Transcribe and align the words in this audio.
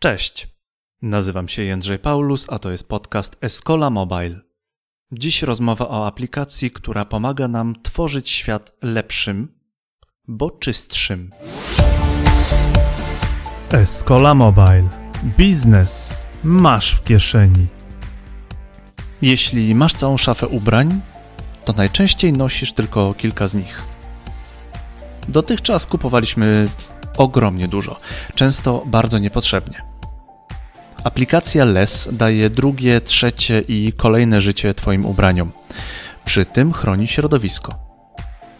Cześć. 0.00 0.48
Nazywam 1.02 1.48
się 1.48 1.62
Jędrzej 1.62 1.98
Paulus, 1.98 2.46
a 2.48 2.58
to 2.58 2.70
jest 2.70 2.88
podcast 2.88 3.36
Escola 3.40 3.90
Mobile. 3.90 4.40
Dziś 5.12 5.42
rozmowa 5.42 5.88
o 5.88 6.06
aplikacji, 6.06 6.70
która 6.70 7.04
pomaga 7.04 7.48
nam 7.48 7.74
tworzyć 7.82 8.30
świat 8.30 8.72
lepszym, 8.82 9.48
bo 10.28 10.50
czystszym. 10.50 11.32
Escola 13.70 14.34
Mobile. 14.34 14.88
Biznes 15.24 16.08
masz 16.44 16.94
w 16.94 17.04
kieszeni. 17.04 17.66
Jeśli 19.22 19.74
masz 19.74 19.94
całą 19.94 20.16
szafę 20.16 20.48
ubrań, 20.48 21.00
to 21.64 21.72
najczęściej 21.72 22.32
nosisz 22.32 22.72
tylko 22.72 23.14
kilka 23.14 23.48
z 23.48 23.54
nich. 23.54 23.82
Dotychczas 25.28 25.86
kupowaliśmy 25.86 26.68
ogromnie 27.16 27.68
dużo, 27.68 28.00
często 28.34 28.82
bardzo 28.86 29.18
niepotrzebnie. 29.18 29.87
Aplikacja 31.08 31.64
LES 31.64 32.08
daje 32.12 32.50
drugie, 32.50 33.00
trzecie 33.00 33.60
i 33.68 33.92
kolejne 33.96 34.40
życie 34.40 34.74
Twoim 34.74 35.06
ubraniom. 35.06 35.52
Przy 36.24 36.44
tym 36.44 36.72
chroni 36.72 37.06
środowisko. 37.06 37.74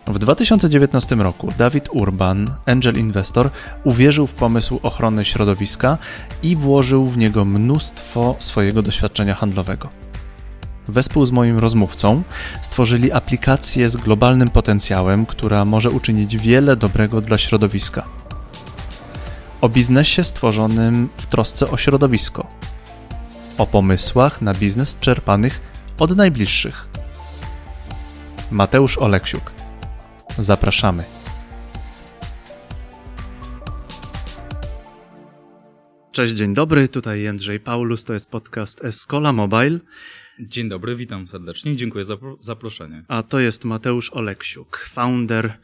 W 0.07 0.19
2019 0.19 1.17
roku 1.17 1.53
Dawid 1.59 1.89
Urban, 1.93 2.51
angel 2.67 2.95
investor, 2.95 3.51
uwierzył 3.85 4.27
w 4.27 4.35
pomysł 4.35 4.81
ochrony 4.83 5.25
środowiska 5.25 5.99
i 6.43 6.57
włożył 6.57 7.05
w 7.05 7.19
niego 7.19 7.45
mnóstwo 7.45 8.37
swojego 8.39 8.83
doświadczenia 8.83 9.35
handlowego. 9.35 9.89
Wespół 10.87 11.25
z 11.25 11.31
moim 11.31 11.59
rozmówcą 11.59 12.23
stworzyli 12.63 13.13
aplikację 13.13 13.89
z 13.89 13.97
globalnym 13.97 14.51
potencjałem, 14.51 15.27
która 15.27 15.65
może 15.65 15.91
uczynić 15.91 16.37
wiele 16.37 16.77
dobrego 16.77 17.21
dla 17.21 17.39
środowiska 17.39 18.05
o 19.61 19.69
biznesie 19.69 20.25
stworzonym 20.25 21.09
w 21.17 21.27
trosce 21.27 21.71
o 21.71 21.77
środowisko, 21.77 22.47
o 23.59 23.67
pomysłach 23.67 24.43
na 24.43 24.55
biznes 24.55 24.97
czerpanych 25.01 25.61
od 25.99 26.17
najbliższych. 26.17 26.89
Mateusz 28.51 28.99
Oleksiuk. 28.99 29.53
Zapraszamy. 30.39 31.05
Cześć, 36.13 36.35
dzień 36.35 36.55
dobry. 36.55 36.89
Tutaj 36.89 37.21
Jędrzej 37.23 37.61
Paulus, 37.61 38.05
to 38.05 38.15
jest 38.15 38.31
podcast 38.31 38.85
Escola 38.85 39.33
Mobile. 39.33 39.79
Dzień 40.41 40.69
dobry, 40.69 40.97
witam 40.97 41.27
serdecznie 41.27 41.77
dziękuję 41.77 42.05
za 42.05 42.17
zaproszenie. 42.41 43.05
A 43.09 43.23
to 43.23 43.41
jest 43.41 43.65
Mateusz 43.65 44.11
Oleksiuk, 44.13 44.89
founder 44.93 45.59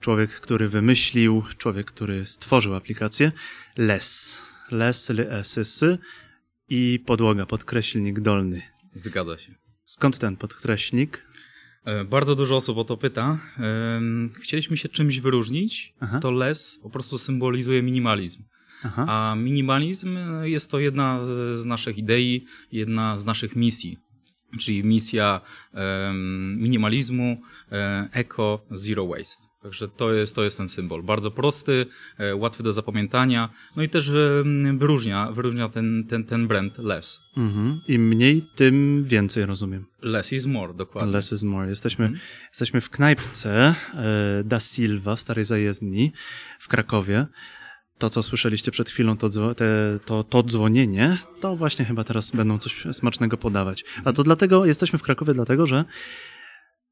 człowiek, 0.00 0.30
który 0.30 0.68
wymyślił, 0.68 1.42
człowiek, 1.58 1.86
który 1.86 2.26
stworzył 2.26 2.74
aplikację 2.74 3.32
LES. 3.76 4.42
LES, 4.70 5.08
LES 5.08 5.84
i 6.68 7.02
podłoga, 7.06 7.46
podkreślnik 7.46 8.20
dolny. 8.20 8.62
Zgadza 8.94 9.38
się. 9.38 9.54
Skąd 9.84 10.18
ten 10.18 10.36
podkreślnik? 10.36 11.26
E, 11.84 12.04
bardzo 12.04 12.34
dużo 12.34 12.56
osób 12.56 12.78
o 12.78 12.84
to 12.84 12.96
pyta. 12.96 13.38
Chcieliśmy 14.40 14.76
się 14.76 14.88
czymś 14.88 15.20
wyróżnić. 15.20 15.94
Aha. 16.00 16.18
To 16.18 16.30
LES 16.30 16.78
po 16.82 16.90
prostu 16.90 17.18
symbolizuje 17.18 17.82
minimalizm. 17.82 18.42
Aha. 18.84 19.04
A 19.08 19.34
minimalizm 19.34 20.18
jest 20.42 20.70
to 20.70 20.78
jedna 20.78 21.20
z 21.54 21.66
naszych 21.66 21.98
idei, 21.98 22.46
jedna 22.72 23.18
z 23.18 23.26
naszych 23.26 23.56
misji. 23.56 23.98
Czyli 24.58 24.84
misja 24.84 25.40
minimalizmu, 26.56 27.42
e, 27.72 28.08
eco, 28.12 28.66
zero 28.70 29.06
waste. 29.06 29.49
Także 29.62 29.88
to 29.88 30.12
jest, 30.12 30.36
to 30.36 30.44
jest 30.44 30.56
ten 30.56 30.68
symbol. 30.68 31.02
Bardzo 31.02 31.30
prosty, 31.30 31.86
e, 32.18 32.36
łatwy 32.36 32.62
do 32.62 32.72
zapamiętania, 32.72 33.48
no 33.76 33.82
i 33.82 33.88
też 33.88 34.10
wyróżnia, 34.78 35.32
wyróżnia 35.32 35.68
ten, 35.68 36.04
ten, 36.08 36.24
ten 36.24 36.48
brand 36.48 36.78
less. 36.78 37.20
Mhm. 37.36 37.80
Im 37.88 38.08
mniej, 38.08 38.42
tym 38.56 39.04
więcej, 39.04 39.46
rozumiem. 39.46 39.86
Less 40.02 40.32
is 40.32 40.46
more, 40.46 40.74
dokładnie. 40.74 41.12
Less 41.12 41.32
is 41.32 41.42
more. 41.42 41.68
Jesteśmy, 41.68 42.04
mhm. 42.04 42.22
jesteśmy 42.48 42.80
w 42.80 42.90
knajpce 42.90 43.74
e, 43.94 44.44
Da 44.44 44.60
Silva 44.60 45.16
w 45.16 45.20
Starej 45.20 45.44
Zajezdni 45.44 46.12
w 46.60 46.68
Krakowie. 46.68 47.26
To, 47.98 48.10
co 48.10 48.22
słyszeliście 48.22 48.70
przed 48.70 48.90
chwilą, 48.90 49.16
to, 49.16 49.54
te, 49.54 49.98
to, 50.04 50.24
to 50.24 50.42
dzwonienie, 50.42 51.18
to 51.40 51.56
właśnie 51.56 51.84
chyba 51.84 52.04
teraz 52.04 52.30
będą 52.30 52.58
coś 52.58 52.86
smacznego 52.92 53.36
podawać. 53.36 53.84
A 54.04 54.12
to 54.12 54.22
dlatego, 54.22 54.66
jesteśmy 54.66 54.98
w 54.98 55.02
Krakowie 55.02 55.34
dlatego, 55.34 55.66
że 55.66 55.84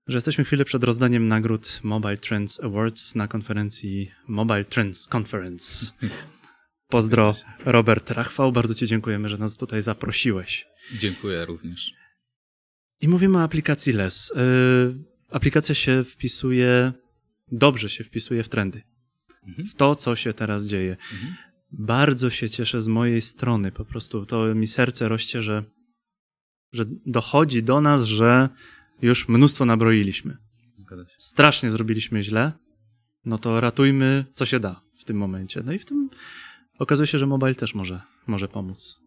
że 0.09 0.17
jesteśmy 0.17 0.45
chwilę 0.45 0.65
przed 0.65 0.85
rozdaniem 0.85 1.29
nagród 1.29 1.81
Mobile 1.83 2.17
Trends 2.17 2.61
Awards 2.61 3.15
na 3.15 3.29
konferencji 3.29 4.11
Mobile 4.29 4.65
Trends 4.65 5.09
Conference. 5.15 5.93
Pozdro, 6.89 7.35
Robert 7.65 8.11
Rachwał. 8.11 8.53
Bardzo 8.53 8.75
Ci 8.75 8.87
dziękujemy, 8.87 9.29
że 9.29 9.39
nas 9.39 9.57
tutaj 9.57 9.83
zaprosiłeś. 9.83 10.67
Dziękuję 10.99 11.47
również. 11.47 11.95
I 13.01 13.09
mówimy 13.09 13.39
o 13.39 13.43
aplikacji 13.43 13.93
LES. 13.93 14.33
Yy, 14.37 15.05
aplikacja 15.31 15.75
się 15.75 16.05
wpisuje, 16.05 16.93
dobrze 17.53 17.89
się 17.89 18.05
wpisuje 18.05 18.43
w 18.43 18.49
trendy. 18.49 18.83
Mhm. 19.47 19.69
W 19.69 19.75
to, 19.75 19.95
co 19.95 20.17
się 20.17 20.33
teraz 20.33 20.67
dzieje. 20.67 20.97
Mhm. 21.13 21.35
Bardzo 21.73 22.31
się 22.31 22.51
cieszę 22.51 22.81
z 22.81 22.89
mojej 22.89 23.21
strony. 23.21 23.73
Po 23.73 23.85
prostu 23.85 24.27
to 24.27 24.55
mi 24.55 24.67
serce 24.67 25.09
rośnie, 25.09 25.43
że, 25.43 25.65
że 26.73 26.85
dochodzi 27.07 27.63
do 27.63 27.81
nas, 27.81 28.03
że 28.03 28.49
już 29.03 29.29
mnóstwo 29.29 29.65
nabroiliśmy. 29.65 30.37
Strasznie 31.19 31.71
zrobiliśmy 31.71 32.23
źle, 32.23 32.53
no 33.25 33.39
to 33.39 33.61
ratujmy, 33.61 34.25
co 34.35 34.47
się 34.47 34.61
da 34.61 34.81
w 35.01 35.05
tym 35.05 35.17
momencie. 35.17 35.63
No 35.65 35.73
i 35.73 35.79
w 35.79 35.85
tym 35.85 36.11
okazuje 36.79 37.07
się, 37.07 37.19
że 37.19 37.27
mobile 37.27 37.55
też 37.55 37.75
może, 37.75 38.01
może 38.27 38.49
pomóc. 38.49 39.01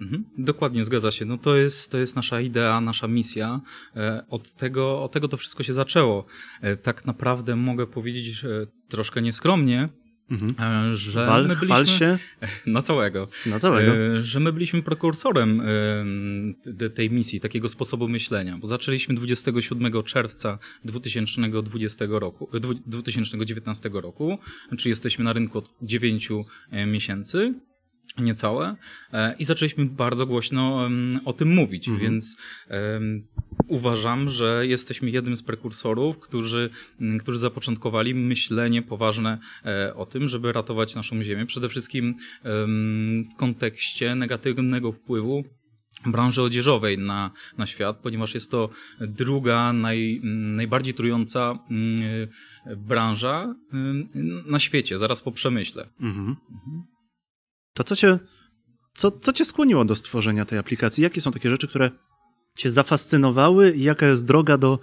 Mhm, 0.00 0.24
dokładnie, 0.38 0.84
zgadza 0.84 1.10
się. 1.10 1.24
No 1.24 1.38
to 1.38 1.56
jest, 1.56 1.90
to 1.90 1.98
jest 1.98 2.16
nasza 2.16 2.40
idea, 2.40 2.80
nasza 2.80 3.08
misja. 3.08 3.60
E, 3.96 4.24
od 4.28 4.52
tego, 4.52 5.02
od 5.02 5.12
tego 5.12 5.28
to 5.28 5.36
wszystko 5.36 5.62
się 5.62 5.72
zaczęło. 5.72 6.24
E, 6.60 6.76
tak 6.76 7.04
naprawdę 7.04 7.56
mogę 7.56 7.86
powiedzieć 7.86 8.44
troszkę 8.88 9.22
nieskromnie, 9.22 9.88
Mhm. 10.30 10.54
E, 10.58 10.94
że 10.94 11.26
Wal, 11.26 11.48
my 11.48 11.56
byliśmy 11.56 11.86
się. 11.86 12.18
na 12.66 12.82
całego, 12.82 13.28
na 13.46 13.58
całego, 13.60 13.92
e, 13.92 14.22
że 14.22 14.40
my 14.40 14.52
byliśmy 14.52 14.82
prekursorem 14.82 15.62
e, 16.80 16.90
tej 16.90 17.10
misji, 17.10 17.40
takiego 17.40 17.68
sposobu 17.68 18.08
myślenia, 18.08 18.58
bo 18.58 18.66
zaczęliśmy 18.66 19.14
27 19.14 20.02
czerwca 20.02 20.58
2020 20.84 22.04
roku, 22.08 22.50
2019 22.86 23.90
roku, 23.92 24.38
czyli 24.78 24.90
jesteśmy 24.90 25.24
na 25.24 25.32
rynku 25.32 25.58
od 25.58 25.70
9 25.82 26.28
miesięcy 26.86 27.54
niecałe 28.18 28.76
i 29.38 29.44
zaczęliśmy 29.44 29.84
bardzo 29.84 30.26
głośno 30.26 30.88
o 31.24 31.32
tym 31.32 31.48
mówić, 31.48 31.88
mhm. 31.88 32.02
więc 32.02 32.36
uważam, 33.74 34.28
że 34.28 34.66
jesteśmy 34.66 35.10
jednym 35.10 35.36
z 35.36 35.42
prekursorów, 35.42 36.18
którzy, 36.18 36.70
mm, 37.00 37.18
którzy 37.18 37.38
zapoczątkowali 37.38 38.14
myślenie 38.14 38.82
poważne 38.82 39.38
e, 39.64 39.94
o 39.94 40.06
tym, 40.06 40.28
żeby 40.28 40.52
ratować 40.52 40.94
naszą 40.94 41.22
Ziemię, 41.22 41.46
przede 41.46 41.68
wszystkim 41.68 42.14
w 42.44 43.36
kontekście 43.36 44.14
negatywnego 44.14 44.92
wpływu 44.92 45.44
branży 46.06 46.42
odzieżowej 46.42 46.98
na, 46.98 47.30
na 47.58 47.66
świat, 47.66 47.96
ponieważ 47.96 48.34
jest 48.34 48.50
to 48.50 48.68
druga, 49.00 49.72
naj, 49.72 50.20
najbardziej 50.56 50.94
trująca 50.94 51.58
mm, 51.70 52.28
branża 52.76 53.54
na 54.46 54.58
świecie, 54.58 54.98
zaraz 54.98 55.22
po 55.22 55.32
przemyśle. 55.32 55.88
Mhm. 56.00 56.36
Mhm. 56.52 56.82
To 57.74 57.84
co 57.84 57.96
cię, 57.96 58.18
co, 58.94 59.10
co 59.10 59.32
cię 59.32 59.44
skłoniło 59.44 59.84
do 59.84 59.94
stworzenia 59.94 60.44
tej 60.44 60.58
aplikacji? 60.58 61.02
Jakie 61.02 61.20
są 61.20 61.32
takie 61.32 61.50
rzeczy, 61.50 61.68
które 61.68 61.90
cię 62.56 62.70
zafascynowały 62.70 63.72
i 63.72 63.82
jaka 63.82 64.06
jest 64.06 64.26
droga 64.26 64.58
do, 64.58 64.78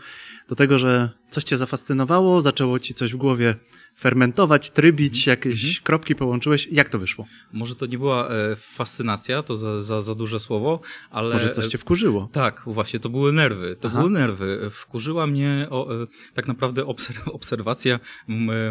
do 0.48 0.56
tego, 0.56 0.78
że 0.78 1.10
coś 1.30 1.44
cię 1.44 1.58
zafascynowało, 1.58 2.42
zaczęło 2.42 2.80
ci 2.80 2.94
coś 2.94 3.14
w 3.14 3.18
głowie 3.18 3.56
fermentować, 4.00 4.72
trybić, 4.72 5.28
mhm. 5.28 5.38
jakieś 5.38 5.64
mhm. 5.64 5.84
kropki 5.84 6.16
połączyłeś. 6.16 6.68
Jak 6.72 6.90
to 6.90 7.00
wyszło? 7.00 7.26
Może 7.54 7.76
to 7.76 7.86
nie 7.86 7.98
była 7.98 8.30
e, 8.30 8.56
fascynacja, 8.56 9.44
to 9.44 9.56
za, 9.56 9.82
za, 9.82 10.02
za 10.02 10.16
duże 10.16 10.40
słowo, 10.40 10.82
ale... 11.10 11.34
Może 11.34 11.50
coś 11.50 11.68
cię 11.68 11.78
wkurzyło. 11.78 12.30
Tak, 12.32 12.62
właśnie, 12.66 13.00
to 13.00 13.10
były 13.10 13.32
nerwy. 13.32 13.78
To 13.80 13.88
Aha. 13.88 13.98
były 13.98 14.10
nerwy. 14.10 14.70
Wkurzyła 14.72 15.28
mnie 15.28 15.68
o, 15.70 16.04
e, 16.04 16.08
tak 16.34 16.48
naprawdę 16.48 16.86
obserwacja 17.34 18.00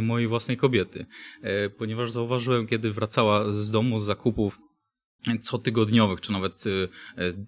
mojej 0.02 0.28
własnej 0.28 0.56
kobiety, 0.56 1.06
e, 1.42 1.70
ponieważ 1.70 2.10
zauważyłem, 2.10 2.66
kiedy 2.66 2.92
wracała 2.92 3.52
z 3.52 3.70
domu 3.70 3.98
z 3.98 4.04
zakupów 4.04 4.58
cotygodniowych, 5.40 6.20
czy 6.20 6.32
nawet 6.32 6.66
y, 6.66 6.70
y, 6.70 6.88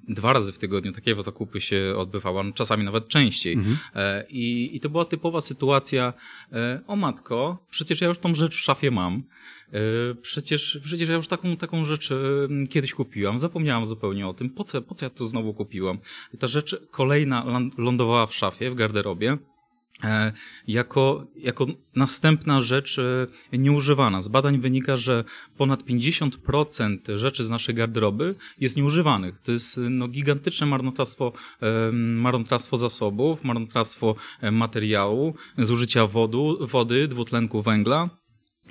dwa 0.09 0.33
razy 0.33 0.53
w 0.53 0.59
tygodniu 0.59 0.93
takie 0.93 1.23
zakupy 1.23 1.61
się 1.61 1.95
odbywały, 1.97 2.45
no 2.45 2.53
czasami 2.53 2.85
nawet 2.85 3.09
częściej. 3.09 3.53
Mhm. 3.53 3.79
E, 3.95 4.25
I, 4.31 4.77
I 4.77 4.81
to 4.81 4.91
była 4.91 5.05
typowa 5.05 5.41
sytuacja, 5.41 6.13
e, 6.53 6.81
o 6.87 6.97
matko, 6.97 7.67
przecież 7.71 8.01
ja 8.01 8.09
już 8.09 8.19
tą 8.19 8.35
rzecz 8.35 8.57
w 8.57 8.61
szafie 8.61 8.91
mam, 8.91 9.23
e, 9.73 9.79
przecież, 10.23 10.81
przecież 10.85 11.09
ja 11.09 11.15
już 11.15 11.29
taką, 11.29 11.57
taką 11.57 11.85
rzecz 11.85 12.11
kiedyś 12.71 12.95
kupiłam, 12.95 13.39
zapomniałam 13.39 13.87
zupełnie 13.87 14.29
o 14.29 14.35
tym, 14.35 14.51
po 14.51 14.65
co, 14.65 14.83
po 14.83 14.95
co 14.95 15.07
ja 15.07 15.11
to 15.11 15.27
znowu 15.27 15.55
kupiłam. 15.55 15.99
Ta 16.39 16.47
rzecz 16.47 16.77
kolejna 16.91 17.61
lądowała 17.79 18.27
w 18.27 18.35
szafie, 18.35 18.71
w 18.71 18.75
garderobie, 18.75 19.39
jako, 20.67 21.27
jako 21.37 21.67
następna 21.97 22.61
rzecz 22.61 22.99
e, 22.99 23.27
nieużywana. 23.59 24.23
Z 24.23 24.29
badań 24.29 24.59
wynika, 24.59 24.97
że 24.97 25.25
ponad 25.57 25.83
50% 25.83 27.17
rzeczy 27.17 27.45
z 27.45 27.51
naszej 27.51 27.75
garderoby 27.75 28.35
jest 28.59 28.77
nieużywanych. 28.77 29.41
To 29.43 29.53
jest 29.53 29.81
no, 29.91 30.09
gigantyczne 30.09 30.67
marnotrawstwo, 30.67 31.33
e, 31.61 31.93
marnotrawstwo 31.93 32.77
zasobów, 32.77 33.45
marnotrawstwo 33.45 34.15
materiału, 34.53 35.35
zużycia 35.59 36.07
wodu, 36.07 36.67
wody, 36.67 37.09
dwutlenku 37.09 37.63
węgla 37.63 38.22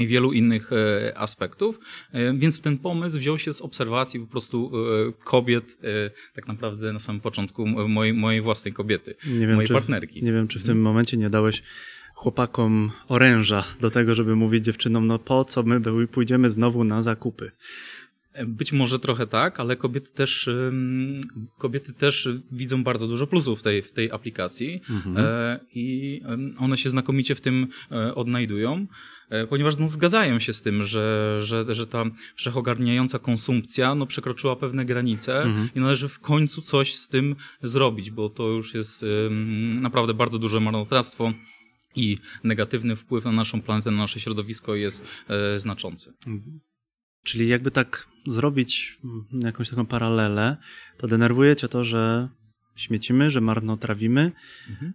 i 0.02 0.08
wielu 0.08 0.32
innych 0.32 0.72
e, 0.74 1.18
aspektów. 1.18 1.80
E, 2.12 2.34
więc 2.34 2.62
ten 2.62 2.78
pomysł 2.78 3.18
wziął 3.18 3.38
się 3.38 3.54
z 3.54 3.62
obserwacji 3.62 4.20
po 4.20 4.28
prostu 4.28 4.72
e, 5.10 5.12
kobiet, 5.24 5.78
tak 6.36 6.48
naprawdę 6.48 6.94
na 6.94 7.00
samym 7.00 7.22
początku 7.22 7.68
mojej, 7.68 8.14
mojej 8.14 8.42
własnej 8.42 8.74
kobiety, 8.74 9.16
wiem, 9.26 9.54
mojej 9.54 9.68
czy, 9.68 9.74
partnerki. 9.74 10.24
Nie 10.24 10.34
wiem, 10.34 10.48
czy 10.48 10.60
w 10.60 10.64
tym 10.64 10.82
momencie 10.82 11.18
nie 11.18 11.30
dałeś 11.30 11.64
chłopakom 12.22 12.92
oręża 13.08 13.64
do 13.80 13.92
tego, 13.92 14.16
żeby 14.16 14.36
mówić 14.36 14.66
dziewczynom, 14.66 15.08
no 15.08 15.20
po 15.20 15.46
co 15.46 15.64
my 15.64 16.08
pójdziemy 16.08 16.50
znowu 16.50 16.84
na 16.84 17.02
zakupy. 17.02 17.52
Być 18.48 18.74
może 18.74 19.00
trochę 19.00 19.28
tak, 19.28 19.60
ale 19.60 19.76
kobiety 19.76 20.12
też, 20.12 20.50
kobiety 21.58 21.94
też 21.94 22.30
widzą 22.52 22.84
bardzo 22.84 23.08
dużo 23.08 23.28
plusów 23.28 23.60
w 23.60 23.64
tej, 23.64 23.82
w 23.82 23.92
tej 23.92 24.12
aplikacji 24.12 24.82
mhm. 24.90 25.18
i 25.74 26.22
one 26.60 26.78
się 26.78 26.90
znakomicie 26.90 27.36
w 27.36 27.42
tym 27.42 27.68
odnajdują. 28.16 28.88
E, 29.30 29.48
ponieważ 29.48 29.78
no, 29.78 29.88
zgadzają 29.88 30.40
się 30.40 30.54
z 30.54 30.62
tym, 30.62 30.84
że, 30.84 31.38
że, 31.42 31.76
że 31.76 31.88
ta 31.88 32.06
wszechogarniająca 32.36 33.20
konsumpcja 33.20 33.96
no, 33.96 34.06
przekroczyła 34.06 34.56
pewne 34.56 34.86
granice 34.86 35.42
mhm. 35.42 35.70
i 35.76 35.80
należy 35.80 36.10
w 36.10 36.20
końcu 36.20 36.62
coś 36.62 36.96
z 36.96 37.08
tym 37.08 37.36
zrobić, 37.64 38.12
bo 38.12 38.30
to 38.30 38.48
już 38.48 38.74
jest 38.74 39.06
naprawdę 39.82 40.14
bardzo 40.14 40.40
duże 40.40 40.60
marnotrawstwo 40.60 41.34
i 41.96 42.18
negatywny 42.44 42.96
wpływ 42.96 43.26
na 43.26 43.32
naszą 43.32 43.62
planetę, 43.62 43.92
na 43.92 43.98
nasze 43.98 44.20
środowisko 44.20 44.76
jest 44.76 45.06
e, 45.30 45.60
znaczący. 45.60 46.14
Mhm. 46.28 46.60
Czyli 47.24 47.48
jakby 47.48 47.72
tak 47.72 48.08
zrobić 48.28 49.00
mm, 49.04 49.26
jakąś 49.44 49.70
taką 49.70 49.86
paralelę, 49.86 50.58
to 50.98 51.08
denerwuje 51.08 51.56
cię 51.56 51.68
to, 51.68 51.84
że 51.84 52.30
śmiecimy, 52.76 53.30
że 53.30 53.42
marnotrawimy, 53.42 54.32
mhm. 54.70 54.94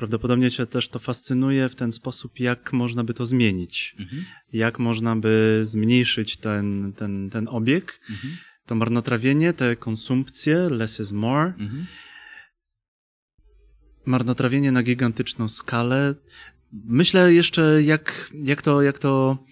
Prawdopodobnie 0.00 0.50
Cię 0.50 0.66
też 0.66 0.88
to 0.88 0.98
fascynuje 0.98 1.68
w 1.68 1.74
ten 1.74 1.92
sposób, 1.92 2.40
jak 2.40 2.72
można 2.72 3.04
by 3.04 3.14
to 3.14 3.26
zmienić. 3.26 3.96
Mhm. 3.98 4.24
Jak 4.52 4.78
można 4.78 5.16
by 5.16 5.60
zmniejszyć 5.62 6.36
ten, 6.36 6.92
ten, 6.96 7.30
ten 7.30 7.48
obieg, 7.48 8.00
mhm. 8.10 8.36
to 8.66 8.74
marnotrawienie, 8.74 9.52
te 9.52 9.76
konsumpcje, 9.76 10.56
less 10.56 11.00
is 11.00 11.12
more. 11.12 11.52
Mhm. 11.58 11.86
Marnotrawienie 14.06 14.72
na 14.72 14.82
gigantyczną 14.82 15.48
skalę. 15.48 16.14
Myślę 16.72 17.32
jeszcze, 17.32 17.82
jak, 17.82 18.30
jak 18.44 18.62
to, 18.62 18.82
jak 18.82 18.98
to, 18.98 19.44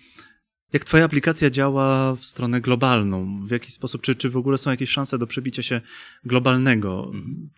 jak 0.72 0.84
Twoja 0.84 1.04
aplikacja 1.04 1.50
działa 1.50 2.14
w 2.14 2.24
stronę 2.24 2.60
globalną? 2.60 3.46
W 3.46 3.50
jaki 3.50 3.72
sposób, 3.72 4.02
czy, 4.02 4.14
czy 4.14 4.30
w 4.30 4.36
ogóle 4.36 4.58
są 4.58 4.70
jakieś 4.70 4.90
szanse 4.90 5.18
do 5.18 5.26
przebicia 5.26 5.62
się 5.62 5.80
globalnego? 6.24 7.04
Mhm. 7.14 7.50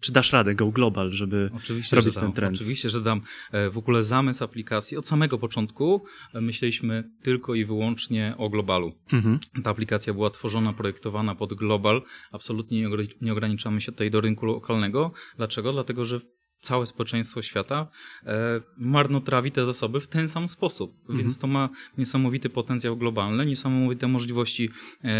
Czy 0.00 0.12
dasz 0.12 0.32
radę 0.32 0.54
Go 0.54 0.66
Global, 0.66 1.12
żeby 1.12 1.50
oczywiście, 1.54 1.96
robić 1.96 2.14
ten 2.14 2.32
trend? 2.32 2.56
Oczywiście, 2.56 2.88
że 2.88 3.00
dam. 3.00 3.20
E, 3.52 3.70
w 3.70 3.78
ogóle 3.78 4.02
zamysł 4.02 4.44
aplikacji 4.44 4.96
od 4.96 5.08
samego 5.08 5.38
początku 5.38 6.04
e, 6.34 6.40
myśleliśmy 6.40 7.10
tylko 7.22 7.54
i 7.54 7.64
wyłącznie 7.64 8.34
o 8.38 8.48
globalu. 8.48 8.92
Mhm. 9.12 9.38
Ta 9.64 9.70
aplikacja 9.70 10.14
była 10.14 10.30
tworzona, 10.30 10.72
projektowana 10.72 11.34
pod 11.34 11.54
global. 11.54 12.02
Absolutnie 12.32 12.88
nie 13.20 13.32
ograniczamy 13.32 13.80
się 13.80 13.92
tutaj 13.92 14.10
do 14.10 14.20
rynku 14.20 14.46
lokalnego. 14.46 15.12
Dlaczego? 15.36 15.72
Dlatego, 15.72 16.04
że 16.04 16.20
całe 16.60 16.86
społeczeństwo 16.86 17.42
świata 17.42 17.86
e, 18.26 18.60
marnotrawi 18.76 19.52
te 19.52 19.66
zasoby 19.66 20.00
w 20.00 20.06
ten 20.06 20.28
sam 20.28 20.48
sposób. 20.48 20.96
Mhm. 21.00 21.18
Więc 21.18 21.38
to 21.38 21.46
ma 21.46 21.68
niesamowity 21.98 22.50
potencjał 22.50 22.96
globalny, 22.96 23.46
niesamowite 23.46 24.08
możliwości 24.08 24.70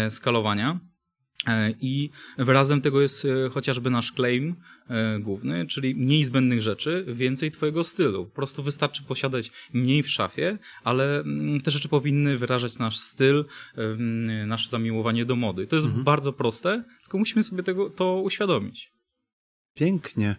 skalowania. 0.09 0.79
E, 1.47 1.73
I 1.81 2.09
wyrazem 2.37 2.81
tego 2.81 3.01
jest 3.01 3.25
e, 3.25 3.49
chociażby 3.49 3.89
nasz 3.89 4.11
claim 4.11 4.55
e, 4.89 5.19
główny, 5.19 5.67
czyli 5.67 5.95
mniej 5.95 6.25
zbędnych 6.25 6.61
rzeczy, 6.61 7.05
więcej 7.07 7.51
twojego 7.51 7.83
stylu. 7.83 8.25
Po 8.25 8.35
prostu 8.35 8.63
wystarczy 8.63 9.03
posiadać 9.03 9.51
mniej 9.73 10.03
w 10.03 10.09
szafie, 10.09 10.57
ale 10.83 11.19
mm, 11.19 11.61
te 11.61 11.71
rzeczy 11.71 11.89
powinny 11.89 12.37
wyrażać 12.37 12.77
nasz 12.77 12.97
styl, 12.97 13.45
nasze 14.45 14.69
zamiłowanie 14.69 15.25
do 15.25 15.35
mody. 15.35 15.67
To 15.67 15.75
jest 15.75 15.85
mhm. 15.85 16.03
bardzo 16.03 16.33
proste, 16.33 16.83
tylko 17.01 17.17
musimy 17.17 17.43
sobie 17.43 17.63
tego, 17.63 17.89
to 17.89 18.21
uświadomić. 18.21 18.91
Pięknie. 19.75 20.35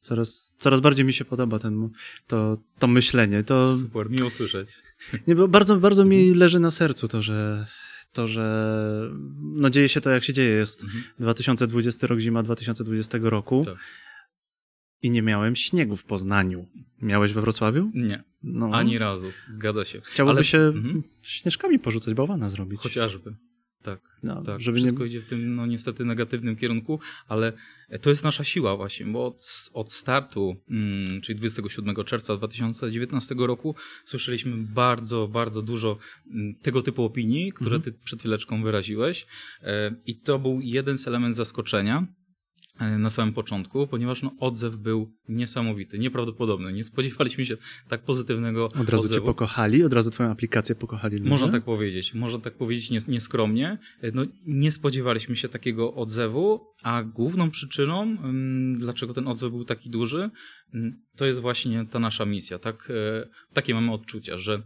Coraz, 0.00 0.56
coraz 0.58 0.80
bardziej 0.80 1.06
mi 1.06 1.12
się 1.12 1.24
podoba 1.24 1.58
ten, 1.58 1.90
to, 2.26 2.58
to 2.78 2.86
myślenie. 2.86 3.44
To... 3.44 3.76
Super, 3.76 4.10
miło 4.10 4.30
słyszeć. 4.30 4.68
Nie, 5.26 5.34
bo 5.34 5.48
bardzo, 5.48 5.76
bardzo 5.76 6.04
mi 6.04 6.20
mhm. 6.20 6.38
leży 6.38 6.60
na 6.60 6.70
sercu 6.70 7.08
to, 7.08 7.22
że 7.22 7.66
to, 8.12 8.28
że 8.28 9.10
no 9.40 9.70
dzieje 9.70 9.88
się 9.88 10.00
to, 10.00 10.10
jak 10.10 10.24
się 10.24 10.32
dzieje. 10.32 10.50
Jest 10.50 10.82
mhm. 10.82 11.04
2020 11.18 12.06
rok, 12.06 12.18
zima 12.18 12.42
2020 12.42 13.18
roku. 13.22 13.62
Tak. 13.64 13.76
I 15.02 15.10
nie 15.10 15.22
miałem 15.22 15.56
śniegu 15.56 15.96
w 15.96 16.04
Poznaniu. 16.04 16.66
Miałeś 17.02 17.32
we 17.32 17.40
Wrocławiu? 17.40 17.90
Nie. 17.94 18.22
No. 18.42 18.70
Ani 18.72 18.98
razu. 18.98 19.26
Zgadza 19.46 19.84
się. 19.84 20.00
Chciałoby 20.00 20.36
Ale... 20.36 20.44
się 20.44 20.58
mhm. 20.58 21.02
śnieżkami 21.22 21.78
porzucać, 21.78 22.14
bałwana 22.14 22.48
zrobić. 22.48 22.80
Chociażby. 22.80 23.34
Tak, 23.82 24.00
no, 24.22 24.42
tak. 24.42 24.60
Żeby 24.60 24.78
wszystko 24.78 25.00
nie... 25.00 25.06
idzie 25.06 25.20
w 25.20 25.26
tym, 25.26 25.54
no 25.54 25.66
niestety, 25.66 26.04
negatywnym 26.04 26.56
kierunku, 26.56 27.00
ale 27.28 27.52
to 28.00 28.10
jest 28.10 28.24
nasza 28.24 28.44
siła 28.44 28.76
właśnie, 28.76 29.06
bo 29.06 29.26
od, 29.26 29.70
od 29.74 29.92
startu, 29.92 30.56
mm, 30.70 31.20
czyli 31.20 31.38
27 31.38 32.04
czerwca 32.04 32.36
2019 32.36 33.34
roku, 33.38 33.74
słyszeliśmy 34.04 34.56
bardzo, 34.56 35.28
bardzo 35.28 35.62
dużo 35.62 35.98
mm, 36.30 36.54
tego 36.54 36.82
typu 36.82 37.04
opinii, 37.04 37.52
które 37.52 37.76
mhm. 37.76 37.82
ty 37.82 38.04
przed 38.04 38.20
chwileczką 38.20 38.62
wyraziłeś 38.62 39.26
e, 39.62 39.94
i 40.06 40.16
to 40.16 40.38
był 40.38 40.60
jeden 40.60 40.98
z 40.98 41.08
elementów 41.08 41.36
zaskoczenia, 41.36 42.06
na 42.80 43.10
samym 43.10 43.34
początku, 43.34 43.86
ponieważ 43.86 44.22
no, 44.22 44.32
odzew 44.40 44.76
był 44.76 45.12
niesamowity, 45.28 45.98
nieprawdopodobny. 45.98 46.72
Nie 46.72 46.84
spodziewaliśmy 46.84 47.46
się 47.46 47.56
tak 47.88 48.02
pozytywnego 48.04 48.64
Od 48.64 48.88
razu 48.90 49.04
odzewu. 49.04 49.20
cię 49.20 49.26
pokochali? 49.26 49.84
Od 49.84 49.92
razu 49.92 50.10
twoją 50.10 50.30
aplikację 50.30 50.74
pokochali 50.74 51.16
ludzie? 51.16 51.30
Można 51.30 51.48
tak 51.48 51.64
powiedzieć. 51.64 52.14
Można 52.14 52.40
tak 52.40 52.54
powiedzieć 52.54 52.90
nieskromnie. 53.08 53.78
E, 54.02 54.10
no, 54.12 54.22
nie 54.46 54.70
spodziewaliśmy 54.70 55.36
się 55.36 55.48
takiego 55.48 55.94
odzewu, 55.94 56.60
a 56.82 57.02
główną 57.02 57.50
przyczyną, 57.50 58.02
mm, 58.02 58.78
dlaczego 58.78 59.14
ten 59.14 59.28
odzew 59.28 59.50
był 59.50 59.64
taki 59.64 59.90
duży, 59.90 60.30
mm, 60.74 61.02
to 61.16 61.26
jest 61.26 61.40
właśnie 61.40 61.86
ta 61.90 61.98
nasza 61.98 62.26
misja. 62.26 62.58
Tak, 62.58 62.90
e, 62.90 63.28
takie 63.52 63.74
mamy 63.74 63.92
odczucia, 63.92 64.36
że 64.36 64.62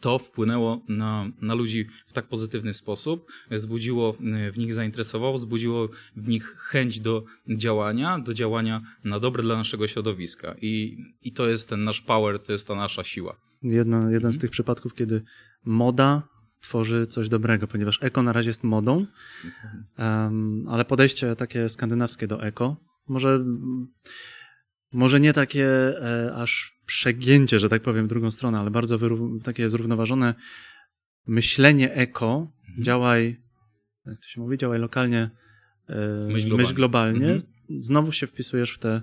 to 0.00 0.18
wpłynęło 0.18 0.84
na, 0.88 1.30
na 1.40 1.54
ludzi 1.54 1.86
w 2.06 2.12
tak 2.12 2.28
pozytywny 2.28 2.74
sposób, 2.74 3.32
zbudziło 3.50 4.16
e, 4.20 4.52
w 4.52 4.58
nich 4.58 4.74
zainteresowało, 4.74 5.34
wzbudziło 5.34 5.88
w 6.16 6.28
nich 6.28 6.56
chęć 6.58 7.00
do 7.00 7.24
działania, 7.48 8.18
do 8.18 8.34
działania 8.34 8.82
na 9.04 9.20
dobre 9.20 9.42
dla 9.42 9.56
naszego 9.56 9.86
środowiska. 9.86 10.54
I, 10.62 10.98
i 11.22 11.32
to 11.32 11.48
jest 11.48 11.68
ten 11.68 11.84
nasz 11.84 12.00
power, 12.00 12.38
to 12.38 12.52
jest 12.52 12.68
ta 12.68 12.74
nasza 12.74 13.04
siła. 13.04 13.36
Jedna, 13.62 13.96
jeden 13.96 14.14
mhm. 14.14 14.32
z 14.32 14.38
tych 14.38 14.50
przypadków, 14.50 14.94
kiedy 14.94 15.22
moda 15.64 16.22
tworzy 16.60 17.06
coś 17.06 17.28
dobrego, 17.28 17.66
ponieważ 17.66 17.98
eko 18.02 18.22
na 18.22 18.32
razie 18.32 18.50
jest 18.50 18.64
modą, 18.64 19.06
um, 19.98 20.66
ale 20.68 20.84
podejście 20.84 21.36
takie 21.36 21.68
skandynawskie 21.68 22.26
do 22.26 22.42
eko, 22.42 22.76
może, 23.08 23.44
może 24.92 25.20
nie 25.20 25.32
takie 25.32 25.68
e, 25.68 26.34
aż 26.34 26.76
przegięcie, 26.86 27.58
że 27.58 27.68
tak 27.68 27.82
powiem, 27.82 28.06
w 28.06 28.08
drugą 28.08 28.30
stronę, 28.30 28.58
ale 28.58 28.70
bardzo 28.70 28.98
takie 29.44 29.68
zrównoważone 29.68 30.34
myślenie 31.26 31.92
eko, 31.92 32.52
mhm. 32.68 32.84
działaj, 32.84 33.40
jak 34.06 34.20
to 34.20 34.28
się 34.28 34.40
mówi, 34.40 34.58
działaj 34.58 34.78
lokalnie, 34.78 35.30
e, 35.88 35.96
myśl 36.32 36.48
globalnie. 36.48 36.62
Myśl 36.62 36.74
globalnie. 36.74 37.26
Mhm. 37.26 37.42
Znowu 37.80 38.12
się 38.12 38.26
wpisujesz 38.26 38.70
w 38.70 38.78
te, 38.78 39.02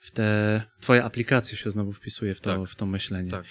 w 0.00 0.10
te, 0.10 0.62
twoja 0.80 1.04
aplikacja 1.04 1.58
się 1.58 1.70
znowu 1.70 1.92
wpisuje 1.92 2.34
w 2.34 2.40
to, 2.40 2.60
tak. 2.60 2.70
w 2.70 2.74
to 2.74 2.86
myślenie. 2.86 3.30
Tak. 3.30 3.44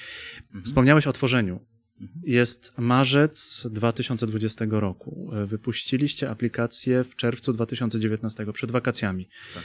Mhm. 0.46 0.65
Wspomniałeś 0.65 1.08
o 1.08 1.13
tworzeniu. 1.13 1.65
Mhm. 2.01 2.22
Jest 2.24 2.77
marzec 2.77 3.67
2020 3.72 4.65
roku. 4.70 5.32
E, 5.34 5.46
wypuściliście 5.46 6.29
aplikację 6.29 7.03
w 7.03 7.15
czerwcu 7.15 7.53
2019, 7.53 8.53
przed 8.53 8.72
wakacjami. 8.72 9.29
Tak. 9.53 9.63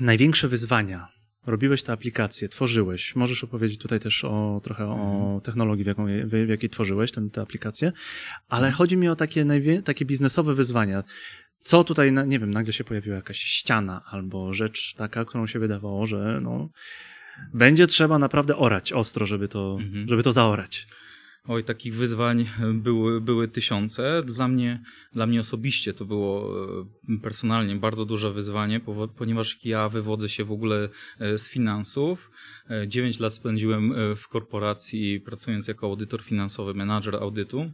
Największe 0.00 0.48
wyzwania 0.48 1.08
robiłeś 1.46 1.82
tę 1.82 1.92
aplikację, 1.92 2.48
tworzyłeś. 2.48 3.16
Możesz 3.16 3.44
opowiedzieć 3.44 3.80
tutaj 3.80 4.00
też 4.00 4.24
o 4.24 4.60
trochę 4.64 4.86
o 4.86 4.94
mhm. 4.94 5.40
technologii, 5.40 5.84
w, 5.84 5.86
jaką, 5.86 6.06
w 6.24 6.48
jakiej 6.48 6.70
tworzyłeś 6.70 7.12
tę 7.32 7.42
aplikację, 7.42 7.92
ale 8.48 8.66
mhm. 8.66 8.74
chodzi 8.74 8.96
mi 8.96 9.08
o 9.08 9.16
takie, 9.16 9.46
takie 9.84 10.04
biznesowe 10.04 10.54
wyzwania. 10.54 11.04
Co 11.58 11.84
tutaj, 11.84 12.12
nie 12.26 12.38
wiem, 12.38 12.50
nagle 12.50 12.72
się 12.72 12.84
pojawiła 12.84 13.16
jakaś 13.16 13.38
ściana 13.38 14.02
albo 14.10 14.52
rzecz 14.52 14.94
taka, 14.94 15.24
którą 15.24 15.46
się 15.46 15.58
wydawało, 15.58 16.06
że 16.06 16.40
no, 16.42 16.68
będzie 17.54 17.86
trzeba 17.86 18.18
naprawdę 18.18 18.56
orać 18.56 18.92
ostro, 18.92 19.26
żeby 19.26 19.48
to, 19.48 19.76
mhm. 19.80 20.08
żeby 20.08 20.22
to 20.22 20.32
zaorać. 20.32 20.86
Oj, 21.48 21.64
takich 21.64 21.94
wyzwań 21.94 22.48
były, 22.74 23.20
były 23.20 23.48
tysiące. 23.48 24.22
Dla 24.22 24.48
mnie, 24.48 24.82
dla 25.12 25.26
mnie 25.26 25.40
osobiście 25.40 25.94
to 25.94 26.04
było 26.04 26.52
e, 27.08 27.18
personalnie 27.22 27.76
bardzo 27.76 28.04
duże 28.04 28.32
wyzwanie, 28.32 28.80
ponieważ 29.16 29.64
ja 29.64 29.88
wywodzę 29.88 30.28
się 30.28 30.44
w 30.44 30.52
ogóle 30.52 30.88
e, 31.18 31.38
z 31.38 31.48
finansów. 31.50 32.30
E, 32.70 32.88
dziewięć 32.88 33.20
lat 33.20 33.34
spędziłem 33.34 33.94
w 34.16 34.28
korporacji 34.28 35.20
pracując 35.20 35.68
jako 35.68 35.86
audytor 35.86 36.22
finansowy, 36.22 36.74
menadżer 36.74 37.16
audytu 37.16 37.70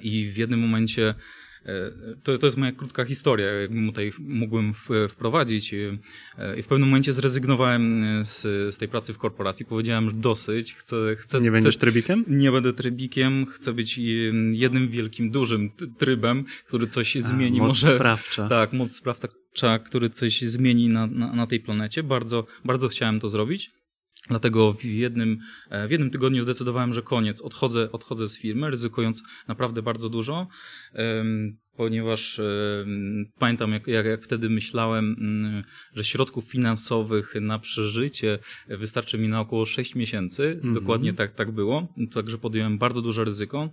i 0.00 0.30
w 0.30 0.36
jednym 0.36 0.60
momencie 0.60 1.02
E, 1.10 1.14
to, 2.22 2.38
to 2.38 2.46
jest 2.46 2.56
moja 2.56 2.72
krótka 2.72 3.04
historia, 3.04 3.46
jakbym 3.46 3.86
tutaj 3.86 4.12
mógłbym 4.18 4.72
wprowadzić. 5.08 5.74
E, 5.74 6.58
I 6.58 6.62
w 6.62 6.66
pewnym 6.66 6.88
momencie 6.88 7.12
zrezygnowałem 7.12 8.04
z, 8.24 8.42
z 8.74 8.78
tej 8.78 8.88
pracy 8.88 9.12
w 9.12 9.18
korporacji. 9.18 9.66
Powiedziałem, 9.66 10.10
że 10.10 10.16
dosyć. 10.16 10.74
Chcę, 10.74 10.96
chcę, 11.16 11.40
nie 11.40 11.50
będziesz 11.50 11.76
trybikiem? 11.76 12.24
Nie 12.28 12.52
będę 12.52 12.72
trybikiem. 12.72 13.46
Chcę 13.46 13.72
być 13.72 13.98
jednym 14.52 14.88
wielkim, 14.88 15.30
dużym 15.30 15.70
trybem, 15.98 16.44
który 16.66 16.86
coś 16.86 17.16
A, 17.16 17.20
zmieni. 17.20 17.58
Moc 17.58 17.68
Może, 17.68 17.94
sprawcza. 17.94 18.48
Tak, 18.48 18.72
moc 18.72 18.92
sprawcza, 18.92 19.78
który 19.78 20.10
coś 20.10 20.42
zmieni 20.42 20.88
na, 20.88 21.06
na, 21.06 21.32
na 21.32 21.46
tej 21.46 21.60
planecie. 21.60 22.02
Bardzo, 22.02 22.46
bardzo 22.64 22.88
chciałem 22.88 23.20
to 23.20 23.28
zrobić. 23.28 23.70
Dlatego 24.28 24.72
w 24.72 24.84
jednym, 24.84 25.38
e, 25.70 25.88
w 25.88 25.90
jednym 25.90 26.10
tygodniu 26.10 26.42
zdecydowałem, 26.42 26.92
że 26.92 27.02
koniec, 27.02 27.40
odchodzę, 27.40 27.92
odchodzę 27.92 28.28
z 28.28 28.38
firmy, 28.38 28.70
ryzykując 28.70 29.22
naprawdę 29.48 29.82
bardzo 29.82 30.08
dużo, 30.08 30.48
ponieważ 31.76 32.40
pamiętam, 33.38 33.72
jak, 33.72 33.86
jak, 33.86 34.06
jak 34.06 34.24
wtedy 34.24 34.50
myślałem, 34.50 35.16
mm, 35.18 35.64
że 35.94 36.04
środków 36.04 36.44
finansowych 36.44 37.34
na 37.40 37.58
przeżycie 37.58 38.38
wystarczy 38.68 39.18
mi 39.18 39.28
na 39.28 39.40
około 39.40 39.66
6 39.66 39.94
miesięcy. 39.94 40.46
Mm 40.46 40.60
-hmm. 40.60 40.74
Dokładnie 40.74 41.12
tak, 41.12 41.34
tak 41.34 41.50
było. 41.50 41.94
Także 42.14 42.38
podjąłem 42.38 42.78
bardzo 42.78 43.02
duże 43.02 43.24
ryzyko 43.24 43.70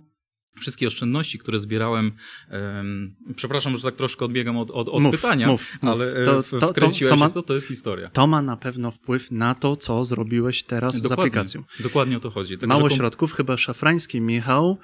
wszystkie 0.60 0.86
oszczędności, 0.86 1.38
które 1.38 1.58
zbierałem, 1.58 2.12
um, 2.50 3.14
przepraszam, 3.36 3.76
że 3.76 3.82
tak 3.82 3.96
troszkę 3.96 4.24
odbiegam 4.24 4.56
od, 4.56 4.70
od, 4.70 4.88
od 4.88 5.02
mów, 5.02 5.12
pytania, 5.12 5.46
mów, 5.46 5.72
ale 5.80 6.22
e, 6.22 6.24
to, 6.24 6.42
to, 6.60 6.68
wkręciłeś 6.68 7.10
to, 7.10 7.16
to, 7.16 7.20
ma, 7.20 7.30
to, 7.30 7.42
to 7.42 7.54
jest 7.54 7.66
historia. 7.66 8.10
To 8.10 8.26
ma 8.26 8.42
na 8.42 8.56
pewno 8.56 8.90
wpływ 8.90 9.30
na 9.30 9.54
to, 9.54 9.76
co 9.76 10.04
zrobiłeś 10.04 10.62
teraz 10.62 11.00
dokładnie, 11.00 11.08
z 11.08 11.20
aplikacją. 11.20 11.64
Dokładnie 11.80 12.16
o 12.16 12.20
to 12.20 12.30
chodzi. 12.30 12.58
Także 12.58 12.66
Mało 12.66 12.90
środków, 12.90 13.32
chyba 13.32 13.56
Szafrański 13.56 14.20
Michał 14.20 14.78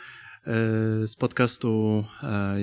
e, 0.46 1.06
z 1.06 1.16
podcastu 1.16 2.04
e, 2.22 2.56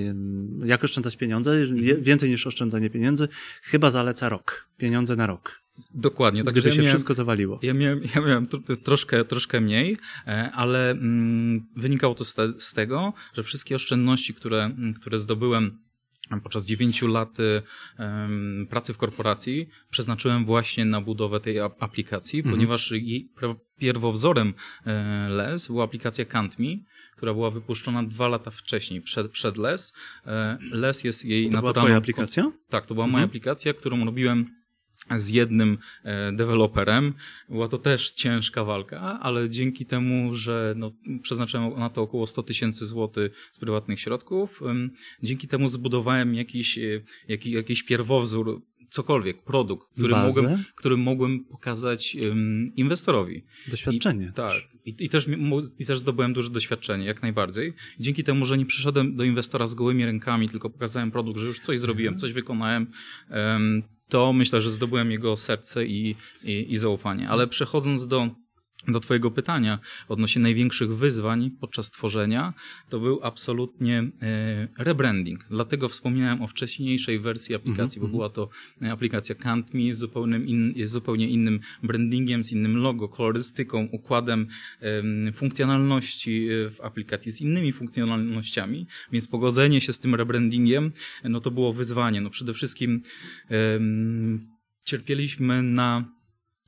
Jak 0.64 0.84
oszczędzać 0.84 1.16
pieniądze, 1.16 1.66
więcej 1.98 2.30
niż 2.30 2.46
oszczędzanie 2.46 2.90
pieniędzy, 2.90 3.28
chyba 3.62 3.90
zaleca 3.90 4.28
rok, 4.28 4.68
pieniądze 4.78 5.16
na 5.16 5.26
rok. 5.26 5.61
Dokładnie. 5.94 6.44
Tak, 6.44 6.52
Gdyby 6.52 6.68
ja 6.68 6.74
się 6.74 6.80
miałem, 6.80 6.94
wszystko 6.94 7.14
zawaliło. 7.14 7.58
Ja 7.62 7.74
miałem, 7.74 8.00
ja 8.14 8.20
miałem 8.20 8.46
troszkę, 8.84 9.24
troszkę 9.24 9.60
mniej, 9.60 9.96
e, 10.26 10.50
ale 10.52 10.90
mm, 10.90 11.66
wynikało 11.76 12.14
to 12.14 12.24
z, 12.24 12.34
te, 12.34 12.52
z, 12.58 12.74
tego, 12.74 13.12
że 13.34 13.42
wszystkie 13.42 13.74
oszczędności, 13.74 14.34
które, 14.34 14.70
które 15.00 15.18
zdobyłem 15.18 15.78
podczas 16.42 16.66
dziewięciu 16.66 17.08
lat 17.08 17.38
um, 17.98 18.66
pracy 18.70 18.94
w 18.94 18.96
korporacji, 18.96 19.68
przeznaczyłem 19.90 20.44
właśnie 20.44 20.84
na 20.84 21.00
budowę 21.00 21.40
tej 21.40 21.60
aplikacji, 21.60 22.38
mhm. 22.38 22.54
ponieważ 22.54 22.90
jej 22.90 23.30
pierwowzorem 23.78 24.54
e, 24.86 25.28
LES 25.28 25.66
była 25.66 25.84
aplikacja 25.84 26.24
CantMe, 26.24 26.66
która 27.16 27.34
była 27.34 27.50
wypuszczona 27.50 28.02
dwa 28.02 28.28
lata 28.28 28.50
wcześniej, 28.50 29.00
przed, 29.00 29.30
przed 29.30 29.56
LES. 29.56 29.92
E, 30.26 30.58
LES 30.70 31.04
jest 31.04 31.24
jej 31.24 31.44
to 31.44 31.52
naturalną... 31.52 31.72
To 31.72 31.74
była 31.74 31.84
twoja 31.84 31.96
aplikacja? 31.96 32.52
Tak, 32.68 32.86
to 32.86 32.94
była 32.94 33.04
mhm. 33.04 33.12
moja 33.12 33.24
aplikacja, 33.24 33.74
którą 33.74 34.04
robiłem 34.04 34.61
z 35.16 35.28
jednym 35.28 35.78
e, 36.04 36.32
deweloperem. 36.32 37.14
Była 37.48 37.68
to 37.68 37.78
też 37.78 38.12
ciężka 38.12 38.64
walka, 38.64 39.00
ale 39.20 39.50
dzięki 39.50 39.86
temu, 39.86 40.34
że 40.34 40.74
no, 40.76 40.92
przeznaczyłem 41.22 41.78
na 41.78 41.90
to 41.90 42.02
około 42.02 42.26
100 42.26 42.42
tysięcy 42.42 42.86
złotych 42.86 43.48
z 43.50 43.58
prywatnych 43.58 44.00
środków, 44.00 44.60
dzięki 45.22 45.48
temu 45.48 45.68
zbudowałem 45.68 46.34
jakiś, 46.34 46.78
e, 46.78 47.00
jakiś, 47.28 47.52
jakiś 47.52 47.82
pierwowzór, 47.82 48.62
cokolwiek, 48.92 49.42
produkt, 49.42 49.88
który 49.92 50.14
mogłem, 50.14 50.64
który 50.74 50.96
mogłem 50.96 51.44
pokazać 51.44 52.16
um, 52.24 52.72
inwestorowi. 52.76 53.44
Doświadczenie. 53.68 54.26
I, 54.26 54.32
tak. 54.32 54.62
I, 54.84 54.94
I, 54.98 55.08
też, 55.08 55.26
I 55.78 55.86
też 55.86 55.98
zdobyłem 55.98 56.32
duże 56.32 56.50
doświadczenie, 56.50 57.06
jak 57.06 57.22
najbardziej. 57.22 57.72
Dzięki 58.00 58.24
temu, 58.24 58.44
że 58.44 58.58
nie 58.58 58.66
przyszedłem 58.66 59.16
do 59.16 59.24
inwestora 59.24 59.66
z 59.66 59.74
gołymi 59.74 60.06
rękami, 60.06 60.48
tylko 60.48 60.70
pokazałem 60.70 61.10
produkt, 61.10 61.38
że 61.38 61.46
już 61.46 61.60
coś 61.60 61.80
zrobiłem, 61.80 62.14
mhm. 62.14 62.20
coś 62.20 62.32
wykonałem, 62.32 62.86
um, 63.30 63.82
to 64.12 64.32
myślę, 64.32 64.60
że 64.60 64.70
zdobyłem 64.70 65.10
jego 65.10 65.36
serce 65.36 65.84
i, 65.84 66.16
i, 66.42 66.72
i 66.72 66.76
zaufanie. 66.76 67.28
Ale 67.28 67.46
przechodząc 67.46 68.08
do 68.08 68.28
do 68.88 69.00
Twojego 69.00 69.30
pytania 69.30 69.78
odnośnie 70.08 70.42
największych 70.42 70.96
wyzwań 70.96 71.50
podczas 71.60 71.90
tworzenia, 71.90 72.54
to 72.88 73.00
był 73.00 73.20
absolutnie 73.22 73.98
e, 74.22 74.68
rebranding. 74.78 75.46
Dlatego 75.50 75.88
wspomniałem 75.88 76.42
o 76.42 76.46
wcześniejszej 76.46 77.20
wersji 77.20 77.54
aplikacji, 77.54 77.98
mm 77.98 78.08
-hmm. 78.08 78.12
bo 78.12 78.18
była 78.18 78.28
to 78.28 78.48
e, 78.82 78.92
aplikacja 78.92 79.34
CantMe 79.34 79.92
z 79.92 79.98
zupełnie, 79.98 80.36
in, 80.38 80.74
zupełnie 80.84 81.28
innym 81.28 81.60
brandingiem, 81.82 82.44
z 82.44 82.52
innym 82.52 82.76
logo, 82.76 83.08
kolorystyką, 83.08 83.88
układem 83.92 84.46
funkcjonalności 85.34 86.48
e, 86.48 86.70
w 86.70 86.80
aplikacji, 86.80 87.32
z 87.32 87.40
innymi 87.40 87.72
funkcjonalnościami, 87.72 88.86
więc 89.12 89.26
pogodzenie 89.26 89.80
się 89.80 89.92
z 89.92 90.00
tym 90.00 90.14
rebrandingiem, 90.14 90.92
no 91.24 91.40
to 91.40 91.50
było 91.50 91.72
wyzwanie. 91.72 92.20
No 92.20 92.30
przede 92.30 92.54
wszystkim 92.54 93.02
cierpieliśmy 94.84 95.62
na 95.62 96.04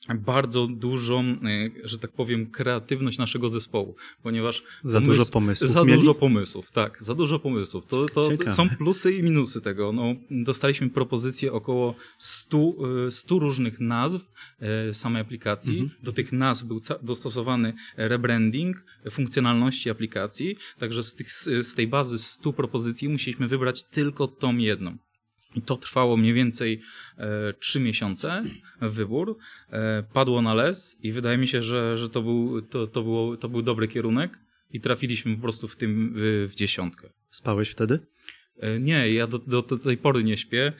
bardzo 0.09 0.67
dużą, 0.67 1.21
e, 1.25 1.37
że 1.85 1.99
tak 1.99 2.13
powiem, 2.13 2.51
kreatywność 2.51 3.19
naszego 3.19 3.49
zespołu, 3.49 3.97
ponieważ 4.23 4.63
za 4.85 5.01
pomysł, 5.01 5.19
dużo 5.19 5.31
pomysłów. 5.31 5.71
Za 5.71 5.85
mieli? 5.85 5.99
dużo 5.99 6.15
pomysłów, 6.15 6.71
tak, 6.71 7.03
za 7.03 7.15
dużo 7.15 7.39
pomysłów. 7.39 7.87
To, 7.87 8.07
to 8.09 8.51
są 8.51 8.69
plusy 8.69 9.13
i 9.13 9.23
minusy 9.23 9.61
tego. 9.61 9.93
No, 9.93 10.15
dostaliśmy 10.31 10.91
propozycję 10.91 11.53
około 11.53 11.95
100, 12.19 12.75
100 13.11 13.37
e, 13.37 13.39
różnych 13.39 13.81
nazw 13.81 14.21
e, 14.61 14.95
samej 14.95 15.23
aplikacji. 15.23 15.79
Mhm. 15.79 16.01
Do 16.03 16.13
tych 16.13 16.33
nazw 16.33 16.65
był 16.65 16.81
dostosowany 17.03 17.73
rebranding 17.97 18.85
funkcjonalności 19.11 19.91
aplikacji, 19.91 20.57
także 20.79 21.03
z, 21.03 21.15
tych, 21.15 21.33
z 21.63 21.75
tej 21.75 21.87
bazy 21.87 22.19
100 22.19 22.53
propozycji 22.53 23.09
musieliśmy 23.09 23.49
wybrać 23.49 23.85
tylko 23.85 24.29
tą 24.29 24.57
jedną. 24.57 24.97
I 25.55 25.63
to 25.63 25.77
trwało 25.77 26.17
mniej 26.17 26.35
więcej 26.35 26.81
e, 27.19 27.53
trzy 27.53 27.81
miesiące, 27.81 28.43
wybór. 28.81 29.39
E, 29.71 30.03
padło 30.13 30.43
na 30.43 30.55
les 30.55 30.97
i 31.03 31.13
wydaje 31.13 31.39
mi 31.39 31.47
się, 31.47 31.63
że, 31.63 31.97
że 31.97 32.09
to, 32.09 32.23
był, 32.23 32.63
to, 32.63 32.87
to, 32.87 33.03
było, 33.03 33.37
to 33.37 33.49
był 33.49 33.63
dobry 33.63 33.89
kierunek 33.89 34.39
i 34.71 34.81
trafiliśmy 34.81 35.35
po 35.35 35.43
prostu 35.43 35.69
w 35.69 35.77
tym 35.77 36.13
w, 36.17 36.55
dziesiątkę. 36.55 37.09
Spałeś 37.31 37.71
wtedy? 37.71 37.99
E, 38.59 38.81
nie, 38.81 39.13
ja 39.13 39.27
do, 39.27 39.39
do, 39.39 39.63
do, 39.63 39.79
tej 39.79 39.97
pory 39.97 40.25
nie 40.25 40.37
śpię. 40.37 40.73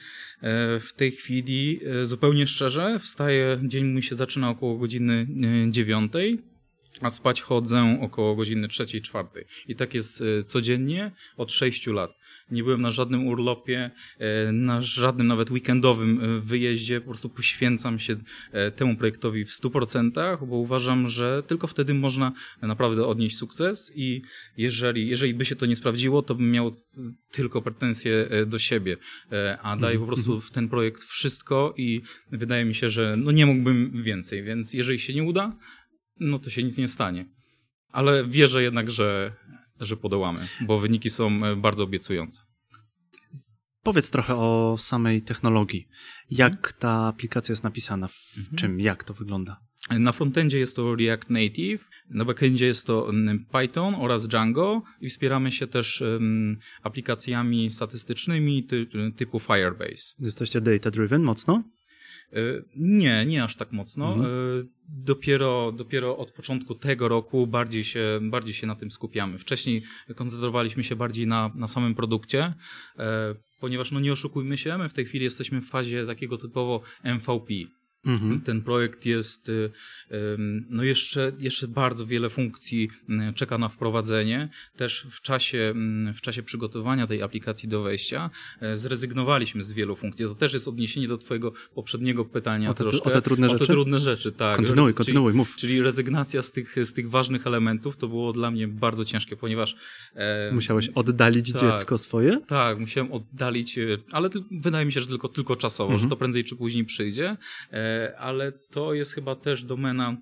W 0.79 0.89
tej 0.95 1.11
chwili, 1.11 1.79
zupełnie 2.03 2.47
szczerze, 2.47 2.99
wstaję, 2.99 3.59
dzień 3.63 3.85
mój 3.85 4.01
się 4.01 4.15
zaczyna 4.15 4.49
około 4.49 4.77
godziny 4.77 5.27
dziewiątej, 5.69 6.39
a 7.01 7.09
spać 7.09 7.41
chodzę 7.41 7.99
około 8.01 8.35
godziny 8.35 8.67
trzeciej, 8.67 9.01
czwartej. 9.01 9.45
I 9.67 9.75
tak 9.75 9.93
jest 9.93 10.21
e, 10.21 10.43
codziennie 10.43 11.11
od 11.37 11.51
sześciu 11.51 11.93
lat. 11.93 12.11
Nie 12.51 12.63
byłem 12.63 12.81
na 12.81 12.91
żadnym 12.91 13.27
urlopie, 13.27 13.91
e, 14.19 14.51
na 14.51 14.81
żadnym 14.81 15.27
nawet 15.27 15.51
weekendowym 15.51 16.19
e, 16.23 16.39
wyjeździe. 16.39 17.01
Po 17.01 17.05
prostu 17.05 17.29
poświęcam 17.29 17.99
się 17.99 18.15
temu 18.75 18.95
projektowi 18.95 19.45
w 19.45 19.49
100%, 19.49 20.47
bo 20.47 20.55
uważam, 20.55 21.07
że 21.07 21.43
tylko 21.47 21.67
wtedy 21.67 21.93
można 21.93 22.31
naprawdę 22.61 23.05
odnieść 23.05 23.37
sukces. 23.37 23.91
I 23.95 24.21
jeżeli, 24.57 25.07
jeżeli 25.07 25.33
by 25.33 25.45
się 25.45 25.55
to 25.55 25.65
nie 25.65 25.75
sprawdziło, 25.75 26.21
to 26.21 26.35
bym 26.35 26.51
miał 26.51 26.75
tylko 27.31 27.61
pretensje 27.61 28.29
do 28.47 28.59
siebie, 28.59 28.97
a 29.61 29.77
daję 29.77 29.99
po 29.99 30.05
prostu 30.05 30.41
w 30.41 30.51
ten 30.51 30.69
projekt 30.69 31.03
wszystko 31.03 31.73
i 31.77 32.01
wydaje 32.31 32.65
mi 32.65 32.75
się, 32.75 32.89
że 32.89 33.15
no 33.17 33.31
nie 33.31 33.45
mógłbym 33.45 34.03
więcej, 34.03 34.43
więc 34.43 34.73
jeżeli 34.73 34.99
się 34.99 35.13
nie 35.13 35.23
uda, 35.23 35.57
no 36.19 36.39
to 36.39 36.49
się 36.49 36.63
nic 36.63 36.77
nie 36.77 36.87
stanie. 36.87 37.25
Ale 37.91 38.27
wierzę 38.27 38.63
jednak, 38.63 38.91
że 38.91 39.35
że 39.79 39.97
podołamy, 39.97 40.39
bo 40.61 40.79
wyniki 40.79 41.09
są 41.09 41.45
e, 41.45 41.55
bardzo 41.55 41.83
obiecujące. 41.83 42.41
Powiedz 43.83 44.11
trochę 44.11 44.35
o 44.35 44.75
samej 44.79 45.21
technologii. 45.21 45.87
Jak 46.31 46.53
mhm. 46.53 46.73
ta 46.79 47.07
aplikacja 47.07 47.51
jest 47.51 47.63
napisana? 47.63 48.07
W 48.07 48.37
mhm. 48.37 48.55
czym? 48.55 48.79
Jak 48.79 49.03
to 49.03 49.13
wygląda? 49.13 49.59
Na 49.99 50.11
frontendzie 50.11 50.59
jest 50.59 50.75
to 50.75 50.95
React 50.95 51.29
Native, 51.29 51.89
na 52.09 52.25
backendzie 52.25 52.67
jest 52.67 52.87
to 52.87 53.11
Python 53.51 53.95
oraz 53.95 54.27
Django 54.27 54.81
i 55.01 55.09
wspieramy 55.09 55.51
się 55.51 55.67
też 55.67 56.01
um, 56.01 56.57
aplikacjami 56.83 57.71
statystycznymi 57.71 58.63
ty, 58.63 58.87
typu 59.15 59.39
Firebase. 59.39 60.15
Jesteście 60.19 60.61
data-driven 60.61 61.23
mocno? 61.23 61.63
E, 62.33 62.37
nie, 62.75 63.25
nie 63.25 63.43
aż 63.43 63.55
tak 63.55 63.71
mocno. 63.71 64.13
Mhm. 64.13 64.25
E, 64.25 64.63
dopiero, 64.89 65.71
dopiero 65.71 66.17
od 66.17 66.31
początku 66.31 66.75
tego 66.75 67.07
roku 67.07 67.47
bardziej 67.47 67.83
się, 67.83 68.19
bardziej 68.21 68.53
się 68.53 68.67
na 68.67 68.75
tym 68.75 68.91
skupiamy. 68.91 69.37
Wcześniej 69.37 69.83
koncentrowaliśmy 70.15 70.83
się 70.83 70.95
bardziej 70.95 71.27
na, 71.27 71.51
na 71.55 71.67
samym 71.67 71.95
produkcie, 71.95 72.53
e, 72.99 73.35
ponieważ 73.59 73.91
no 73.91 73.99
nie 73.99 74.11
oszukujmy 74.11 74.57
się, 74.57 74.77
my 74.77 74.89
w 74.89 74.93
tej 74.93 75.05
chwili 75.05 75.23
jesteśmy 75.23 75.61
w 75.61 75.69
fazie 75.69 76.05
takiego 76.05 76.37
typowo 76.37 76.81
MVP. 77.03 77.53
Mhm. 78.05 78.41
Ten 78.41 78.61
projekt 78.61 79.05
jest, 79.05 79.49
y, 79.49 79.71
no 80.69 80.83
jeszcze, 80.83 81.31
jeszcze 81.39 81.67
bardzo 81.67 82.05
wiele 82.05 82.29
funkcji 82.29 82.89
y, 83.29 83.33
czeka 83.33 83.57
na 83.57 83.69
wprowadzenie. 83.69 84.49
Też 84.77 85.07
w 85.11 85.21
czasie, 85.21 85.73
w 86.15 86.21
czasie 86.21 86.43
przygotowania 86.43 87.07
tej 87.07 87.21
aplikacji 87.21 87.69
do 87.69 87.81
wejścia 87.81 88.29
e, 88.61 88.77
zrezygnowaliśmy 88.77 89.63
z 89.63 89.71
wielu 89.71 89.95
funkcji. 89.95 90.25
To 90.25 90.35
też 90.35 90.53
jest 90.53 90.67
odniesienie 90.67 91.07
do 91.07 91.17
twojego 91.17 91.53
poprzedniego 91.75 92.25
pytania 92.25 92.69
o 92.69 92.73
te, 92.73 92.83
troszkę. 92.83 93.09
O 93.09 93.13
te 93.13 93.21
trudne 93.21 93.47
o 93.47 93.49
rzeczy? 93.49 93.65
te 93.65 93.73
trudne 93.73 93.99
rzeczy, 93.99 94.31
tak. 94.31 94.55
Kontynuuj, 94.55 94.93
kontynuuj, 94.93 95.31
czyli, 95.31 95.37
mów. 95.37 95.55
Czyli 95.55 95.81
rezygnacja 95.81 96.41
z 96.41 96.51
tych, 96.51 96.75
z 96.85 96.93
tych 96.93 97.09
ważnych 97.09 97.47
elementów 97.47 97.97
to 97.97 98.07
było 98.07 98.33
dla 98.33 98.51
mnie 98.51 98.67
bardzo 98.67 99.05
ciężkie, 99.05 99.35
ponieważ... 99.35 99.75
E, 100.15 100.51
Musiałeś 100.53 100.89
oddalić 100.89 101.51
tak, 101.51 101.61
dziecko 101.61 101.97
swoje? 101.97 102.41
Tak, 102.47 102.79
musiałem 102.79 103.11
oddalić, 103.11 103.79
ale 104.11 104.29
wydaje 104.51 104.85
mi 104.85 104.91
się, 104.91 104.99
że 104.99 105.07
tylko, 105.07 105.29
tylko 105.29 105.55
czasowo, 105.55 105.91
mhm. 105.91 106.03
że 106.03 106.09
to 106.09 106.17
prędzej 106.17 106.43
czy 106.43 106.55
później 106.55 106.85
przyjdzie. 106.85 107.37
E, 107.71 107.94
ale 108.17 108.51
to 108.51 108.93
jest 108.93 109.13
chyba 109.13 109.35
też 109.35 109.63
domena 109.63 110.17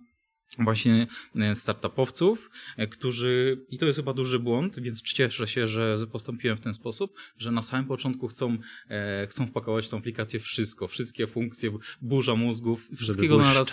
właśnie 0.60 1.08
e, 1.36 1.56
startupowców, 1.56 2.52
e, 2.78 2.88
którzy, 2.88 3.66
i 3.70 3.78
to 3.78 3.86
jest 3.86 4.00
chyba 4.00 4.14
duży 4.14 4.40
błąd, 4.40 4.80
więc 4.80 5.02
cieszę 5.02 5.48
się, 5.48 5.68
że 5.68 6.08
postąpiłem 6.12 6.58
w 6.58 6.62
ten 6.62 6.74
sposób, 6.74 7.14
że 7.38 7.52
na 7.52 7.62
samym 7.62 7.86
początku 7.86 8.28
chcą, 8.28 8.58
e, 8.90 9.28
chcą 9.30 9.48
wpakować 9.48 9.88
w 9.88 9.90
tą 9.90 9.98
aplikację 9.98 10.40
wszystko, 10.40 10.88
wszystkie 10.88 11.28
funkcje, 11.28 11.72
burza 12.02 12.36
mózgów, 12.36 12.90
wszystkiego 12.98 13.36
żeby 13.36 13.48
naraz. 13.48 13.72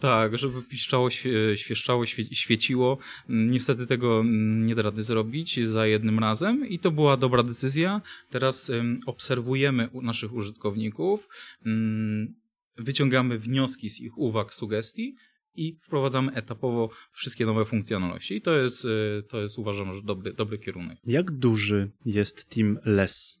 Tak, 0.00 0.38
żeby 0.38 0.62
piszczało, 0.62 1.10
świeszczało, 1.54 2.06
świeciło. 2.32 2.98
Niestety 3.28 3.86
tego 3.86 4.20
mm, 4.20 4.66
nie 4.66 4.74
da 4.74 4.82
rady 4.82 5.02
zrobić 5.02 5.68
za 5.68 5.86
jednym 5.86 6.18
razem 6.18 6.68
i 6.68 6.78
to 6.78 6.90
była 6.90 7.16
dobra 7.16 7.42
decyzja. 7.42 8.00
Teraz 8.30 8.72
obserwujemy 9.06 9.88
naszych 10.02 10.32
użytkowników, 10.32 11.28
mm, 11.66 12.39
wyciągamy 12.82 13.38
wnioski 13.38 13.90
z 13.90 14.00
ich 14.00 14.18
uwag, 14.18 14.54
sugestii 14.54 15.16
i 15.54 15.76
wprowadzamy 15.80 16.32
etapowo 16.32 16.90
wszystkie 17.12 17.46
nowe 17.46 17.64
funkcjonalności. 17.64 18.34
I 18.34 18.42
to 18.42 18.56
jest, 18.56 18.84
y, 18.84 19.22
to 19.28 19.40
jest 19.40 19.58
uważam, 19.58 19.94
że 19.94 20.02
dobry, 20.02 20.32
dobry 20.32 20.58
kierunek. 20.58 20.98
Jak 21.04 21.30
duży 21.30 21.90
jest 22.06 22.50
Team 22.50 22.78
Less? 22.84 23.40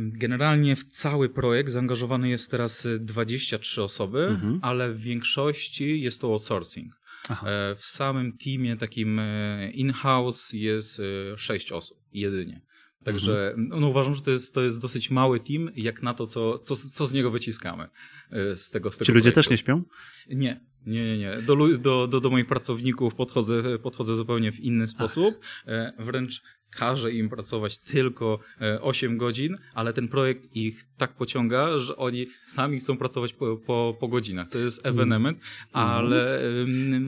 Generalnie 0.00 0.76
w 0.76 0.84
cały 0.84 1.28
projekt 1.28 1.70
zaangażowane 1.70 2.28
jest 2.28 2.50
teraz 2.50 2.88
23 3.00 3.82
osoby, 3.82 4.26
mhm. 4.26 4.58
ale 4.62 4.92
w 4.92 5.00
większości 5.00 6.00
jest 6.00 6.20
to 6.20 6.26
outsourcing. 6.32 7.00
Aha. 7.28 7.46
E, 7.48 7.74
w 7.74 7.84
samym 7.84 8.36
teamie 8.38 8.76
takim 8.76 9.18
e, 9.18 9.70
in-house 9.70 10.52
jest 10.52 11.02
6 11.36 11.72
e, 11.72 11.74
osób 11.74 11.98
jedynie. 12.12 12.60
Także 13.04 13.54
mhm. 13.56 13.80
no, 13.80 13.88
uważam, 13.88 14.14
że 14.14 14.22
to 14.22 14.30
jest, 14.30 14.54
to 14.54 14.62
jest 14.62 14.82
dosyć 14.82 15.10
mały 15.10 15.40
team, 15.40 15.70
jak 15.76 16.02
na 16.02 16.14
to, 16.14 16.26
co, 16.26 16.58
co, 16.58 16.74
co 16.76 17.06
z 17.06 17.14
niego 17.14 17.30
wyciskamy. 17.30 17.88
E, 18.30 18.56
z 18.56 18.70
tego, 18.70 18.90
z 18.90 18.98
tego 18.98 19.06
Ci 19.06 19.12
ludzie 19.12 19.32
też 19.32 19.50
nie 19.50 19.58
śpią? 19.58 19.82
Nie, 20.28 20.60
nie, 20.86 21.04
nie, 21.06 21.18
nie. 21.18 21.42
Do, 21.42 21.56
do, 21.78 22.06
do, 22.06 22.20
do 22.20 22.30
moich 22.30 22.46
pracowników 22.46 23.14
podchodzę, 23.14 23.78
podchodzę 23.78 24.16
zupełnie 24.16 24.52
w 24.52 24.60
inny 24.60 24.88
sposób. 24.88 25.40
Ach. 25.40 25.68
E, 25.68 25.92
wręcz 25.98 26.42
każe 26.76 27.12
im 27.12 27.28
pracować 27.28 27.78
tylko 27.78 28.38
8 28.80 29.12
e, 29.12 29.16
godzin, 29.16 29.56
ale 29.74 29.92
ten 29.92 30.08
projekt 30.08 30.56
ich 30.56 30.86
tak 30.96 31.14
pociąga, 31.14 31.78
że 31.78 31.96
oni 31.96 32.26
sami 32.42 32.78
chcą 32.78 32.96
pracować 32.96 33.32
po, 33.32 33.56
po, 33.56 33.96
po 34.00 34.08
godzinach. 34.08 34.48
To 34.48 34.58
jest 34.58 34.86
evenement, 34.86 35.38
ale... 35.72 36.40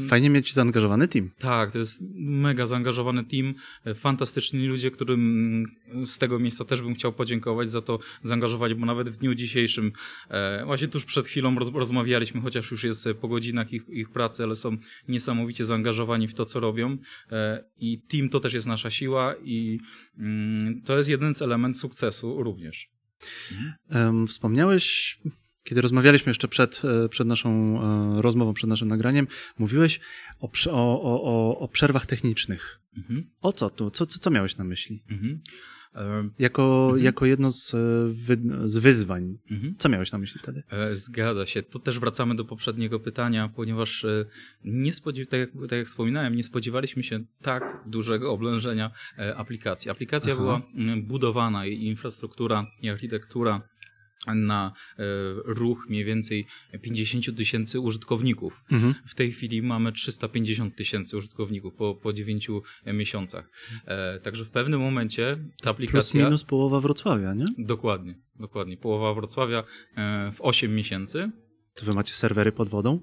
Fajnie 0.08 0.30
mieć 0.30 0.54
zaangażowany 0.54 1.08
team. 1.08 1.30
Tak, 1.38 1.72
to 1.72 1.78
jest 1.78 2.02
mega 2.14 2.66
zaangażowany 2.66 3.24
team, 3.24 3.54
e, 3.84 3.94
fantastyczni 3.94 4.66
ludzie, 4.66 4.90
którym 4.90 5.64
z 6.04 6.18
tego 6.18 6.38
miejsca 6.38 6.64
też 6.64 6.82
bym 6.82 6.94
chciał 6.94 7.12
podziękować 7.12 7.70
za 7.70 7.82
to 7.82 7.98
zaangażowanie, 8.22 8.74
bo 8.74 8.86
nawet 8.86 9.08
w 9.08 9.16
dniu 9.16 9.34
dzisiejszym, 9.34 9.92
e, 10.30 10.64
właśnie 10.66 10.88
tuż 10.88 11.04
przed 11.04 11.26
chwilą 11.26 11.58
roz, 11.58 11.74
rozmawialiśmy, 11.74 12.40
chociaż 12.40 12.70
już 12.70 12.84
jest 12.84 13.08
po 13.20 13.28
godzinach 13.28 13.72
ich, 13.72 13.82
ich 13.88 14.10
pracy, 14.10 14.42
ale 14.42 14.56
są 14.56 14.76
niesamowicie 15.08 15.64
zaangażowani 15.64 16.28
w 16.28 16.34
to, 16.34 16.44
co 16.44 16.60
robią 16.60 16.96
i 17.80 18.00
team 18.00 18.28
to 18.28 18.40
też 18.40 18.54
jest 18.54 18.66
nasza 18.66 18.90
siła 18.90 19.34
i 19.44 19.55
mm, 20.18 20.82
to 20.82 20.96
jest 20.96 21.08
jeden 21.08 21.34
z 21.34 21.42
elementów 21.42 21.80
sukcesu 21.80 22.42
również. 22.42 22.90
Wspomniałeś, 24.28 25.18
kiedy 25.64 25.80
rozmawialiśmy 25.80 26.30
jeszcze 26.30 26.48
przed, 26.48 26.82
e, 26.84 27.08
przed 27.08 27.26
naszą 27.26 27.80
e, 28.18 28.22
rozmową, 28.22 28.54
przed 28.54 28.70
naszym 28.70 28.88
nagraniem, 28.88 29.26
mówiłeś 29.58 30.00
o, 30.40 30.50
o, 30.70 31.22
o, 31.22 31.58
o 31.58 31.68
przerwach 31.68 32.06
technicznych. 32.06 32.80
Mhm. 32.96 33.22
O 33.40 33.52
co 33.52 33.70
tu? 33.70 33.90
Co, 33.90 34.06
co, 34.06 34.18
co 34.18 34.30
miałeś 34.30 34.56
na 34.56 34.64
myśli? 34.64 35.02
Mhm. 35.10 35.40
Jako, 36.38 36.84
mhm. 36.84 37.04
jako 37.04 37.26
jedno 37.26 37.50
z, 37.50 37.74
e, 37.74 37.78
wy, 38.08 38.38
z 38.64 38.76
wyzwań. 38.76 39.38
Mhm. 39.50 39.74
Co 39.78 39.88
miałeś 39.88 40.12
na 40.12 40.18
myśli 40.18 40.40
wtedy? 40.40 40.62
Zgadza 40.92 41.46
się. 41.46 41.62
To 41.62 41.78
też 41.78 41.98
wracamy 41.98 42.34
do 42.34 42.44
poprzedniego 42.44 43.00
pytania, 43.00 43.50
ponieważ 43.56 44.06
nie 44.64 44.92
spodziew- 44.92 45.26
tak, 45.28 45.40
jak, 45.40 45.50
tak 45.68 45.78
jak 45.78 45.86
wspominałem, 45.86 46.34
nie 46.34 46.44
spodziewaliśmy 46.44 47.02
się 47.02 47.20
tak 47.42 47.82
dużego 47.86 48.32
oblężenia 48.32 48.90
aplikacji. 49.36 49.90
Aplikacja 49.90 50.32
Aha. 50.32 50.42
była 50.42 50.62
budowana, 51.02 51.66
jej 51.66 51.84
infrastruktura 51.84 52.66
i 52.82 52.88
architektura 52.90 53.62
na 54.34 54.72
e, 54.98 55.02
ruch 55.44 55.86
mniej 55.88 56.04
więcej 56.04 56.46
50 56.82 57.36
tysięcy 57.36 57.80
użytkowników. 57.80 58.64
Mhm. 58.72 58.94
W 59.06 59.14
tej 59.14 59.32
chwili 59.32 59.62
mamy 59.62 59.92
350 59.92 60.76
tysięcy 60.76 61.16
użytkowników 61.16 61.74
po, 61.74 61.94
po 61.94 62.12
9 62.12 62.48
miesiącach. 62.86 63.50
E, 63.86 64.20
także 64.20 64.44
w 64.44 64.50
pewnym 64.50 64.80
momencie 64.80 65.38
ta 65.62 65.70
aplikacja... 65.70 66.00
Plus 66.00 66.14
minus 66.14 66.44
połowa 66.44 66.80
Wrocławia, 66.80 67.34
nie? 67.34 67.46
Dokładnie, 67.58 68.14
dokładnie. 68.40 68.76
Połowa 68.76 69.14
Wrocławia 69.14 69.64
e, 69.96 70.32
w 70.32 70.40
8 70.40 70.74
miesięcy. 70.74 71.30
To 71.74 71.86
wy 71.86 71.94
macie 71.94 72.14
serwery 72.14 72.52
pod 72.52 72.68
wodą? 72.68 73.00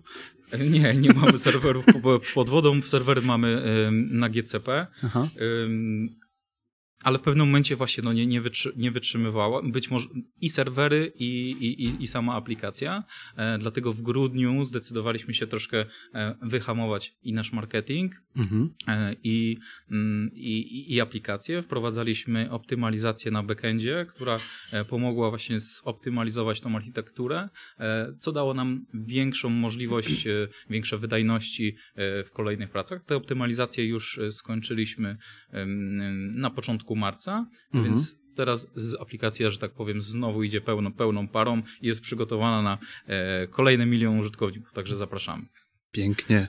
Nie, 0.70 0.94
nie 0.94 1.14
mamy 1.14 1.38
serwerów 1.38 1.86
pod 2.34 2.50
wodą. 2.50 2.82
Serwery 2.82 3.22
mamy 3.22 3.62
na 4.12 4.30
GCP. 4.30 4.88
Aha 5.04 5.22
ale 7.04 7.20
w 7.20 7.22
pewnym 7.22 7.48
momencie 7.48 7.76
właśnie 7.76 8.04
no, 8.04 8.14
nie, 8.14 8.28
nie, 8.28 8.42
wytrzy, 8.42 8.74
nie 8.76 8.92
wytrzymywała. 8.92 9.62
Być 9.64 9.92
może 9.92 10.08
i 10.42 10.50
serwery, 10.50 11.14
i, 11.16 11.52
i, 11.52 12.04
i 12.04 12.08
sama 12.08 12.36
aplikacja. 12.36 13.04
E, 13.36 13.58
dlatego 13.58 13.94
w 13.94 14.02
grudniu 14.02 14.64
zdecydowaliśmy 14.64 15.34
się 15.34 15.48
troszkę 15.48 15.86
e, 16.14 16.36
wyhamować 16.42 17.16
i 17.24 17.34
nasz 17.34 17.54
marketing, 17.54 18.22
mhm. 18.36 18.74
e, 18.88 19.16
i, 19.24 19.58
mm, 19.92 20.30
i, 20.34 20.94
i 20.94 21.02
aplikację. 21.02 21.62
Wprowadzaliśmy 21.62 22.52
optymalizację 22.52 23.32
na 23.32 23.44
backendzie, 23.44 24.06
która 24.10 24.40
e, 24.72 24.86
pomogła 24.86 25.30
właśnie 25.30 25.60
zoptymalizować 25.60 26.62
tą 26.62 26.76
architekturę, 26.76 27.50
e, 27.80 28.14
co 28.20 28.32
dało 28.32 28.54
nam 28.54 28.86
większą 28.94 29.50
możliwość, 29.50 30.28
e, 30.28 30.48
większe 30.70 30.98
wydajności 30.98 31.76
w 32.26 32.30
kolejnych 32.34 32.70
pracach. 32.70 33.06
Te 33.06 33.16
optymalizacje 33.16 33.86
już 33.86 34.20
skończyliśmy 34.32 35.18
na 36.36 36.50
początku 36.50 36.93
marca, 36.96 37.46
mhm. 37.74 37.84
więc 37.84 38.16
teraz 38.36 38.72
z 38.76 38.96
aplikacja, 39.02 39.50
że 39.50 39.58
tak 39.58 39.72
powiem, 39.72 40.02
znowu 40.02 40.44
idzie 40.44 40.62
pełną, 40.62 40.94
pełną 40.94 41.28
parą 41.28 41.62
i 41.82 41.88
jest 41.88 42.02
przygotowana 42.02 42.62
na 42.62 42.78
e, 43.08 43.48
kolejny 43.48 43.86
milion 43.86 44.20
użytkowników, 44.20 44.74
także 44.74 44.96
zapraszamy. 44.96 45.46
Pięknie. 45.92 46.48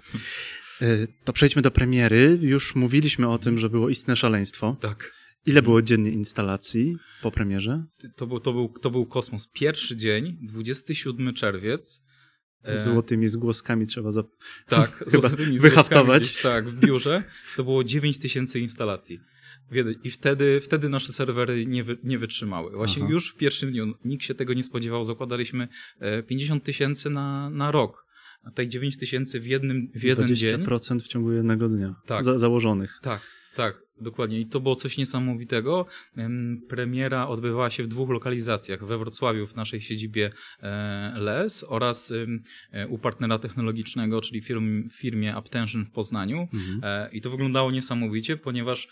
E, 0.82 1.06
to 1.24 1.32
przejdźmy 1.32 1.62
do 1.62 1.70
premiery. 1.70 2.38
Już 2.42 2.74
mówiliśmy 2.74 3.28
o 3.28 3.38
tym, 3.38 3.58
że 3.58 3.70
było 3.70 3.88
istne 3.88 4.16
szaleństwo. 4.16 4.76
Tak. 4.80 5.12
Ile 5.46 5.62
było 5.62 5.82
dziennie 5.82 6.10
instalacji 6.10 6.96
po 7.22 7.30
premierze? 7.30 7.84
To 8.16 8.26
był, 8.26 8.40
to 8.40 8.52
był, 8.52 8.68
to 8.82 8.90
był 8.90 9.06
kosmos. 9.06 9.48
Pierwszy 9.52 9.96
dzień, 9.96 10.38
27 10.42 11.34
czerwiec. 11.34 12.00
E, 12.62 12.78
złotymi 12.78 13.28
zgłoskami 13.28 13.86
trzeba 13.86 14.10
za... 14.10 14.22
tak, 14.68 14.90
chyba 15.12 15.28
wyhaftować. 15.58 16.22
Gdzieś, 16.22 16.42
tak, 16.42 16.68
w 16.68 16.80
biurze. 16.80 17.22
To 17.56 17.64
było 17.64 17.84
9 17.84 18.18
tysięcy 18.18 18.60
instalacji. 18.60 19.20
I 20.04 20.10
wtedy, 20.10 20.60
wtedy 20.60 20.88
nasze 20.88 21.12
serwery 21.12 21.66
nie, 21.66 21.84
wy, 21.84 21.98
nie 22.04 22.18
wytrzymały. 22.18 22.70
Właśnie 22.70 23.02
Aha. 23.02 23.12
już 23.12 23.32
w 23.32 23.36
pierwszym 23.36 23.70
dniu 23.70 23.94
nikt 24.04 24.24
się 24.24 24.34
tego 24.34 24.54
nie 24.54 24.62
spodziewał. 24.62 25.04
Zakładaliśmy 25.04 25.68
50 26.26 26.62
e, 26.62 26.66
tysięcy 26.66 27.10
na, 27.10 27.50
na 27.50 27.70
rok. 27.70 28.04
A 28.44 28.50
tutaj 28.50 28.68
9 28.68 28.96
tysięcy 28.96 29.40
w 29.40 29.46
jednym 29.46 29.88
w 29.94 30.02
jeden 30.02 30.26
20% 30.26 30.34
dzień. 30.34 30.64
20% 30.64 31.00
w 31.00 31.06
ciągu 31.06 31.32
jednego 31.32 31.68
dnia. 31.68 31.94
Tak. 32.06 32.24
Za, 32.24 32.38
założonych. 32.38 32.98
Tak, 33.02 33.20
tak. 33.56 33.82
Dokładnie. 34.00 34.40
I 34.40 34.46
to 34.46 34.60
było 34.60 34.76
coś 34.76 34.98
niesamowitego. 34.98 35.86
Premiera 36.68 37.28
odbywała 37.28 37.70
się 37.70 37.82
w 37.82 37.88
dwóch 37.88 38.10
lokalizacjach. 38.10 38.86
We 38.86 38.98
Wrocławiu 38.98 39.46
w 39.46 39.56
naszej 39.56 39.80
siedzibie 39.80 40.30
e, 40.62 41.12
LES 41.16 41.64
oraz 41.68 42.12
e, 42.72 42.88
u 42.88 42.98
partnera 42.98 43.38
technologicznego, 43.38 44.20
czyli 44.20 44.42
firm, 44.42 44.88
firmie 44.90 45.34
Aptention 45.34 45.84
w 45.84 45.90
Poznaniu. 45.90 46.48
Mhm. 46.54 46.80
E, 46.82 47.10
I 47.12 47.20
to 47.20 47.30
wyglądało 47.30 47.70
niesamowicie, 47.70 48.36
ponieważ 48.36 48.88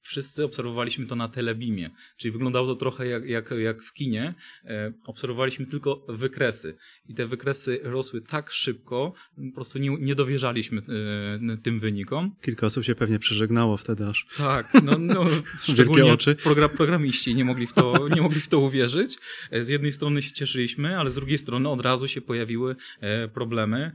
wszyscy 0.00 0.44
obserwowaliśmy 0.44 1.06
to 1.06 1.16
na 1.16 1.28
telebimie, 1.28 1.90
czyli 2.16 2.32
wyglądało 2.32 2.66
to 2.66 2.76
trochę 2.76 3.06
jak, 3.06 3.24
jak, 3.24 3.50
jak 3.50 3.82
w 3.82 3.92
kinie. 3.92 4.34
Obserwowaliśmy 5.06 5.66
tylko 5.66 6.06
wykresy 6.08 6.76
i 7.08 7.14
te 7.14 7.26
wykresy 7.26 7.80
rosły 7.82 8.20
tak 8.20 8.50
szybko, 8.50 9.12
po 9.36 9.54
prostu 9.54 9.78
nie, 9.78 9.96
nie 10.00 10.14
dowierzaliśmy 10.14 10.82
tym 11.62 11.80
wynikom. 11.80 12.34
Kilka 12.42 12.66
osób 12.66 12.84
się 12.84 12.94
pewnie 12.94 13.18
przeżegnało 13.18 13.75
wtedy 13.76 14.06
aż. 14.06 14.26
Tak, 14.38 14.72
no, 14.82 14.98
no 14.98 15.24
szczególnie 15.72 16.12
oczy. 16.12 16.34
Program, 16.34 16.70
programiści 16.70 17.34
nie 17.34 17.44
mogli, 17.44 17.66
w 17.66 17.72
to, 17.72 18.08
nie 18.08 18.22
mogli 18.22 18.40
w 18.40 18.48
to 18.48 18.58
uwierzyć. 18.58 19.18
E, 19.50 19.62
z 19.62 19.68
jednej 19.68 19.92
strony 19.92 20.22
się 20.22 20.32
cieszyliśmy, 20.32 20.98
ale 20.98 21.10
z 21.10 21.14
drugiej 21.14 21.38
strony 21.38 21.68
od 21.68 21.80
razu 21.80 22.08
się 22.08 22.20
pojawiły 22.20 22.76
e, 23.00 23.28
problemy 23.28 23.92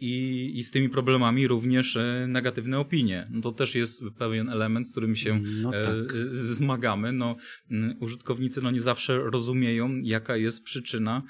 i, 0.00 0.52
i 0.54 0.62
z 0.62 0.70
tymi 0.70 0.88
problemami 0.88 1.48
również 1.48 1.98
negatywne 2.28 2.78
opinie. 2.78 3.28
No 3.30 3.40
to 3.40 3.52
też 3.52 3.74
jest 3.74 4.04
pewien 4.18 4.48
element, 4.48 4.88
z 4.88 4.92
którym 4.92 5.16
się 5.16 5.40
no 5.62 5.70
tak. 5.70 5.84
zmagamy. 6.30 7.12
No, 7.12 7.36
użytkownicy 8.00 8.62
no, 8.62 8.70
nie 8.70 8.80
zawsze 8.80 9.18
rozumieją, 9.18 10.00
jaka 10.02 10.36
jest 10.36 10.64
przyczyna 10.64 11.22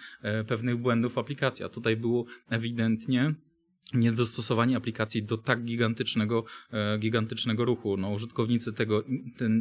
pewnych 0.48 0.76
błędów 0.76 1.18
aplikacji. 1.18 1.64
A 1.64 1.68
tutaj 1.68 1.96
było 1.96 2.24
ewidentnie 2.50 3.34
niedostosowanie 3.94 4.76
aplikacji 4.76 5.22
do 5.22 5.38
tak 5.38 5.64
gigantycznego, 5.64 6.44
e, 6.72 6.98
gigantycznego 6.98 7.64
ruchu. 7.64 7.96
No, 7.96 8.10
użytkownicy 8.10 8.72
tego 8.72 9.04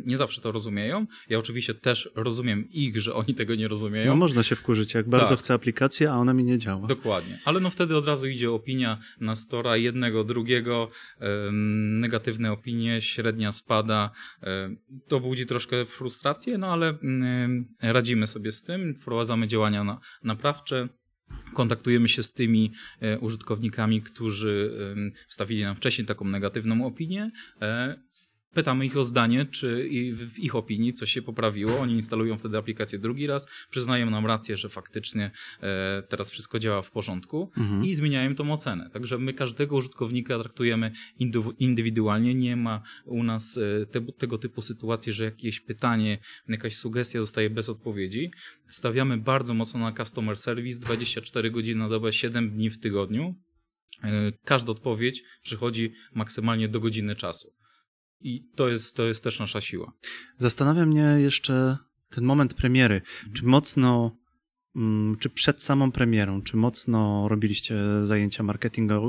nie 0.06 0.18
zawsze 0.18 0.42
to 0.42 0.52
rozumieją. 0.52 1.08
Ja 1.30 1.40
oczywiście 1.40 1.74
też 1.74 2.10
rozumiem 2.16 2.70
ich, 2.72 3.02
że 3.02 3.14
oni 3.14 3.36
tego 3.36 3.56
nie 3.56 3.68
rozumieją. 3.68 4.12
No 4.12 4.16
można 4.16 4.44
się 4.44 4.56
wkurzyć, 4.56 4.94
jak 4.94 5.10
bardzo 5.10 5.30
tak. 5.30 5.40
chcę 5.40 5.54
aplikację, 5.54 6.12
a 6.12 6.16
ona 6.16 6.34
mi 6.34 6.44
nie 6.44 6.58
działa. 6.58 6.88
Dokładnie. 6.88 7.40
Ale 7.46 7.60
no 7.60 7.70
wtedy 7.70 7.98
od 7.98 8.06
razu 8.06 8.28
idzie 8.28 8.52
opinia 8.52 9.00
na 9.20 9.36
stora 9.36 9.78
jednego, 9.78 10.24
drugiego, 10.24 10.90
negatywne 12.00 12.52
opinie, 12.52 13.02
średnia 13.02 13.52
spada. 13.52 14.12
to 15.08 15.20
budzi 15.20 15.46
troszkę 15.46 15.86
frustrację, 15.86 16.58
no 16.58 16.68
ale 16.68 16.98
radzimy 17.82 18.28
sobie 18.28 18.52
z 18.52 18.64
tym, 18.64 18.96
wprowadzamy 18.96 19.48
działania 19.48 19.84
na, 19.84 20.00
naprawcze 20.24 20.90
kontaktujemy 21.54 22.10
się 22.10 22.24
z 22.24 22.34
tymi 22.34 22.72
e, 23.02 23.20
użytkownikami, 23.20 24.02
którzy 24.02 24.72
wstawili 25.28 25.64
nam 25.64 25.76
wcześniej 25.76 26.08
taką 26.08 26.26
negatywną 26.26 26.86
opinię 26.86 27.32
e, 27.62 28.00
Pytamy 28.56 28.86
ich 28.86 28.98
o 28.98 29.04
zdanie, 29.04 29.46
czy 29.46 29.90
w 30.14 30.40
ich 30.40 30.56
opinii 30.56 30.94
coś 30.94 31.12
się 31.12 31.22
poprawiło. 31.22 31.80
Oni 31.80 31.94
instalują 31.94 32.38
wtedy 32.38 32.58
aplikację 32.58 33.00
drugi 33.00 33.28
raz, 33.28 33.48
przyznają 33.70 34.10
nam 34.10 34.26
rację, 34.26 34.58
że 34.58 34.70
faktycznie 34.70 35.32
e, 35.62 36.04
teraz 36.10 36.30
wszystko 36.30 36.60
działa 36.60 36.82
w 36.82 36.92
porządku 36.92 37.52
mhm. 37.58 37.86
i 37.86 37.96
zmieniają 37.96 38.36
tą 38.36 38.54
ocenę. 38.54 38.90
Także 38.94 39.18
my 39.18 39.34
każdego 39.34 39.76
użytkownika 39.76 40.40
traktujemy 40.40 40.92
indywidualnie. 41.60 42.36
Nie 42.36 42.56
ma 42.56 42.82
u 43.06 43.24
nas 43.24 43.58
e, 43.58 43.86
te, 43.86 44.02
tego 44.02 44.38
typu 44.38 44.62
sytuacji, 44.62 45.14
że 45.14 45.24
jakieś 45.24 45.60
pytanie, 45.60 46.18
jakaś 46.48 46.76
sugestia 46.76 47.22
zostaje 47.22 47.50
bez 47.50 47.70
odpowiedzi. 47.70 48.32
Stawiamy 48.68 49.18
bardzo 49.18 49.54
mocno 49.54 49.80
na 49.80 49.92
customer 49.92 50.38
service 50.38 50.80
24 50.80 51.52
godziny 51.52 51.80
na 51.80 51.90
dobę, 51.90 52.14
7 52.14 52.50
dni 52.50 52.70
w 52.70 52.80
tygodniu. 52.80 53.36
E, 54.04 54.32
każda 54.46 54.72
odpowiedź 54.72 55.24
przychodzi 55.42 55.92
maksymalnie 56.14 56.70
do 56.70 56.80
godziny 56.80 57.16
czasu. 57.16 57.56
I 58.22 58.44
to 58.56 58.70
jest, 58.70 58.96
to 58.96 59.04
jest 59.04 59.24
też 59.24 59.40
nasza 59.40 59.62
siła. 59.62 59.94
Zastanawia 60.38 60.86
mnie 60.86 61.16
jeszcze 61.18 61.78
ten 62.10 62.24
moment 62.24 62.54
premiery. 62.54 63.02
Czy 63.34 63.46
mocno, 63.46 64.18
mm, 64.76 65.18
czy 65.18 65.30
przed 65.30 65.64
samą 65.64 65.92
premierą, 65.92 66.42
czy 66.42 66.58
mocno 66.58 67.28
robiliście 67.28 67.76
zajęcia 68.02 68.44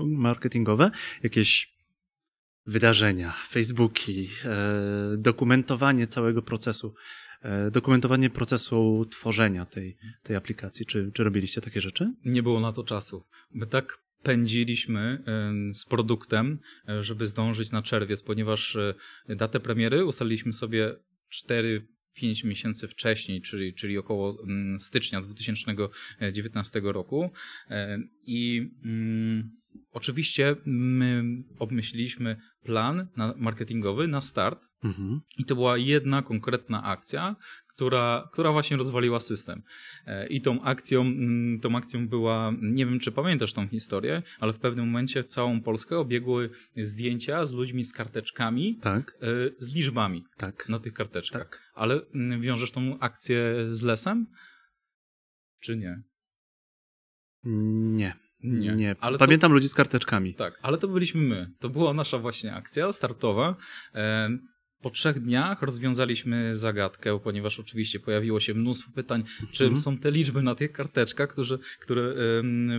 marketingowe, 0.04 0.90
jakieś 1.22 1.76
wydarzenia, 2.66 3.34
Facebooki, 3.48 4.28
e, 4.44 5.16
dokumentowanie 5.16 6.06
całego 6.06 6.42
procesu, 6.42 6.94
e, 7.42 7.70
dokumentowanie 7.70 8.30
procesu 8.30 9.06
tworzenia 9.10 9.66
tej, 9.66 9.96
tej 10.22 10.36
aplikacji. 10.36 10.86
Czy, 10.86 11.10
czy 11.14 11.24
robiliście 11.24 11.60
takie 11.60 11.80
rzeczy? 11.80 12.12
Nie 12.24 12.42
było 12.42 12.60
na 12.60 12.72
to 12.72 12.84
czasu. 12.84 13.24
My 13.50 13.66
tak 13.66 14.05
pędziliśmy 14.26 15.22
z 15.72 15.84
produktem, 15.84 16.58
e, 16.88 17.02
żeby 17.02 17.26
zdążyć 17.26 17.70
na 17.70 17.82
czerwiec, 17.82 18.22
ponieważ 18.22 18.76
e, 18.76 18.94
datę 19.36 19.60
premiery 19.60 20.04
ustaliliśmy 20.04 20.52
sobie 20.52 20.94
4 21.28 21.86
5 22.14 22.44
miesięcy 22.44 22.88
wcześniej, 22.88 23.42
czyli, 23.42 23.74
czyli 23.74 23.98
około 23.98 24.38
stycznia 24.78 25.20
2019 25.20 26.80
roku. 26.84 27.30
E, 27.70 27.98
I 28.26 28.70
mm, 28.84 29.50
oczywiście 29.92 30.56
my 30.66 31.24
obmyśliliśmy 31.58 32.36
plan 32.62 33.06
na 33.16 33.34
marketingowy 33.36 34.08
na 34.08 34.20
start. 34.20 34.66
Mhm. 34.84 35.20
I 35.38 35.44
to 35.44 35.54
była 35.54 35.78
jedna 35.78 36.22
konkretna 36.22 36.82
akcja, 36.82 37.36
która, 37.76 38.28
która 38.32 38.52
właśnie 38.52 38.76
rozwaliła 38.76 39.20
system. 39.20 39.62
E, 40.06 40.26
I 40.26 40.40
tą 40.40 40.62
akcją, 40.62 41.04
tą 41.62 41.76
akcją 41.76 42.08
była, 42.08 42.52
nie 42.62 42.86
wiem 42.86 43.00
czy 43.00 43.12
pamiętasz 43.12 43.52
tą 43.52 43.68
historię, 43.68 44.22
ale 44.40 44.52
w 44.52 44.58
pewnym 44.58 44.86
momencie 44.86 45.24
całą 45.24 45.60
Polskę 45.60 45.98
obiegły 45.98 46.50
zdjęcia 46.76 47.46
z 47.46 47.52
ludźmi 47.52 47.84
z 47.84 47.92
karteczkami, 47.92 48.76
tak. 48.76 49.18
E, 49.22 49.26
z 49.58 49.74
liczbami 49.74 50.24
tak. 50.36 50.68
na 50.68 50.78
tych 50.78 50.92
karteczkach. 50.92 51.42
Tak. 51.42 51.62
Ale 51.74 52.00
wiążesz 52.40 52.72
tą 52.72 52.98
akcję 52.98 53.54
z 53.68 53.82
lesem? 53.82 54.26
Czy 55.60 55.76
nie? 55.76 56.02
Nie. 57.44 58.14
Nie. 58.42 58.76
nie. 58.76 58.96
Ale 59.00 59.18
Pamiętam 59.18 59.50
to... 59.50 59.54
ludzi 59.54 59.68
z 59.68 59.74
karteczkami. 59.74 60.34
Tak, 60.34 60.58
ale 60.62 60.78
to 60.78 60.88
byliśmy 60.88 61.20
my. 61.20 61.50
To 61.58 61.68
była 61.68 61.94
nasza 61.94 62.18
właśnie 62.18 62.54
akcja 62.54 62.92
startowa. 62.92 63.56
Po 64.82 64.90
trzech 64.90 65.20
dniach 65.20 65.62
rozwiązaliśmy 65.62 66.54
zagadkę, 66.54 67.20
ponieważ 67.20 67.60
oczywiście 67.60 68.00
pojawiło 68.00 68.40
się 68.40 68.54
mnóstwo 68.54 68.92
pytań, 68.94 69.24
czym 69.52 69.66
mhm. 69.66 69.82
są 69.82 69.98
te 69.98 70.10
liczby 70.10 70.42
na 70.42 70.54
tych 70.54 70.72
karteczkach, 70.72 71.30
które, 71.30 71.58
które 71.80 72.14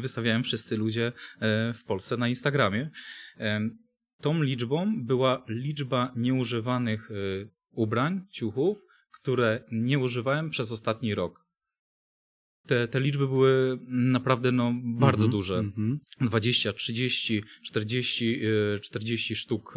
wystawiają 0.01 0.43
wszyscy 0.43 0.77
ludzie 0.77 1.07
e, 1.07 1.73
w 1.73 1.83
Polsce 1.83 2.17
na 2.17 2.27
Instagramie. 2.27 2.89
Tą 4.21 4.43
liczbą 4.43 5.05
była 5.05 5.45
liczba 5.47 6.13
nieużywanych 6.15 7.11
e, 7.11 7.13
ubrań, 7.71 8.21
ciuchów, 8.31 8.77
które 9.11 9.63
nie 9.71 9.99
używałem 9.99 10.49
przez 10.49 10.71
ostatni 10.71 11.15
rok 11.15 11.46
te, 12.67 12.87
te 12.87 12.99
liczby 12.99 13.27
były 13.27 13.79
naprawdę 13.87 14.51
no, 14.51 14.73
bardzo 14.83 15.23
mm 15.23 15.29
-hmm, 15.29 15.37
duże. 15.37 15.55
Mm 15.57 15.71
-hmm. 15.71 16.27
20, 16.27 16.73
30, 16.73 17.43
40, 17.61 18.41
40 18.81 19.35
sztuk 19.35 19.75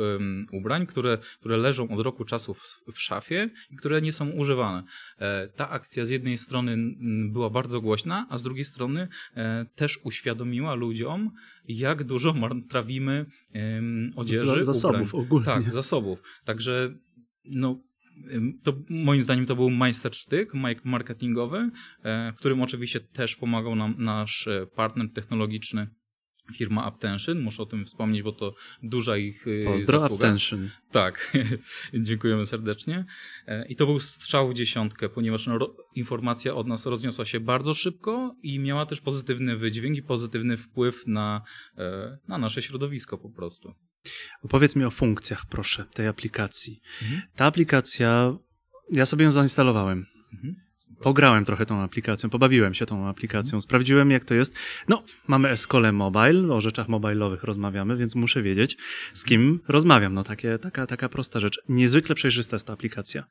ubrań, 0.53 0.87
które, 0.87 1.19
które 1.41 1.57
leżą 1.57 1.89
od 1.89 2.01
roku 2.01 2.25
czasu 2.25 2.55
w, 2.55 2.77
w 2.93 3.01
szafie 3.01 3.51
i 3.71 3.77
które 3.77 4.03
nie 4.03 4.13
są 4.13 4.31
używane. 4.31 4.83
E, 5.19 5.49
ta 5.49 5.71
akcja 5.71 6.05
z 6.05 6.11
jednej 6.11 6.39
strony 6.39 6.77
była 7.33 7.51
bardzo 7.51 7.81
głośna, 7.81 8.27
a 8.31 8.39
z 8.39 8.43
drugiej 8.43 8.65
strony 8.65 9.09
e, 9.35 9.67
też 9.75 10.01
uświadomiła 10.05 10.75
ludziom, 10.75 11.31
jak 11.69 12.05
dużo 12.05 12.33
marnotrawimy 12.33 13.27
odzieży. 14.17 14.63
zasobów 14.63 15.15
ubrań. 15.15 15.27
ogólnie. 15.27 15.45
Tak, 15.45 15.73
zasobów. 15.73 16.23
Także 16.45 16.95
no, 17.45 17.81
to 18.63 18.73
moim 18.89 19.23
zdaniem 19.23 19.47
to 19.47 19.57
był 19.57 19.71
majstersztyk 19.71 20.53
marketingowy, 20.85 21.71
e, 22.03 22.33
w 22.33 22.37
którym 22.37 22.63
oczywiście 22.63 23.01
też 23.01 23.37
pomagał 23.37 23.77
nam 23.77 23.95
nasz 23.99 24.47
e, 24.47 24.67
partner 24.67 25.13
technologiczny 25.13 25.87
firma 26.55 26.85
Aptention. 26.85 27.41
Muszę 27.41 27.63
o 27.63 27.67
tym 27.67 27.85
wspomnieć, 27.85 28.23
bo 28.23 28.33
to 28.33 28.55
duża 28.83 29.17
ich 29.17 29.47
e, 29.47 29.65
Pozdro 29.65 30.01
zasługa. 30.01 30.27
Aptention. 30.27 30.71
Tak, 30.91 31.37
dziękujemy 31.95 32.47
serdecznie. 32.47 33.05
I 33.69 33.77
to 33.77 33.87
był 33.87 33.99
strzał 33.99 34.49
w 34.49 34.55
dziesiątkę, 34.55 35.09
ponieważ 35.09 35.47
no, 35.47 35.77
informacja 35.95 36.55
od 36.55 36.67
nas 36.67 36.87
rozniosła 36.87 37.25
się 37.25 37.41
bardzo 37.41 37.75
szybko 37.75 38.37
i 38.43 38.59
miała 38.59 38.87
też 38.87 39.01
pozytywny 39.01 39.57
wydźwięk 39.57 39.97
i 39.97 40.03
pozytywny 40.03 40.57
wpływ 40.57 41.07
na, 41.07 41.43
na 42.29 42.39
nasze 42.39 42.63
środowisko 42.63 43.19
po 43.19 43.31
prostu. 43.31 43.75
Opowiedz 44.43 44.77
mi 44.77 44.85
o 44.85 44.91
funkcjach, 44.91 45.47
proszę, 45.51 45.85
tej 45.85 46.07
aplikacji. 46.07 46.81
Mhm. 47.03 47.23
Ta 47.37 47.47
aplikacja, 47.47 48.37
ja 48.93 49.07
sobie 49.07 49.25
ją 49.25 49.31
zainstalowałem. 49.31 50.07
Mhm. 50.33 50.55
Pograłem 51.01 51.45
trochę 51.45 51.67
tą 51.67 51.81
aplikacją, 51.81 52.31
pobawiłem 52.31 52.75
się 52.75 52.87
tą 52.87 53.09
aplikacją, 53.09 53.49
mhm. 53.49 53.63
sprawdziłem 53.63 54.11
jak 54.11 54.25
to 54.25 54.35
jest. 54.35 54.55
No, 54.89 55.05
mamy 55.29 55.49
Escole 55.49 55.93
Mobile, 55.93 56.55
o 56.55 56.61
rzeczach 56.61 56.89
mobilowych 56.89 57.43
rozmawiamy, 57.43 57.97
więc 57.97 58.15
muszę 58.15 58.43
wiedzieć, 58.43 58.77
z 59.15 59.25
kim 59.25 59.61
rozmawiam. 59.69 60.15
No, 60.15 60.25
takie, 60.25 60.59
taka, 60.59 60.87
taka 60.87 61.09
prosta 61.09 61.41
rzecz. 61.41 61.61
Niezwykle 61.69 62.15
przejrzysta 62.15 62.57
jest 62.57 62.67
ta 62.67 62.73
aplikacja. 62.73 63.25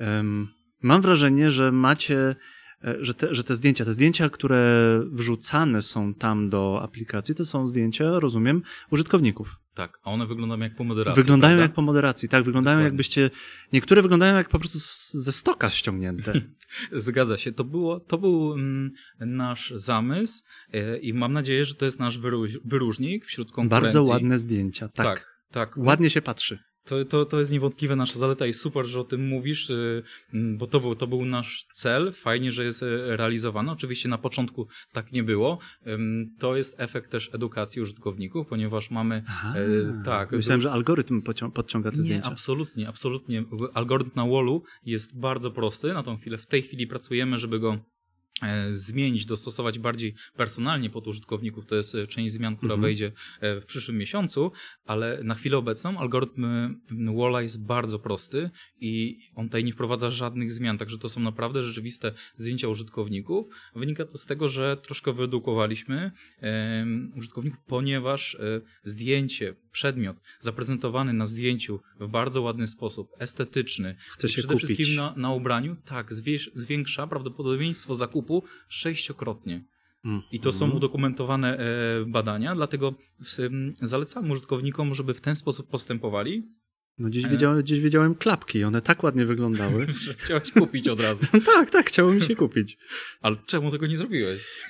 Um, 0.00 0.48
mam 0.82 1.02
wrażenie, 1.02 1.50
że 1.50 1.72
macie 1.72 2.36
E, 2.84 2.96
że 3.00 3.14
te, 3.14 3.34
że 3.34 3.44
te 3.44 3.54
zdjęcia, 3.54 3.84
te 3.84 3.92
zdjęcia, 3.92 4.28
które 4.28 5.00
wrzucane 5.12 5.82
są 5.82 6.14
tam 6.14 6.48
do 6.50 6.80
aplikacji, 6.82 7.34
to 7.34 7.44
są 7.44 7.66
zdjęcia, 7.66 8.20
rozumiem, 8.20 8.62
użytkowników. 8.90 9.56
Tak, 9.74 9.98
a 10.02 10.10
one 10.10 10.26
wyglądają 10.26 10.60
jak 10.60 10.76
po 10.76 10.84
moderacji. 10.84 11.22
Wyglądają 11.22 11.50
prawda? 11.50 11.62
jak 11.62 11.72
po 11.72 11.82
moderacji, 11.82 12.28
tak, 12.28 12.44
wyglądają 12.44 12.76
Dokładnie. 12.76 12.86
jakbyście, 12.86 13.30
niektóre 13.72 14.02
wyglądają 14.02 14.36
jak 14.36 14.48
po 14.48 14.58
prostu 14.58 14.78
ze 15.18 15.32
stoka 15.32 15.70
ściągnięte. 15.70 16.32
Zgadza 16.92 17.38
się, 17.38 17.52
to, 17.52 17.64
było, 17.64 18.00
to 18.00 18.18
był 18.18 18.52
mm, 18.52 18.90
nasz 19.20 19.72
zamysł 19.76 20.44
e, 20.72 20.98
i 20.98 21.14
mam 21.14 21.32
nadzieję, 21.32 21.64
że 21.64 21.74
to 21.74 21.84
jest 21.84 22.00
nasz 22.00 22.18
wyróż, 22.18 22.58
wyróżnik 22.64 23.24
wśród 23.24 23.52
konkurencji. 23.52 23.98
Bardzo 23.98 24.12
ładne 24.12 24.38
zdjęcia, 24.38 24.88
tak. 24.88 25.06
tak. 25.06 25.34
Tak. 25.50 25.76
Ładnie 25.76 26.10
się 26.10 26.22
patrzy. 26.22 26.58
To, 26.84 27.04
to, 27.04 27.24
to 27.24 27.38
jest 27.38 27.52
niewątpliwie 27.52 27.96
nasza 27.96 28.18
zaleta 28.18 28.46
i 28.46 28.52
super, 28.52 28.86
że 28.86 29.00
o 29.00 29.04
tym 29.04 29.28
mówisz, 29.28 29.70
y, 29.70 30.02
bo 30.32 30.66
to 30.66 30.80
był, 30.80 30.94
to 30.94 31.06
był 31.06 31.24
nasz 31.24 31.66
cel. 31.72 32.12
Fajnie, 32.12 32.52
że 32.52 32.64
jest 32.64 32.82
y, 32.82 33.16
realizowany. 33.16 33.70
Oczywiście 33.70 34.08
na 34.08 34.18
początku 34.18 34.68
tak 34.92 35.12
nie 35.12 35.22
było. 35.22 35.58
To 36.38 36.56
jest 36.56 36.80
efekt 36.80 37.10
też 37.10 37.34
edukacji 37.34 37.82
użytkowników, 37.82 38.46
ponieważ 38.46 38.90
mamy. 38.90 39.24
Aha, 39.28 39.54
tak. 40.04 40.32
Myślałem, 40.32 40.60
że 40.60 40.72
algorytm 40.72 41.22
podciąga 41.54 41.90
te 41.90 41.96
nie, 41.96 42.02
zdjęcia. 42.02 42.30
Absolutnie, 42.30 42.88
absolutnie. 42.88 43.44
Algorytm 43.74 44.10
na 44.14 44.26
Wallu 44.26 44.62
jest 44.84 45.20
bardzo 45.20 45.50
prosty. 45.50 45.94
Na 45.94 46.02
tą 46.02 46.16
chwilę, 46.16 46.38
w 46.38 46.46
tej 46.46 46.62
chwili 46.62 46.86
pracujemy, 46.86 47.38
żeby 47.38 47.60
go 47.60 47.78
E, 47.78 47.93
zmienić, 48.70 49.26
dostosować 49.26 49.78
bardziej 49.78 50.14
personalnie 50.36 50.90
pod 50.90 51.06
użytkowników. 51.06 51.66
To 51.66 51.76
jest 51.76 51.94
e, 51.94 52.06
część 52.06 52.32
zmian, 52.32 52.56
która 52.56 52.74
mhm. 52.74 52.82
wejdzie 52.82 53.12
e, 53.40 53.60
w 53.60 53.66
przyszłym 53.66 53.98
miesiącu, 53.98 54.52
ale 54.84 55.24
na 55.24 55.34
chwilę 55.34 55.56
obecną 55.56 55.98
algorytm 55.98 56.46
Walla 57.16 57.42
jest 57.42 57.66
bardzo 57.66 57.98
prosty 57.98 58.50
i 58.80 59.18
on 59.34 59.46
tutaj 59.46 59.64
nie 59.64 59.72
wprowadza 59.72 60.10
żadnych 60.10 60.52
zmian, 60.52 60.78
także 60.78 60.98
to 60.98 61.08
są 61.08 61.20
naprawdę 61.20 61.62
rzeczywiste 61.62 62.12
zdjęcia 62.36 62.68
użytkowników. 62.68 63.46
Wynika 63.74 64.04
to 64.04 64.18
z 64.18 64.26
tego, 64.26 64.48
że 64.48 64.76
troszkę 64.76 65.12
wyedukowaliśmy 65.12 66.12
użytkowników, 67.16 67.60
ponieważ 67.66 68.36
zdjęcie, 68.82 69.54
przedmiot 69.74 70.16
zaprezentowany 70.40 71.12
na 71.12 71.26
zdjęciu 71.26 71.80
w 72.00 72.08
bardzo 72.08 72.42
ładny 72.42 72.66
sposób, 72.66 73.10
estetyczny, 73.18 73.96
Chce 74.10 74.28
się 74.28 74.38
przede 74.38 74.54
kupić. 74.54 74.70
wszystkim 74.70 74.96
na, 74.96 75.14
na 75.16 75.32
ubraniu, 75.32 75.76
tak, 75.84 76.12
zwiększa 76.54 77.06
prawdopodobieństwo 77.06 77.94
zakupu 77.94 78.42
sześciokrotnie. 78.68 79.64
I 80.32 80.40
to 80.40 80.52
są 80.52 80.64
mhm. 80.64 80.76
udokumentowane 80.76 81.58
e, 81.58 82.04
badania, 82.06 82.54
dlatego 82.54 82.94
zalecam 83.80 84.30
użytkownikom, 84.30 84.94
żeby 84.94 85.14
w 85.14 85.20
ten 85.20 85.36
sposób 85.36 85.70
postępowali. 85.70 86.42
No 86.98 87.08
gdzieś, 87.08 87.24
e. 87.24 87.28
widziałem, 87.28 87.62
gdzieś 87.62 87.80
widziałem 87.80 88.14
klapki, 88.14 88.64
one 88.64 88.82
tak 88.82 89.02
ładnie 89.02 89.26
wyglądały. 89.26 89.86
Chciałeś 90.18 90.52
kupić 90.52 90.88
od 90.88 91.00
razu. 91.00 91.26
tak, 91.54 91.70
tak, 91.70 91.86
chciało 91.86 92.12
mi 92.12 92.22
się 92.22 92.36
kupić. 92.36 92.78
Ale 93.20 93.36
czemu 93.46 93.70
tego 93.70 93.86
nie 93.86 93.96
zrobiłeś? 93.96 94.68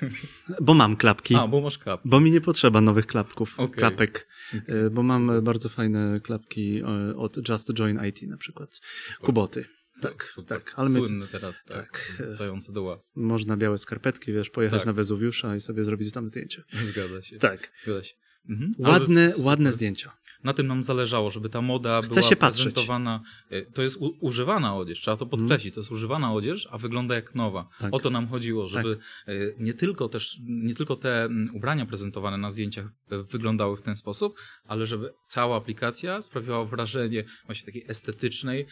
bo 0.61 0.75
mam 0.75 0.97
klapki. 0.97 1.35
A, 1.35 1.49
bo 1.49 1.61
masz 1.61 1.79
klapki. 1.79 2.09
Bo 2.09 2.21
mi 2.21 2.31
nie 2.31 2.41
potrzeba 2.41 2.81
nowych 2.81 3.07
klapków, 3.07 3.61
okay. 3.61 3.77
klapek, 3.77 4.29
okay. 4.49 4.77
E, 4.77 4.91
bo 4.91 5.03
mam 5.03 5.43
bardzo 5.43 5.69
fajne 5.69 6.21
klapki 6.21 6.83
od 7.17 7.49
Just 7.49 7.73
Join 7.73 8.01
IT 8.05 8.23
na 8.23 8.37
przykład, 8.37 8.81
Kuboty. 9.21 9.65
Tak, 10.03 10.25
super. 10.25 10.59
tak. 10.59 10.73
Ale 10.77 10.91
Słynny 10.91 11.27
teraz, 11.27 11.65
tak, 11.65 11.77
tak. 11.77 12.17
wracający 12.19 12.73
do 12.73 12.83
łask. 12.83 13.17
Można 13.17 13.57
białe 13.57 13.79
skarpetki, 13.79 14.33
wiesz, 14.33 14.51
pojechać 14.51 14.81
tak. 14.81 14.87
na 14.87 14.93
Wezuwiusza 14.93 15.57
i 15.57 15.61
sobie 15.61 15.85
zrobić 15.85 16.13
tam 16.13 16.29
zdjęcie. 16.29 16.63
Zgadza 16.83 17.23
się. 17.23 17.39
Tak. 17.39 17.73
Zgadza 17.83 18.03
się. 18.03 18.15
Mhm. 18.49 18.73
Ładne, 18.79 19.33
ładne 19.39 19.73
zdjęcia. 19.73 20.13
Na 20.45 20.55
tym 20.55 20.67
nam 20.67 20.83
zależało, 20.83 21.31
żeby 21.31 21.49
ta 21.49 21.63
moda 21.63 22.03
Chce 22.03 22.15
była 22.15 22.31
się 22.31 22.37
prezentowana. 22.37 23.19
Patrzeć. 23.19 23.75
To 23.75 23.83
jest 23.83 23.97
u, 24.03 24.17
używana 24.21 24.77
odzież, 24.77 25.01
trzeba 25.01 25.17
to 25.17 25.27
podkreślić. 25.27 25.67
Mm. 25.67 25.75
To 25.75 25.81
jest 25.81 25.93
używana 25.93 26.35
odzież, 26.35 26.69
a 26.71 26.79
wygląda 26.79 27.15
jak 27.15 27.35
nowa. 27.35 27.69
Tak. 27.79 27.95
O 27.95 27.99
to 27.99 28.11
nam 28.11 28.29
chodziło, 28.29 28.69
żeby 28.69 28.97
tak. 28.97 29.35
nie 29.59 29.75
tylko 29.75 30.09
też, 30.09 30.39
nie 30.47 30.75
tylko 30.75 30.97
te 30.97 31.29
ubrania 31.53 31.87
prezentowane 31.87 32.39
na 32.39 32.51
zdjęciach 32.51 32.87
e, 33.11 33.23
wyglądały 33.23 33.77
w 33.77 33.83
ten 33.83 33.97
sposób, 33.97 34.35
ale 34.67 34.87
żeby 34.87 35.13
cała 35.27 35.57
aplikacja 35.57 36.23
sprawiała 36.23 36.65
wrażenie 36.65 37.25
właśnie 37.47 37.67
takiej 37.67 37.85
estetycznej, 37.89 38.67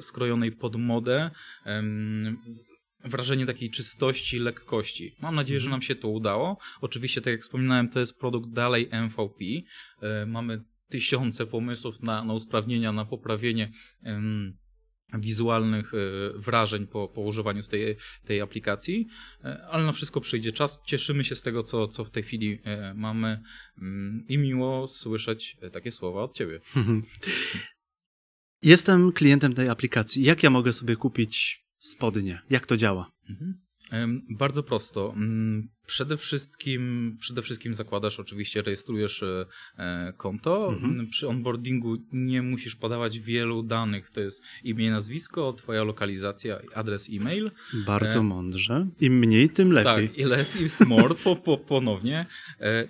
skrojonej 0.00 0.52
pod 0.52 0.76
modę, 0.76 1.30
wrażenie 3.04 3.46
takiej 3.46 3.70
czystości, 3.70 4.38
lekkości. 4.38 5.16
Mam 5.20 5.34
nadzieję, 5.34 5.60
że 5.60 5.64
mhm. 5.64 5.70
nam 5.70 5.82
się 5.82 5.94
to 5.94 6.08
udało. 6.08 6.58
Oczywiście, 6.80 7.20
tak 7.20 7.32
jak 7.32 7.42
wspominałem, 7.42 7.88
to 7.88 8.00
jest 8.00 8.20
produkt 8.20 8.50
dalej 8.50 8.88
MVP. 8.92 9.44
E, 10.02 10.26
mamy 10.26 10.64
tysiące 10.88 11.46
pomysłów 11.46 12.02
na, 12.02 12.24
na 12.24 12.32
usprawnienia, 12.32 12.92
na 12.92 13.04
poprawienie 13.04 13.72
wizualnych 15.14 15.92
e, 15.94 15.98
wrażeń 16.38 16.86
po, 16.86 17.08
po 17.08 17.20
używaniu 17.20 17.62
z 17.62 17.68
tej, 17.68 17.96
tej 18.26 18.40
aplikacji, 18.40 19.06
e, 19.44 19.66
ale 19.70 19.84
na 19.84 19.92
wszystko 19.92 20.20
przyjdzie 20.20 20.52
czas. 20.52 20.82
Cieszymy 20.86 21.24
się 21.24 21.34
z 21.34 21.42
tego, 21.42 21.62
co, 21.62 21.88
co 21.88 22.04
w 22.04 22.10
tej 22.10 22.22
chwili 22.22 22.58
mamy 22.94 23.42
mm, 23.78 24.24
i 24.28 24.38
miło 24.38 24.88
słyszeć 24.88 25.56
takie 25.72 25.90
słowa 25.90 26.22
od 26.22 26.34
Ciebie. 26.34 26.60
Jestem 28.62 29.12
klientem 29.12 29.54
tej 29.54 29.68
aplikacji. 29.68 30.22
Jak 30.22 30.42
ja 30.42 30.50
mogę 30.50 30.72
sobie 30.72 30.96
kupić 30.96 31.67
spodnie. 31.78 32.40
Jak 32.50 32.66
to 32.66 32.76
działa? 32.76 33.10
Mhm. 33.30 34.22
Bardzo 34.38 34.62
prosto. 34.62 35.14
Przede 35.88 36.16
wszystkim, 36.16 37.16
przede 37.20 37.42
wszystkim 37.42 37.74
zakładasz, 37.74 38.20
oczywiście 38.20 38.62
rejestrujesz 38.62 39.22
e, 39.22 39.46
e, 39.78 40.12
konto. 40.16 40.68
Mhm. 40.72 41.06
Przy 41.06 41.28
onboardingu 41.28 41.96
nie 42.12 42.42
musisz 42.42 42.76
podawać 42.76 43.18
wielu 43.18 43.62
danych. 43.62 44.10
To 44.10 44.20
jest 44.20 44.42
imię, 44.64 44.90
nazwisko, 44.90 45.52
twoja 45.52 45.84
lokalizacja, 45.84 46.58
adres 46.74 47.08
e-mail. 47.12 47.50
Bardzo 47.86 48.18
e... 48.18 48.22
mądrze. 48.22 48.86
Im 49.00 49.18
mniej, 49.18 49.50
tym 49.50 49.72
lepiej. 49.72 50.08
Tak, 50.08 50.18
i 50.18 50.24
less 50.24 50.60
is 50.60 50.80
more 50.80 51.14
po, 51.14 51.36
po, 51.36 51.58
ponownie. 51.58 52.26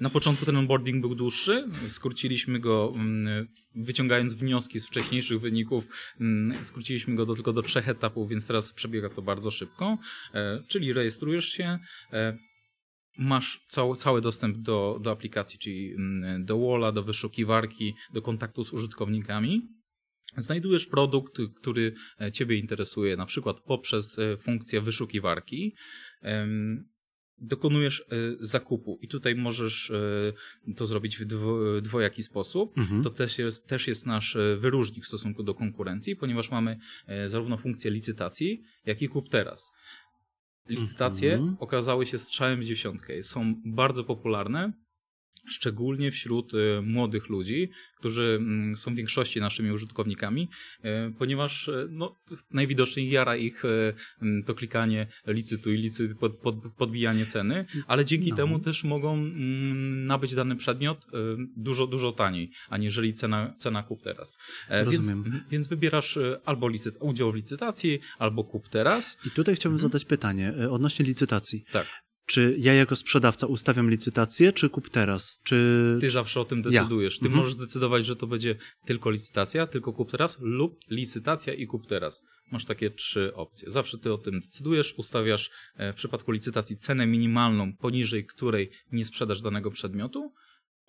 Na 0.01 0.11
początku 0.11 0.47
ten 0.47 0.57
onboarding 0.57 1.01
był 1.01 1.15
dłuższy. 1.15 1.69
Skróciliśmy 1.87 2.61
go, 2.61 2.93
mm, 2.95 3.49
wyciągając 3.75 4.35
wnioski 4.35 4.81
z 4.81 4.87
wcześniejszych 4.87 5.41
wyników, 5.41 5.85
mm, 6.21 6.65
skróciliśmy 6.65 7.17
go 7.17 7.27
do, 7.27 7.35
tylko 7.35 7.53
do 7.53 7.63
trzech 7.63 7.89
etapów, 7.89 8.29
więc 8.29 8.47
teraz 8.47 8.73
przebiega 8.73 9.09
to 9.09 9.23
bardzo 9.23 9.51
szybko. 9.51 9.99
Czyli 10.69 10.93
rejestrujesz 10.93 11.49
się, 11.49 11.79
masz 13.19 13.65
cały, 13.69 13.97
cały 13.97 14.21
dostęp 14.21 14.59
do, 14.59 14.99
do 15.03 15.11
aplikacji, 15.11 15.59
czyli 15.59 15.93
mm, 15.93 16.45
do 16.45 16.59
Walla, 16.59 16.93
do 16.93 17.03
wyszukiwarki, 17.03 17.95
do 18.13 18.23
kontaktu 18.23 18.65
z 18.65 18.73
użytkownikami. 18.73 19.69
Znajdujesz 20.37 20.87
produkt, 20.87 21.39
który 21.61 21.95
e, 22.21 22.33
Ciebie 22.33 22.57
interesuje, 22.57 23.17
na 23.17 23.27
przykład 23.27 23.61
poprzez 23.61 24.19
e, 24.19 24.37
funkcję 24.37 24.81
wyszukiwarki. 24.81 25.75
Dokonujesz 27.41 28.01
e, 28.01 28.05
zakupu 28.41 28.99
i 29.03 29.09
tutaj 29.09 29.35
możesz 29.35 29.93
to 30.77 30.87
zrobić 30.87 31.19
w 31.19 31.25
dwojaki 31.83 32.23
sposób. 32.23 32.79
Mhm. 32.79 33.03
To 33.03 33.11
też 33.11 33.39
jest, 33.39 33.67
też 33.67 33.89
jest 33.89 34.07
nasz 34.07 34.39
wyróżnik 34.59 35.05
w 35.05 35.09
stosunku 35.09 35.43
do 35.43 35.55
konkurencji, 35.55 36.17
ponieważ 36.17 36.51
mamy 36.51 36.79
zarówno 37.27 37.57
funkcję 37.57 37.91
licytacji, 37.91 38.63
jak 38.87 39.03
i 39.03 39.09
kup 39.09 39.29
teraz 39.29 39.73
licytacje 40.69 41.35
mm 41.35 41.49
-hmm. 41.49 41.57
okazały 41.61 42.07
się 42.07 42.19
strzałem 42.19 42.61
w 42.61 42.65
dziesiątkę. 42.65 43.23
Są 43.23 43.55
bardzo 43.65 44.05
popularne 44.05 44.73
szczególnie 45.49 46.11
wśród 46.11 46.55
y, 46.55 46.83
młodych 46.83 47.29
ludzi, 47.29 47.71
którzy 47.99 48.39
mm, 48.41 48.77
są 48.77 48.93
w 48.93 48.97
większości 48.97 49.41
naszymi 49.41 49.71
użytkownikami, 49.71 50.49
y, 50.85 50.89
ponieważ 51.19 51.69
y, 51.69 51.89
no, 51.91 52.17
najwidoczniej 52.51 53.11
jara 53.11 53.37
ich 53.37 53.63
to 54.47 54.55
klikanie 54.55 55.07
licytuj, 55.27 55.77
licytuj, 55.77 56.17
pod, 56.17 56.39
pod, 56.39 56.55
podbijanie 56.77 57.27
ceny, 57.27 57.67
ale 57.87 58.05
dzięki 58.05 58.31
no. 58.31 58.37
temu 58.37 58.59
też 58.59 58.85
mogą 58.85 59.15
mm, 59.15 60.07
nabyć 60.07 60.35
dany 60.35 60.57
przedmiot 60.57 61.07
dużo, 61.57 61.87
dużo 61.87 62.13
taniej, 62.13 62.51
aniżeli 62.69 63.13
cena, 63.13 63.55
cena 63.57 63.83
kup 63.83 64.03
teraz. 64.03 64.39
E, 64.69 64.85
Rozumiem. 64.85 65.23
Więc, 65.23 65.37
więc 65.51 65.69
wybierasz 65.69 66.19
albo 66.45 66.69
licyt, 66.69 66.95
udział 67.01 67.33
w 67.33 67.35
licytacji, 67.35 68.01
albo 68.19 68.45
kup 68.45 68.69
teraz. 68.69 69.19
I 69.27 69.31
tutaj 69.31 69.57
chciałbym 69.57 69.77
mhm. 69.77 69.91
zadać 69.91 70.05
pytanie 70.05 70.55
odnośnie 70.71 71.05
licytacji. 71.05 71.65
Tak. 71.73 71.87
Czy 72.29 72.55
ja 72.59 72.75
jako 72.75 72.97
sprzedawca 72.97 73.47
ustawiam 73.47 73.91
licytację, 73.91 74.53
czy 74.53 74.71
kup 74.71 74.91
teraz? 74.91 75.41
Czy... 75.45 75.99
Ty 76.01 76.11
zawsze 76.11 76.41
o 76.41 76.45
tym 76.45 76.63
decydujesz. 76.63 77.15
Ja. 77.15 77.21
Ty 77.21 77.27
mhm. 77.27 77.37
możesz 77.37 77.55
zdecydować, 77.55 78.07
że 78.07 78.17
to 78.17 78.27
będzie 78.27 78.57
tylko 78.85 79.11
licytacja, 79.11 79.67
tylko 79.67 79.93
kup 79.93 80.11
teraz 80.11 80.39
lub 80.41 80.81
licytacja 80.91 81.55
i 81.55 81.67
kup 81.67 81.87
teraz. 81.87 82.23
Masz 82.53 82.65
takie 82.65 82.91
trzy 82.91 83.35
opcje. 83.35 83.71
Zawsze 83.71 83.99
ty 83.99 84.13
o 84.13 84.19
tym 84.19 84.41
decydujesz, 84.41 84.95
ustawiasz 84.97 85.51
e, 85.77 85.93
w 85.93 85.97
przypadku 85.97 86.33
licytacji 86.33 86.77
cenę 86.77 87.07
minimalną, 87.07 87.77
poniżej 87.77 88.27
której 88.27 88.71
nie 88.93 89.05
sprzedasz 89.05 89.43
danego 89.43 89.71
przedmiotu 89.71 90.33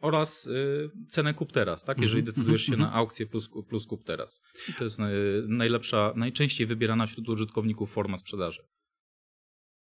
oraz 0.01 0.47
y, 0.47 0.89
cenę 1.07 1.33
kup 1.33 1.51
teraz, 1.51 1.83
tak? 1.83 1.99
Jeżeli 1.99 2.19
mhm, 2.19 2.35
decydujesz 2.35 2.61
się 2.61 2.73
mhm, 2.73 2.89
na 2.89 2.95
aukcję 2.95 3.25
plus, 3.25 3.49
plus 3.69 3.85
kup 3.85 4.03
teraz. 4.03 4.41
I 4.69 4.73
to 4.73 4.83
jest 4.83 4.99
najlepsza, 5.47 6.13
najczęściej 6.15 6.67
wybierana 6.67 7.07
wśród 7.07 7.29
użytkowników 7.29 7.91
forma 7.91 8.17
sprzedaży. 8.17 8.63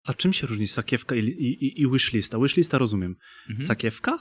A 0.05 0.15
czym 0.15 0.33
się 0.33 0.47
różni 0.47 0.69
sakiewka 0.69 1.15
i, 1.15 1.21
i, 1.21 1.83
i 1.83 1.91
wishlista? 1.91 2.39
Wishlista 2.39 2.79
rozumiem. 2.79 3.17
Mhm. 3.49 3.67
Sakiewka? 3.67 4.19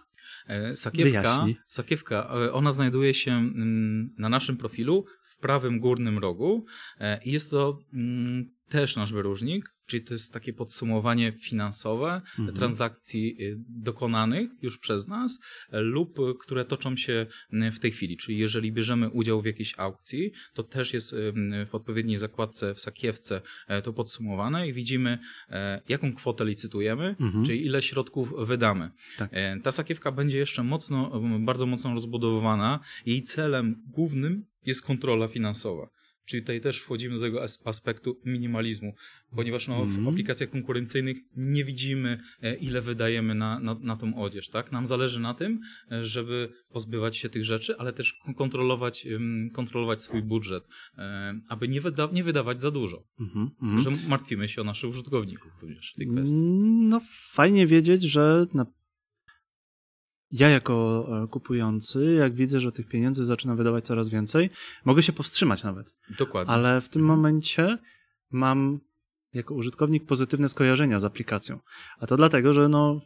E, 0.48 0.76
sakiewka, 0.76 1.48
sakiewka, 1.68 2.30
e, 2.34 2.54
ona 2.54 2.72
znajduje 2.72 3.14
się 3.14 3.32
mm, 3.32 4.16
na 4.18 4.30
naszym 4.30 4.58
profilu 4.58 5.06
w 5.24 5.38
prawym 5.38 5.80
górnym 5.80 6.18
rogu 6.18 6.66
e, 7.00 7.24
i 7.24 7.32
jest 7.32 7.52
to 7.52 7.80
mm, 7.94 8.52
też 8.70 8.96
nasz 8.96 9.14
wyróżnik, 9.14 9.74
czyli 9.86 10.04
to 10.04 10.14
jest 10.14 10.34
takie 10.34 10.54
podsumowanie 10.54 11.32
finansowe 11.32 12.22
Mhm. 12.40 12.58
transakcji 12.58 13.38
y, 13.42 13.58
dokonanych 13.70 14.50
już 14.62 14.78
przez 14.78 15.08
nas 15.08 15.40
e, 15.72 15.80
lub 15.82 16.20
y, 16.20 16.22
które 16.40 16.66
toczą 16.66 16.96
się 16.96 17.26
y, 17.54 17.72
w 17.72 17.80
tej 17.80 17.92
chwili. 17.92 18.18
Czyli 18.18 18.38
jeżeli 18.38 18.72
bierzemy 18.72 19.10
udział 19.10 19.42
w 19.42 19.46
jakiejś 19.46 19.74
aukcji, 19.80 20.32
to 20.54 20.64
też 20.64 20.94
jest 20.94 21.16
w 21.70 21.76
odpowiedniej 21.76 22.18
zakładce 22.18 22.74
w 22.76 22.80
sakiewce 22.82 23.42
e, 23.68 23.82
to 23.82 23.94
podsumowane 23.94 24.68
i 24.68 24.74
widzimy, 24.74 25.20
e, 25.50 25.82
jaką 25.90 26.14
kwotę 26.14 26.46
licytujemy, 26.46 27.16
Mhm. 27.20 27.46
czyli 27.46 27.66
ile 27.66 27.82
środków 27.82 28.34
wydamy. 28.48 28.92
Tak. 29.18 29.32
Ta 29.64 29.72
sakiewka 29.72 30.12
będzie 30.12 30.38
jeszcze 30.38 30.64
mocno, 30.64 31.22
bardzo 31.40 31.66
mocno 31.66 31.94
rozbudowywana. 31.94 32.80
Jej 33.06 33.24
celem 33.24 33.76
głównym 33.88 34.46
jest 34.66 34.86
kontrola 34.86 35.28
finansowa. 35.28 35.90
Czyli 36.30 36.42
tutaj 36.44 36.62
też 36.62 36.80
wchodzimy 36.80 37.16
do 37.16 37.22
tego 37.22 37.44
as- 37.44 37.68
aspektu 37.68 38.20
minimalizmu, 38.26 38.94
ponieważ 39.36 39.68
no, 39.68 39.86
w 39.86 39.88
Mhm. 39.90 40.08
aplikacjach 40.08 40.50
konkurencyjnych 40.50 41.18
nie 41.36 41.66
widzimy, 41.66 42.20
e, 42.42 42.56
ile 42.56 42.82
wydajemy 42.82 43.36
na, 43.36 43.60
na, 43.60 43.76
na 43.82 43.96
tą 43.98 44.16
odzież. 44.22 44.50
Tak? 44.50 44.72
Nam 44.72 44.88
zależy 44.88 45.20
na 45.20 45.34
tym, 45.34 45.60
e, 45.92 46.06
żeby 46.06 46.50
pozbywać 46.70 47.18
się 47.18 47.30
tych 47.30 47.44
rzeczy, 47.44 47.78
ale 47.78 47.94
też 47.94 48.14
kon- 48.26 48.34
kontrolować, 48.34 49.08
kontrolować 49.54 50.02
swój 50.04 50.22
budżet, 50.24 50.64
e, 50.98 51.40
aby 51.50 51.68
nie, 51.68 51.82
wyda 51.82 52.10
nie 52.14 52.24
wydawać 52.24 52.62
za 52.62 52.72
dużo. 52.72 53.04
Mhm. 53.20 53.50
Mhm. 53.62 53.82
Że 53.82 54.08
martwimy 54.10 54.48
się 54.48 54.62
o 54.62 54.64
naszych 54.64 54.90
użytkowników 54.90 55.52
również 55.62 55.92
w 55.92 55.96
tej 55.96 56.08
kwestii. 56.08 56.42
No, 56.90 57.02
fajnie 57.32 57.68
wiedzieć, 57.68 58.04
że 58.04 58.46
na... 58.54 58.66
ja 60.32 60.50
jako 60.50 61.08
e, 61.24 61.28
kupujący, 61.28 62.14
jak 62.14 62.34
widzę, 62.36 62.60
że 62.60 62.72
tych 62.72 62.88
pieniędzy 62.88 63.26
zaczynam 63.26 63.58
wydawać 63.58 63.86
coraz 63.86 64.10
więcej, 64.10 64.50
mogę 64.86 65.04
się 65.04 65.14
powstrzymać 65.14 65.64
nawet. 65.64 65.96
Dokładnie. 66.18 66.54
Ale 66.54 66.82
w 66.82 66.90
tym 66.90 67.02
Mhm. 67.02 67.18
momencie 67.18 67.78
mam 68.32 68.80
jako 69.34 69.54
użytkownik 69.54 70.06
pozytywne 70.06 70.50
skojarzenia 70.50 71.00
z 71.00 71.04
aplikacją. 71.04 71.60
A 72.00 72.08
to 72.08 72.18
dlatego, 72.18 72.54
że 72.54 72.70
no, 72.70 73.02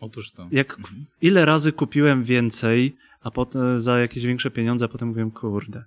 Otóż 0.00 0.32
to. 0.32 0.48
jak 0.52 0.78
Mhm. 0.78 1.06
ile 1.20 1.44
razy 1.44 1.72
kupiłem 1.72 2.24
więcej, 2.24 2.96
a 3.20 3.30
potem 3.30 3.80
za 3.80 3.98
jakieś 3.98 4.24
większe 4.24 4.50
pieniądze, 4.50 4.84
a 4.84 4.88
potem 4.88 5.08
mówiłem, 5.08 5.30
kurde. 5.30 5.84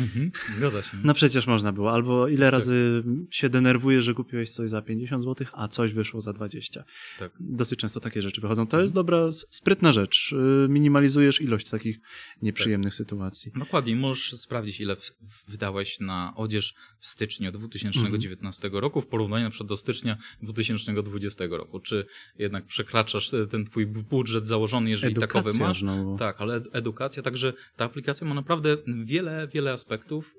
Mhm. 0.00 0.30
Zgadza 0.58 0.82
się. 0.82 0.96
No 1.04 1.14
przecież 1.14 1.46
można 1.46 1.72
było. 1.72 1.92
Albo 1.92 2.28
ile 2.28 2.46
Tak. 2.46 2.52
razy 2.52 3.02
się 3.30 3.48
denerwujesz, 3.48 4.04
że 4.04 4.14
kupiłeś 4.14 4.50
coś 4.50 4.70
za 4.70 4.82
50 4.82 5.22
zł, 5.22 5.46
a 5.52 5.68
coś 5.68 5.92
wyszło 5.92 6.20
za 6.20 6.32
20. 6.32 6.84
Tak. 7.18 7.32
Dosyć 7.40 7.78
często 7.78 8.00
takie 8.00 8.22
rzeczy 8.22 8.40
wychodzą. 8.40 8.66
To 8.66 8.80
jest 8.80 8.94
dobra, 8.94 9.32
sprytna 9.32 9.92
rzecz. 9.92 10.32
Yy, 10.32 10.68
Minimalizujesz 10.68 11.40
ilość 11.40 11.70
takich 11.70 11.98
nieprzyjemnych 12.42 12.94
sytuacji. 12.94 13.52
Dokładnie, 13.58 13.96
możesz 13.96 14.32
sprawdzić, 14.32 14.80
ile 14.80 14.96
wydałeś 15.48 16.00
na 16.00 16.32
odzież 16.36 16.74
w 16.98 17.06
styczniu 17.06 17.52
2019 17.52 18.70
roku 18.72 19.00
w 19.00 19.06
porównaniu 19.06 19.44
na 19.44 19.50
przykład 19.50 19.68
do 19.68 19.76
stycznia 19.76 20.16
2020 20.42 21.44
roku. 21.50 21.80
Czy 21.80 22.06
jednak 22.38 22.66
przekraczasz 22.66 23.34
e, 23.34 23.46
ten 23.46 23.64
twój 23.64 23.86
bu- 23.86 24.02
budżet 24.02 24.46
założony, 24.46 24.90
jeżeli 24.90 25.14
takowy 25.14 25.38
Edukacja 25.50 25.66
masz? 25.66 25.78
znowu. 25.78 26.18
Tak, 26.18 26.40
ale 26.40 26.56
ed- 26.60 26.68
edukacja, 26.72 27.22
także 27.22 27.52
ta 27.76 27.84
aplikacja 27.84 28.26
ma 28.26 28.34
naprawdę 28.34 28.76
wiele, 29.04 29.48
wiele 29.54 29.72
aspektów 29.72 29.87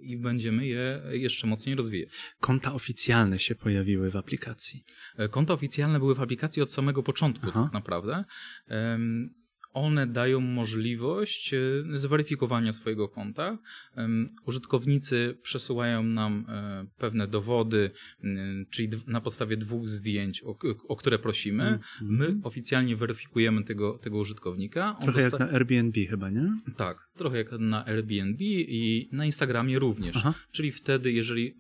i 0.02 0.18
będziemy 0.18 0.68
je 0.68 1.02
jeszcze 1.12 1.48
mocniej 1.48 1.76
rozwijać. 1.76 2.10
Konta 2.40 2.74
oficjalne 2.74 3.40
się 3.40 3.56
pojawiły 3.56 4.12
w 4.12 4.16
aplikacji. 4.16 4.84
E, 5.18 5.30
Konta 5.30 5.54
oficjalne 5.54 6.00
były 6.00 6.16
w 6.16 6.22
aplikacji 6.22 6.62
od 6.62 6.72
samego 6.72 7.04
początku, 7.04 7.46
Aha. 7.50 7.64
tak 7.64 7.74
naprawdę. 7.74 8.24
One 9.74 10.08
dają 10.08 10.40
możliwość 10.40 11.54
e, 11.54 11.60
zweryfikowania 11.94 12.74
swojego 12.74 13.10
konta. 13.10 13.58
Użytkownicy 14.46 15.38
przesyłają 15.42 16.04
nam 16.04 16.46
e, 16.50 16.86
pewne 16.98 17.28
dowody, 17.28 17.92
czyli 18.70 18.90
na 19.08 19.22
podstawie 19.22 19.58
dwóch 19.58 19.88
zdjęć, 19.88 20.44
o, 20.44 20.58
o 20.88 20.96
które 20.96 21.20
prosimy. 21.20 21.64
Mhm. 21.64 21.82
My 22.02 22.38
oficjalnie 22.44 22.96
weryfikujemy 22.96 23.64
tego, 23.64 23.98
tego 23.98 24.18
użytkownika. 24.18 24.96
On 24.96 25.02
Trochę 25.04 25.22
jak 25.22 25.32
dosta- 25.32 25.46
na 25.46 25.52
Airbnb 25.52 26.06
chyba, 26.10 26.30
nie? 26.30 26.58
Tak, 26.78 27.09
trochę 27.20 27.38
jak 27.38 27.52
na 27.52 27.86
Airbnb 27.86 28.44
i 28.44 29.10
na 29.12 29.26
Instagramie 29.26 29.80
również. 29.80 30.16
Aha. 30.18 30.34
Czyli 30.52 30.72
wtedy, 30.72 31.12
jeżeli 31.12 31.54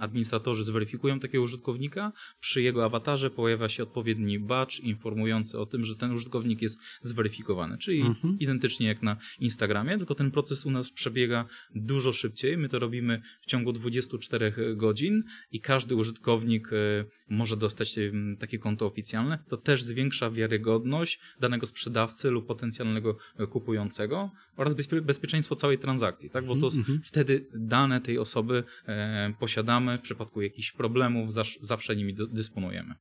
administratorzy 0.00 0.64
zweryfikują 0.64 1.20
takiego 1.20 1.44
użytkownika, 1.44 2.12
przy 2.40 2.62
jego 2.62 2.84
awatarze 2.84 3.30
pojawia 3.30 3.68
się 3.68 3.82
odpowiedni 3.82 4.38
badge 4.38 4.80
informujący 4.80 5.58
o 5.58 5.66
tym, 5.66 5.84
że 5.84 5.96
ten 5.96 6.12
użytkownik 6.12 6.62
jest 6.62 6.80
zweryfikowany. 7.00 7.78
Czyli 7.78 8.00
Mhm. 8.00 8.38
identycznie 8.38 8.86
jak 8.86 9.02
na 9.02 9.16
Instagramie, 9.40 9.98
tylko 9.98 10.14
ten 10.14 10.30
proces 10.30 10.66
u 10.66 10.70
nas 10.70 10.90
przebiega 10.90 11.44
dużo 11.74 12.12
szybciej. 12.12 12.56
My 12.58 12.68
to 12.68 12.78
robimy 12.78 13.22
w 13.40 13.46
ciągu 13.46 13.72
24 13.72 14.52
godzin 14.76 15.24
i 15.52 15.60
każdy 15.60 15.94
użytkownik 15.94 16.72
y, 16.72 17.04
może 17.28 17.56
dostać 17.56 17.98
takie 18.38 18.58
konto 18.58 18.86
oficjalne. 18.86 19.38
To 19.48 19.56
też 19.56 19.82
zwiększa 19.82 20.30
wiarygodność 20.30 21.20
danego 21.40 21.66
sprzedawcy 21.66 22.30
lub 22.30 22.46
potencjalnego 22.46 23.16
y, 23.40 23.46
kupującego 23.46 24.30
oraz 24.56 24.74
bezpie- 24.78 25.00
bezpieczeństwo 25.00 25.54
całej 25.54 25.78
transakcji, 25.78 26.30
tak? 26.30 26.44
Bo 26.46 26.56
to 26.56 26.66
Mhm, 26.66 26.78
mhm. 26.78 27.00
wtedy 27.04 27.46
dane 27.54 28.00
tej 28.00 28.18
osoby 28.18 28.64
e, 28.86 29.32
posiadamy, 29.40 29.98
w 29.98 30.00
przypadku 30.00 30.42
jakichś 30.42 30.72
problemów 30.72 31.32
zawsze 31.60 31.96
nimi 31.96 32.14
dysponujemy. 32.32 32.94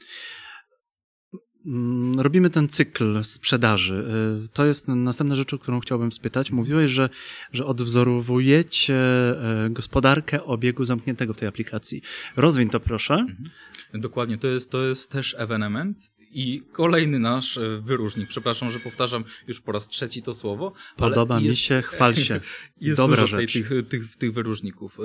Mm, 1.66 2.20
Robimy 2.20 2.50
ten 2.50 2.68
cykl 2.70 3.24
sprzedaży. 3.24 4.06
Y, 4.46 4.50
To 4.54 4.66
jest 4.66 4.88
następna 4.88 5.36
rzecz, 5.36 5.54
o 5.54 5.60
którą 5.60 5.80
chciałbym 5.80 6.12
spytać. 6.12 6.52
Mówiłeś, 6.52 6.92
że, 6.92 7.10
że 7.54 7.66
odwzorowujecie 7.66 8.96
y, 9.66 9.70
gospodarkę 9.70 10.44
obiegu 10.44 10.86
zamkniętego 10.86 11.34
w 11.34 11.38
tej 11.38 11.48
aplikacji. 11.48 12.02
Rozwiń 12.36 12.70
to 12.70 12.80
proszę. 12.80 13.26
Dokładnie, 13.94 14.38
to 14.38 14.48
jest, 14.48 14.72
to 14.72 14.86
jest 14.86 15.12
też 15.12 15.36
ewenement. 15.40 15.98
I 16.32 16.62
kolejny 16.72 17.20
nasz 17.20 17.58
e, 17.58 17.82
wyróżnik, 17.82 18.30
przepraszam, 18.30 18.70
że 18.70 18.80
powtarzam 18.80 19.24
już 19.48 19.62
po 19.62 19.72
raz 19.72 19.88
trzeci 19.88 20.22
to 20.22 20.34
słowo. 20.34 20.74
Podoba 20.98 21.40
mi 21.40 21.46
jest- 21.46 21.60
się, 21.60 21.82
chwal 21.82 22.16
się. 22.16 22.42
Jest 22.82 22.98
Dobra 22.98 23.16
dużo 23.22 23.28
rzecz. 23.28 23.54
tych, 23.54 23.70
tych, 23.90 24.16
tych 24.16 24.34
wyróżników. 24.34 24.98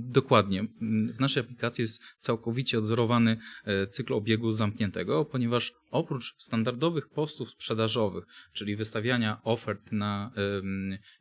Dokładnie. 0.00 0.60
Ym, 0.82 1.12
W 1.16 1.20
naszej 1.20 1.40
aplikacji 1.42 1.82
jest 1.82 2.02
całkowicie 2.18 2.78
odzorowany 2.78 3.38
e, 3.64 3.86
cykl 3.86 4.14
obiegu 4.14 4.50
zamkniętego, 4.50 5.24
ponieważ 5.24 5.72
oprócz 5.90 6.34
standardowych 6.38 7.08
postów 7.08 7.50
sprzedażowych, 7.50 8.24
czyli 8.52 8.76
wystawiania 8.76 9.40
ofert 9.44 9.92
na, 9.92 10.30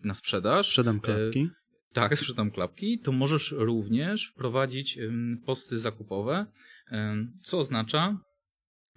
na 0.04 0.14
sprzedaż, 0.14 0.66
Sprzedam 0.68 1.00
klapki. 1.00 1.50
tak, 1.94 2.18
sprzedam 2.20 2.52
klapki, 2.52 3.00
to 3.00 3.12
możesz 3.12 3.52
również 3.58 4.28
wprowadzić 4.28 5.00
posty 5.46 5.78
zakupowe, 5.78 6.46
co 7.42 7.60
oznacza 7.60 8.18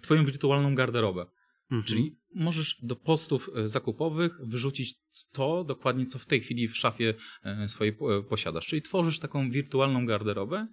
twoją 0.01 0.25
wirtualną 0.25 0.75
garderobę. 0.75 1.25
Mhm. 1.63 1.83
Czyli 1.83 2.15
możesz 2.35 2.77
do 2.83 2.95
postów 2.95 3.49
e, 3.55 3.67
zakupowych 3.67 4.37
wyrzucić 4.43 4.95
to 5.31 5.63
dokładnie, 5.63 6.05
co 6.05 6.19
w 6.19 6.25
tej 6.25 6.41
chwili 6.41 6.67
w 6.67 6.77
szafie 6.77 7.13
e, 7.43 7.67
swojej 7.67 7.93
po- 7.93 8.23
posiadasz. 8.23 8.67
Czyli 8.67 8.81
tworzysz 8.81 9.19
taką 9.19 9.51
wirtualną 9.51 10.05
garderobę. 10.05 10.67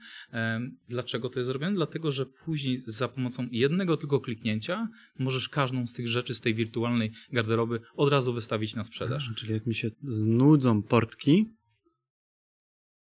Dlaczego 0.88 1.28
to 1.30 1.38
jest 1.38 1.46
zrobione? 1.46 1.74
Dlatego, 1.74 2.10
że 2.10 2.26
później 2.26 2.78
za 2.78 3.08
pomocą 3.08 3.48
jednego 3.50 3.96
tylko 3.96 4.20
kliknięcia 4.20 4.88
możesz 5.18 5.48
każdą 5.48 5.86
z 5.86 5.92
tych 5.92 6.08
rzeczy 6.08 6.34
z 6.34 6.40
tej 6.40 6.54
wirtualnej 6.54 7.12
garderoby 7.32 7.80
od 7.94 8.10
razu 8.10 8.32
wystawić 8.32 8.74
na 8.74 8.84
sprzedaż. 8.84 9.30
Czyli 9.36 9.52
jak 9.52 9.66
mi 9.66 9.74
się 9.74 9.90
znudzą 10.02 10.82
portki, 10.82 11.46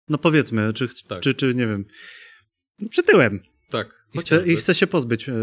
no 0.09 0.17
powiedzmy, 0.17 0.73
czy, 0.73 0.87
Tak. 1.07 1.21
czy, 1.21 1.33
czy 1.33 1.55
nie 1.55 1.67
wiem, 1.67 1.85
przytyłem 2.89 3.39
Tak. 3.71 4.05
i 4.13 4.17
chcę, 4.17 4.35
chociażby. 4.35 4.53
i 4.53 4.55
chcę 4.55 4.75
się 4.75 4.87
pozbyć 4.87 5.29
e, 5.29 5.33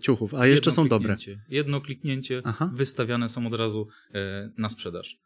ciuchów, 0.00 0.34
a 0.34 0.46
jeszcze 0.46 0.70
są 0.70 0.88
dobre. 0.88 1.16
Jedno 1.48 1.80
kliknięcie, 1.80 2.42
Aha. 2.44 2.70
wystawiane 2.74 3.28
są 3.28 3.46
od 3.46 3.54
razu 3.54 3.88
e, 4.14 4.50
na 4.58 4.68
sprzedaż. 4.68 5.18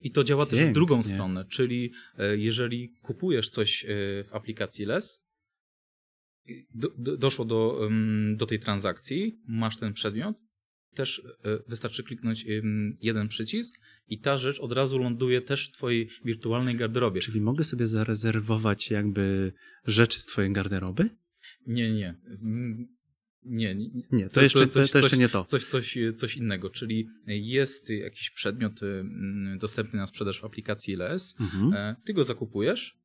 I 0.00 0.10
to 0.10 0.24
działa 0.24 0.46
też 0.46 0.58
w 0.58 0.62
Pięknie. 0.62 0.74
drugą 0.74 1.02
stronę, 1.02 1.44
czyli 1.44 1.92
e, 2.18 2.36
jeżeli 2.36 2.92
kupujesz 3.02 3.50
coś 3.50 3.86
w 3.88 4.28
aplikacji 4.32 4.84
LES, 4.84 5.24
do, 6.74 6.88
do, 6.98 7.16
doszło 7.16 7.44
do, 7.44 7.88
do 8.36 8.46
tej 8.46 8.60
transakcji, 8.60 9.40
masz 9.48 9.76
ten 9.76 9.92
przedmiot, 9.92 10.36
też 10.94 11.22
wystarczy 11.68 12.04
kliknąć 12.04 12.46
jeden 13.00 13.28
przycisk 13.28 13.80
i 14.08 14.18
ta 14.18 14.38
rzecz 14.38 14.60
od 14.60 14.72
razu 14.72 14.98
ląduje 14.98 15.42
też 15.42 15.68
w 15.68 15.72
twojej 15.72 16.08
wirtualnej 16.24 16.76
garderobie. 16.76 17.20
Czyli 17.20 17.40
mogę 17.40 17.64
sobie 17.64 17.86
zarezerwować 17.86 18.90
jakby 18.90 19.52
rzeczy 19.86 20.20
z 20.20 20.26
twojej 20.26 20.52
garderoby? 20.52 21.10
Nie, 21.66 21.92
nie. 21.92 22.14
Mm, 22.42 22.88
Nie, 23.44 23.74
nie, 23.74 23.88
nie. 24.12 24.28
To, 24.28 24.34
To- 24.34 24.42
jeszcze, 24.42 24.58
to- 24.58 24.66
to, 24.66 24.72
coś- 24.72 24.90
to 24.90 24.98
jeszcze 24.98 25.10
coś- 25.10 25.18
nie 25.18 25.28
to. 25.28 25.44
Coś, 25.44 25.64
coś, 25.64 25.98
coś 26.16 26.36
innego, 26.36 26.70
czyli 26.70 27.08
jest 27.26 27.90
jakiś 27.90 28.30
przedmiot 28.30 28.82
mm, 28.82 29.58
dostępny 29.58 29.98
na 29.98 30.06
sprzedaż 30.06 30.40
w 30.40 30.44
aplikacji 30.44 30.94
LS, 30.94 31.34
Mhm. 31.40 31.72
e, 31.74 31.96
ty 32.04 32.12
go 32.14 32.24
zakupujesz 32.24 32.98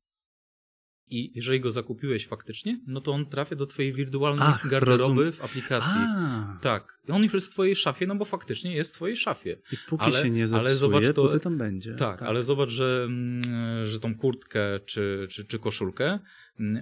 i 1.08 1.32
jeżeli 1.34 1.60
go 1.60 1.70
zakupiłeś 1.70 2.26
faktycznie, 2.26 2.80
no 2.86 3.00
to 3.00 3.12
on 3.12 3.26
trafia 3.26 3.56
do 3.56 3.66
twojej 3.66 3.92
wirtualnej 3.92 4.48
Ach, 4.50 4.68
garderoby 4.68 5.24
rozum- 5.24 5.32
w 5.32 5.44
aplikacji. 5.44 6.00
A, 6.00 6.58
Tak. 6.62 7.00
I 7.08 7.12
on 7.12 7.22
już 7.22 7.34
jest 7.34 7.46
w 7.48 7.50
twojej 7.50 7.76
szafie, 7.76 8.06
no 8.06 8.14
bo 8.16 8.24
faktycznie 8.24 8.74
jest 8.76 8.92
w 8.92 8.94
twojej 8.96 9.16
szafie. 9.16 9.56
i 9.72 9.76
póki 9.88 10.04
ale- 10.04 10.22
się 10.22 10.30
nie 10.30 10.42
ale 10.42 10.46
zepsuje, 10.48 10.74
zobacz, 10.74 11.06
to- 11.14 11.26
póty 11.26 11.40
tam 11.40 11.58
będzie. 11.58 11.94
Tak, 11.94 12.22
ale 12.22 12.42
zobacz, 12.42 12.70
że, 12.70 13.02
mm, 13.04 13.86
że 13.86 14.00
tą 14.00 14.14
kurtkę 14.14 14.80
czy, 14.86 15.26
czy, 15.30 15.44
czy 15.44 15.58
koszulkę 15.58 16.18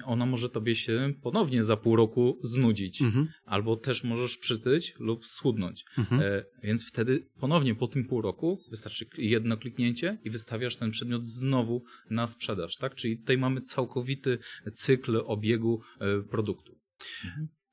ona 0.04 0.26
może 0.26 0.48
tobie 0.48 0.74
się 0.74 1.14
ponownie 1.22 1.64
za 1.64 1.76
pół 1.76 1.96
roku 1.96 2.38
znudzić. 2.42 3.02
Mhm. 3.02 3.28
Albo 3.44 3.76
też 3.76 4.04
możesz 4.04 4.37
przytyć 4.37 4.94
lub 4.98 5.26
schudnąć. 5.26 5.84
Mhm. 5.98 6.20
E, 6.22 6.44
więc 6.62 6.88
wtedy 6.88 7.28
ponownie 7.40 7.74
po 7.74 7.88
tym 7.88 8.04
pół 8.04 8.22
roku 8.22 8.60
wystarczy 8.70 9.06
jedno 9.18 9.56
kliknięcie 9.56 10.18
i 10.24 10.30
wystawiasz 10.30 10.76
ten 10.76 10.90
przedmiot 10.90 11.26
znowu 11.26 11.84
na 12.10 12.26
sprzedaż. 12.26 12.76
Tak? 12.76 12.94
Czyli 12.94 13.18
tutaj 13.18 13.38
mamy 13.38 13.60
całkowity 13.60 14.38
cykl 14.74 15.22
obiegu 15.26 15.80
e, 16.00 16.22
produktu. 16.22 16.78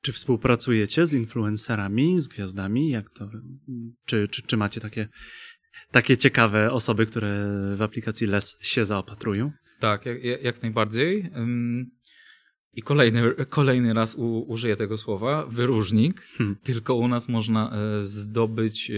Czy 0.02 0.12
współpracujecie 0.12 1.06
z 1.06 1.12
influencerami, 1.12 2.20
z 2.20 2.28
gwiazdami? 2.28 2.90
Jak 2.90 3.10
to, 3.10 3.30
czy, 4.06 4.28
czy, 4.28 4.42
czy 4.42 4.56
macie 4.56 4.80
takie, 4.80 5.08
takie 5.90 6.16
ciekawe 6.16 6.72
osoby, 6.72 7.06
które 7.06 7.46
w 7.76 7.82
aplikacji 7.82 8.26
LES 8.26 8.56
się 8.60 8.84
zaopatrują? 8.84 9.52
Tak, 9.82 10.06
jak, 10.06 10.42
jak 10.42 10.62
najbardziej. 10.62 11.30
I 12.74 12.82
kolejny, 12.82 13.22
kolejny 13.48 13.94
raz 13.94 14.14
u, 14.14 14.38
użyję 14.38 14.76
tego 14.76 14.98
słowa, 14.98 15.46
wyróżnik. 15.46 16.20
Hmm. 16.20 16.56
Tylko 16.62 16.94
u 16.94 17.08
nas 17.08 17.28
można 17.28 17.72
e, 17.72 18.04
zdobyć 18.04 18.92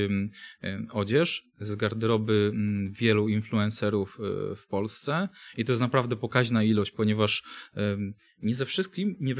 odzież 0.93 1.45
z 1.59 1.77
garderoby 1.77 2.53
wielu 2.91 3.29
influencerów 3.29 4.19
e, 4.21 4.57
w 4.57 4.67
Polsce. 4.67 5.29
I 5.57 5.65
to 5.65 5.73
jest 5.73 5.83
naprawdę 5.83 6.17
pokaźna 6.17 6.63
ilość, 6.63 6.91
ponieważ 6.91 7.43
nie 8.43 8.55
ze, 8.55 8.67
wszystkim, 8.67 9.17
nie, 9.21 9.35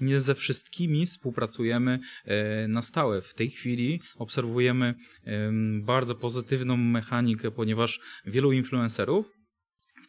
nie 0.00 0.20
ze 0.20 0.34
wszystkimi 0.34 1.06
współpracujemy 1.06 2.00
e, 2.24 2.68
na 2.68 2.82
stałe. 2.82 3.22
W 3.22 3.34
tej 3.34 3.50
chwili 3.50 4.00
obserwujemy 4.16 4.94
bardzo 5.82 6.14
pozytywną 6.14 6.76
mechanikę, 6.76 7.50
ponieważ 7.50 8.00
wielu 8.26 8.52
influencerów 8.52 9.39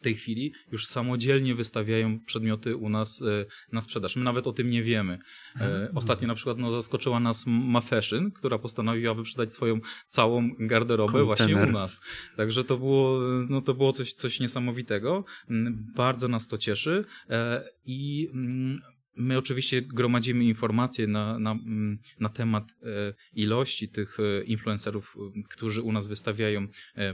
tej 0.02 0.14
chwili 0.14 0.52
już 0.72 0.86
samodzielnie 0.86 1.54
wystawiają 1.54 2.20
przedmioty 2.20 2.76
u 2.76 2.88
nas 2.88 3.22
e, 3.22 3.44
na 3.72 3.80
sprzedaż. 3.80 4.16
My 4.16 4.24
nawet 4.24 4.46
o 4.46 4.52
tym 4.52 4.70
nie 4.70 4.82
wiemy. 4.82 5.18
E, 5.60 5.88
Ostatnio 5.94 6.28
na 6.28 6.34
przykład 6.34 6.58
no, 6.58 6.70
zaskoczyła 6.70 7.20
nas 7.20 7.44
Ma 7.46 7.80
Fashion, 7.80 8.30
która 8.30 8.58
postanowiła 8.58 9.14
wyprzedać 9.14 9.52
swoją 9.52 9.80
całą 10.08 10.50
garderobę 10.58 11.24
właśnie 11.24 11.46
Kontener. 11.46 11.68
u 11.68 11.72
nas. 11.72 12.00
Także 12.36 12.64
to 12.64 12.76
było, 12.78 13.20
no, 13.48 13.60
to 13.62 13.74
było 13.74 13.92
coś, 13.92 14.12
coś 14.12 14.40
niesamowitego. 14.40 15.24
Mm, 15.50 15.92
Bardzo 15.96 16.28
nas 16.28 16.48
to 16.48 16.58
cieszy 16.58 17.04
e, 17.30 17.64
i 17.86 18.28
mm, 18.34 18.80
My 19.16 19.38
oczywiście 19.38 19.82
gromadzimy 19.82 20.44
informacje 20.44 21.06
na, 21.06 21.38
na, 21.38 21.50
mm, 21.52 21.98
na 22.20 22.28
temat 22.28 22.64
e, 22.82 23.14
ilości 23.32 23.88
tych 23.88 24.18
e, 24.20 24.44
influencerów, 24.44 25.16
e, 25.36 25.42
którzy 25.48 25.82
u 25.82 25.92
nas 25.92 26.06
wystawiają 26.06 26.66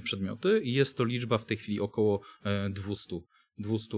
przedmioty 0.05 0.61
i 0.65 0.73
jest 0.73 0.97
to 0.99 1.05
liczba 1.05 1.39
w 1.39 1.47
tej 1.47 1.57
chwili 1.57 1.81
około 1.81 2.21
e, 2.45 2.71
200, 2.71 3.17
200 3.59 3.97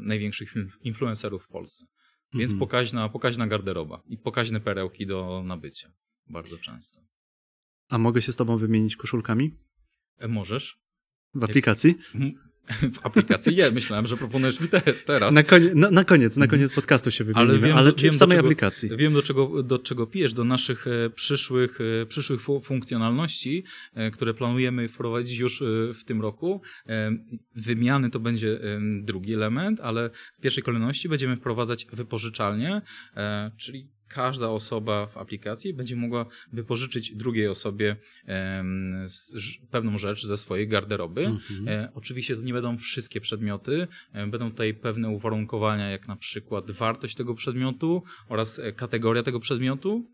największych 0.00 0.56
in- 0.56 0.70
influencerów 0.80 1.44
w 1.44 1.48
Polsce. 1.48 1.86
Więc 2.34 2.52
Mhm. 2.52 2.58
pokaźna, 2.58 3.08
pokaźna 3.08 3.46
garderoba 3.46 4.02
i 4.06 4.18
pokaźne 4.18 4.60
perełki 4.60 5.06
do 5.06 5.42
nabycia. 5.46 5.92
Bardzo 6.26 6.58
często. 6.58 7.00
A 7.88 7.98
mogę 7.98 8.22
się 8.22 8.32
z 8.32 8.36
tobą 8.36 8.56
wymienić 8.56 8.96
koszulkami 8.96 9.50
Możesz? 10.28 10.78
w 11.34 11.44
aplikacji? 11.44 11.94
W 12.68 13.06
aplikacji 13.06 13.56
je. 13.56 13.70
Myślałem, 13.70 14.06
że 14.06 14.16
proponujesz 14.16 14.60
mi 14.60 14.68
te, 14.68 14.80
teraz. 14.80 15.34
Na, 15.34 15.42
konie, 15.42 15.74
na, 15.74 15.90
na 15.90 16.04
koniec, 16.04 16.36
na 16.36 16.46
koniec 16.46 16.72
podcastu 16.72 17.10
się 17.10 17.24
wymienimy, 17.24 17.54
ale, 17.72 17.74
Ale 17.74 17.86
wiem, 17.86 17.94
czy 17.96 18.04
wiem, 18.04 18.10
w 18.12 18.14
do 18.14 18.18
samej 18.18 18.36
czego- 18.36 18.48
aplikacji? 18.48 18.90
Wiem, 18.96 19.12
do 19.12 19.22
czego, 19.22 19.62
do 19.62 19.78
czego 19.78 20.06
pijesz, 20.06 20.32
do 20.34 20.44
naszych 20.44 20.86
e, 20.86 21.10
przyszłych, 21.10 21.78
e, 22.02 22.06
przyszłych 22.06 22.40
fu- 22.40 22.60
funkcjonalności, 22.60 23.64
e, 23.94 24.10
które 24.10 24.34
planujemy 24.34 24.88
wprowadzić 24.88 25.38
już 25.38 25.62
w 25.94 26.04
tym 26.04 26.20
roku. 26.22 26.62
Wymiany 27.56 28.10
to 28.10 28.20
będzie 28.20 28.58
drugi 29.02 29.34
element, 29.34 29.80
ale 29.80 30.10
w 30.38 30.40
pierwszej 30.42 30.64
kolejności 30.64 31.08
będziemy 31.08 31.36
wprowadzać 31.36 31.86
wypożyczalnie, 31.92 32.82
czyli 33.56 33.88
każda 34.10 34.48
osoba 34.48 35.06
w 35.06 35.16
aplikacji 35.16 35.74
będzie 35.74 35.96
mogła 35.96 36.26
wypożyczyć 36.52 37.16
drugiej 37.16 37.48
osobie 37.48 37.96
pewną 39.70 39.98
rzecz 39.98 40.26
ze 40.26 40.36
swojej 40.36 40.68
garderoby. 40.68 41.26
Mhm. 41.26 41.68
E, 41.68 41.92
oczywiście 41.94 42.36
to 42.36 42.42
nie 42.42 42.52
będą 42.52 42.78
wszystkie 42.78 43.20
przedmioty, 43.20 43.88
e, 44.12 44.26
będą 44.26 44.50
tutaj 44.50 44.74
pewne 44.74 45.08
uwarunkowania, 45.08 45.90
jak 45.90 46.08
na 46.08 46.16
przykład 46.16 46.70
wartość 46.70 47.14
tego 47.14 47.34
przedmiotu 47.34 48.02
oraz 48.28 48.58
e, 48.58 48.72
kategoria 48.72 49.22
tego 49.22 49.40
przedmiotu. 49.40 50.10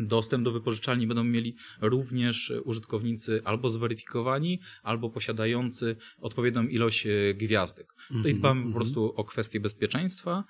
Dostęp 0.00 0.44
do 0.44 0.52
wypożyczalni 0.52 1.06
będą 1.06 1.24
mieli 1.24 1.56
również 1.80 2.52
użytkownicy 2.64 3.40
albo 3.44 3.70
zweryfikowani, 3.70 4.60
albo 4.82 5.10
posiadający 5.10 5.96
odpowiednią 6.20 6.66
ilość 6.66 7.06
gwiazdek. 7.34 7.86
Tutaj 8.08 8.18
Mhm, 8.18 8.38
dbamy 8.38 8.60
po 8.60 8.66
mhm. 8.66 8.74
prostu 8.74 9.14
o 9.16 9.24
kwestie 9.24 9.60
bezpieczeństwa. 9.60 10.44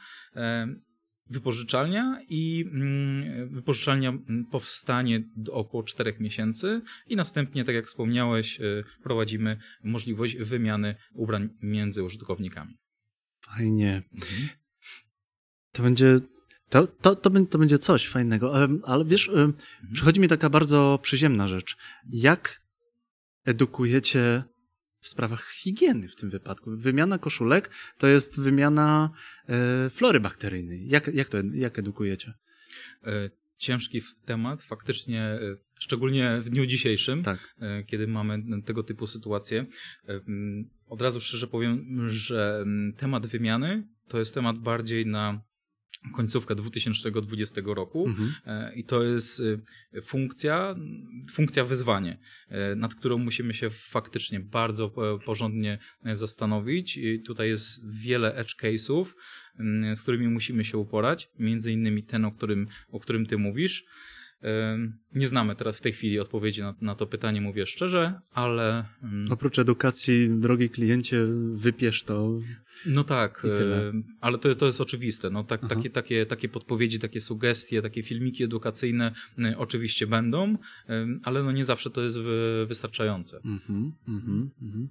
Wypożyczalnia 1.31 2.21
i 2.29 2.65
mm, 2.73 3.49
wypożyczalnia 3.49 4.09
mm, 4.09 4.45
powstanie 4.51 5.23
około 5.53 5.83
4 5.83 6.15
miesięcy 6.21 6.81
i 7.07 7.17
następnie, 7.17 7.65
tak 7.65 7.75
jak 7.75 7.87
wspomniałeś, 7.87 8.61
e, 8.61 8.85
prowadzimy 9.03 9.59
możliwość 9.85 10.37
wymiany 10.37 10.95
ubrań 11.15 11.49
między 11.63 12.03
użytkownikami. 12.03 12.75
Fajnie. 13.41 14.03
To 15.73 15.83
będzie, 15.83 16.21
to, 16.69 16.87
to, 16.87 17.17
to, 17.17 17.31
będzie, 17.31 17.51
to 17.51 17.59
będzie 17.59 17.79
coś 17.79 18.09
fajnego. 18.09 18.53
Ale 18.85 19.05
wiesz, 19.05 19.29
em, 19.29 19.55
przychodzi 19.93 20.21
mi 20.21 20.29
taka 20.29 20.51
bardzo 20.51 20.99
przyziemna 21.03 21.49
rzecz. 21.49 21.77
Jak 22.11 22.63
edukujecie 23.45 24.45
w 25.01 25.09
sprawach 25.09 25.51
higieny 25.51 26.09
w 26.09 26.15
tym 26.17 26.31
wypadku? 26.31 26.71
Wymiana 26.77 27.19
koszulek 27.19 27.71
to 27.99 28.07
jest 28.07 28.41
wymiana 28.41 29.11
e, 29.49 29.91
flory 29.91 30.21
bakteryjnej. 30.21 30.89
Jak, 30.89 31.07
jak 31.15 31.29
to 31.29 31.39
jak 31.53 31.79
edukujecie? 31.79 32.35
E, 33.07 33.31
Ciężki 33.59 34.03
temat, 34.25 34.63
faktycznie, 34.63 35.23
e, 35.23 35.41
szczególnie 35.79 36.41
w 36.41 36.51
dniu 36.51 36.67
dzisiejszym, 36.67 37.23
Tak. 37.23 37.55
e, 37.61 37.85
kiedy 37.85 38.07
mamy 38.07 38.63
tego 38.63 38.83
typu 38.83 39.07
sytuacje. 39.07 39.67
E, 40.09 40.21
Od 40.87 41.03
razu 41.03 41.21
szczerze 41.21 41.47
powiem, 41.47 42.09
że 42.09 42.65
temat 42.97 43.27
wymiany 43.27 43.89
to 44.09 44.19
jest 44.19 44.35
temat 44.35 44.59
bardziej 44.59 45.07
na 45.07 45.41
końcówkę 46.13 46.55
2020 46.55 47.61
roku. 47.65 48.07
Mhm. 48.07 48.35
E, 48.47 48.75
I 48.75 48.85
to 48.85 49.05
jest 49.05 49.41
y, 49.41 49.61
funkcja, 50.03 50.77
funkcja 51.33 51.65
wyzwanie, 51.65 52.19
e, 52.49 52.75
nad 52.75 52.95
którą 52.95 53.19
musimy 53.19 53.55
się 53.55 53.71
faktycznie 53.71 54.41
bardzo 54.41 54.85
e, 54.85 55.19
porządnie 55.25 55.79
zastanowić. 56.13 56.97
I 56.97 57.21
tutaj 57.21 57.49
jest 57.49 57.91
wiele 57.91 58.35
edge 58.35 58.55
case'ów, 58.63 59.05
mm, 59.59 59.97
z 59.97 60.03
którymi 60.03 60.29
musimy 60.29 60.65
się 60.65 60.79
uporać, 60.79 61.31
między 61.39 61.73
innymi 61.73 62.03
ten, 62.03 62.25
o 62.25 62.33
którym, 62.33 62.67
o 62.91 63.01
którym 63.01 63.27
ty 63.27 63.39
mówisz. 63.39 63.85
Nie 65.15 65.29
znamy 65.29 65.57
teraz 65.57 65.79
w 65.79 65.81
tej 65.81 65.93
chwili 65.93 66.21
odpowiedzi 66.21 66.61
na, 66.61 66.75
na 66.81 66.95
to 66.95 67.07
pytanie, 67.07 67.41
mówię 67.41 67.67
szczerze, 67.67 68.21
ale 68.33 68.85
Oprócz 69.31 69.59
edukacji, 69.59 70.31
drogi 70.31 70.71
kliencie, 70.71 71.27
wypiesz 71.55 72.03
to. 72.03 72.41
No 72.87 73.05
tak, 73.05 73.47
ale 74.21 74.39
to 74.39 74.49
jest, 74.49 74.61
to 74.61 74.67
jest 74.67 74.81
oczywiste. 74.81 75.31
No, 75.31 75.45
tak, 75.45 75.61
Aha. 75.65 75.75
takie, 75.75 75.91
takie, 75.91 76.27
takie 76.27 76.49
podpowiedzi, 76.49 76.99
takie 76.99 77.21
sugestie, 77.21 77.83
takie 77.83 78.03
filmiki 78.03 78.45
edukacyjne 78.45 79.15
oczywiście 79.57 80.07
będą, 80.07 80.57
ale 81.25 81.43
no 81.43 81.53
nie 81.53 81.65
zawsze 81.65 81.91
to 81.91 82.03
jest 82.03 82.21
wy- 82.21 82.67
wystarczające. 82.69 83.37
Mhm, 83.45 83.93
mhm, 84.09 84.51
mhm. 84.63 84.89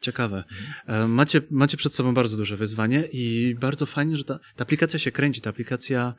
Ciekawe. 0.00 0.44
E, 0.86 1.08
Macie, 1.08 1.40
macie 1.50 1.76
przed 1.76 1.94
sobą 1.94 2.14
bardzo 2.14 2.36
duże 2.36 2.56
wyzwanie 2.56 3.08
i 3.12 3.54
bardzo 3.60 3.86
fajnie, 3.86 4.16
że 4.16 4.24
ta, 4.24 4.38
ta 4.56 4.62
aplikacja 4.62 4.98
się 4.98 5.12
kręci. 5.12 5.40
Ta 5.40 5.50
aplikacja 5.50 6.14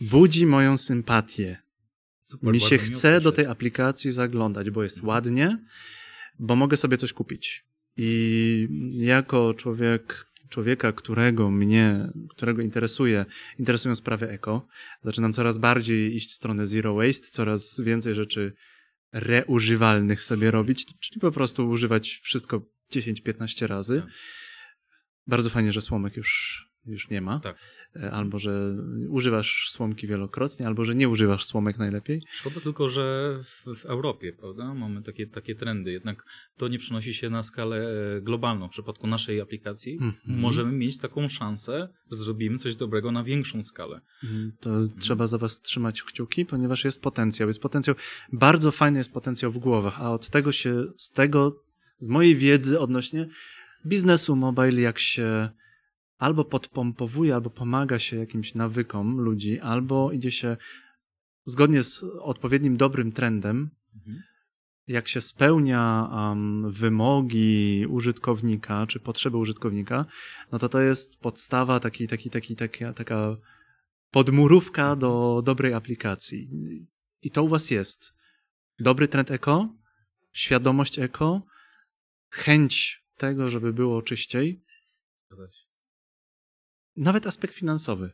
budzi 0.00 0.46
moją 0.46 0.76
sympatię. 0.76 1.62
Super, 2.20 2.52
Mi 2.52 2.60
się 2.60 2.78
chce 2.78 3.20
do 3.20 3.32
tej 3.32 3.46
aplikacji 3.46 4.10
zaglądać, 4.10 4.70
bo 4.70 4.82
jest 4.82 5.02
ładnie, 5.02 5.58
bo 6.38 6.56
mogę 6.56 6.76
sobie 6.76 6.96
coś 6.96 7.12
kupić. 7.12 7.64
I 7.96 8.68
jako 8.92 9.54
człowiek, 9.54 10.26
człowieka, 10.48 10.92
którego 10.92 11.50
mnie, 11.50 12.12
którego 12.28 12.62
interesuje, 12.62 13.26
interesują 13.58 13.94
sprawy 13.94 14.28
eko, 14.28 14.66
zaczynam 15.02 15.32
coraz 15.32 15.58
bardziej 15.58 16.16
iść 16.16 16.30
w 16.30 16.34
stronę 16.34 16.66
zero 16.66 16.94
waste, 16.94 17.26
coraz 17.30 17.80
więcej 17.80 18.14
rzeczy 18.14 18.52
reużywalnych 19.12 20.24
sobie 20.24 20.50
robić, 20.50 20.86
czyli 21.00 21.20
po 21.20 21.32
prostu 21.32 21.68
używać 21.68 22.20
wszystko 22.22 22.62
10-15 22.92 23.66
razy. 23.66 24.00
Tak. 24.00 24.10
Bardzo 25.26 25.50
fajnie, 25.50 25.72
że 25.72 25.80
słomek 25.80 26.16
już, 26.16 26.69
już 26.86 27.10
nie 27.10 27.20
ma. 27.20 27.40
Tak. 27.40 27.56
E, 27.96 28.10
Albo, 28.10 28.38
że 28.38 28.76
używasz 29.08 29.70
słomki 29.70 30.06
wielokrotnie, 30.06 30.66
albo, 30.66 30.84
że 30.84 30.94
nie 30.94 31.08
używasz 31.08 31.44
słomek 31.44 31.78
najlepiej. 31.78 32.22
Szkoda 32.32 32.60
tylko, 32.60 32.88
że 32.88 33.36
w, 33.44 33.76
w 33.80 33.86
Europie, 33.86 34.32
prawda, 34.32 34.74
mamy 34.74 35.02
takie, 35.02 35.26
takie 35.26 35.54
trendy, 35.54 35.92
jednak 35.92 36.24
to 36.56 36.68
nie 36.68 36.78
przenosi 36.78 37.14
się 37.14 37.30
na 37.30 37.42
skalę 37.42 37.76
e, 38.16 38.20
globalną. 38.20 38.68
W 38.68 38.70
przypadku 38.70 39.06
naszej 39.06 39.40
aplikacji 39.40 39.92
Mhm. 40.00 40.40
możemy 40.40 40.72
mieć 40.72 40.98
taką 40.98 41.28
szansę, 41.28 41.88
że 42.10 42.16
zrobimy 42.16 42.58
coś 42.58 42.76
dobrego 42.76 43.12
na 43.12 43.24
większą 43.24 43.62
skalę. 43.62 44.00
Mm, 44.24 44.52
To 44.60 44.70
trzeba 45.00 45.26
za 45.26 45.38
was 45.38 45.60
trzymać 45.60 46.02
kciuki, 46.02 46.46
ponieważ 46.46 46.84
jest 46.84 47.02
potencjał. 47.02 47.48
Jest 47.48 47.60
potencjał, 47.62 47.96
bardzo 48.32 48.70
fajny 48.70 48.98
jest 48.98 49.12
potencjał 49.12 49.52
w 49.52 49.58
głowach, 49.58 50.00
a 50.00 50.12
od 50.12 50.30
tego 50.30 50.52
się, 50.52 50.84
z 50.96 51.10
tego, 51.10 51.62
z 51.98 52.08
mojej 52.08 52.36
wiedzy 52.36 52.80
odnośnie 52.80 53.28
biznesu 53.86 54.36
mobile, 54.36 54.80
jak 54.80 54.98
się 54.98 55.50
albo 56.20 56.44
podpompowuje, 56.44 57.34
albo 57.34 57.50
pomaga 57.50 57.98
się 57.98 58.16
jakimś 58.16 58.54
nawykom 58.54 59.20
ludzi, 59.20 59.60
albo 59.60 60.12
idzie 60.12 60.30
się 60.30 60.56
zgodnie 61.44 61.82
z 61.82 62.02
odpowiednim 62.20 62.76
dobrym 62.76 63.12
trendem, 63.12 63.70
mhm. 63.96 64.22
jak 64.86 65.08
się 65.08 65.20
spełnia 65.20 66.10
um, 66.12 66.72
wymogi 66.72 67.86
użytkownika, 67.88 68.86
czy 68.86 69.00
potrzeby 69.00 69.36
użytkownika, 69.36 70.06
no 70.52 70.58
to 70.58 70.68
to 70.68 70.80
jest 70.80 71.20
podstawa, 71.20 71.80
taki, 71.80 72.08
taki, 72.08 72.30
taki, 72.30 72.56
taka, 72.56 72.92
taka 72.92 73.36
podmurówka 74.10 74.96
do 74.96 75.42
dobrej 75.44 75.74
aplikacji. 75.74 76.50
I 77.22 77.30
to 77.30 77.42
u 77.42 77.48
was 77.48 77.70
jest. 77.70 78.14
Dobry 78.78 79.08
trend 79.08 79.30
eko, 79.30 79.68
świadomość 80.32 80.98
eko, 80.98 81.42
chęć 82.30 83.04
tego, 83.16 83.50
żeby 83.50 83.72
było 83.72 84.02
czyściej. 84.02 84.62
Nawet 86.96 87.26
aspekt 87.26 87.54
finansowy. 87.54 88.10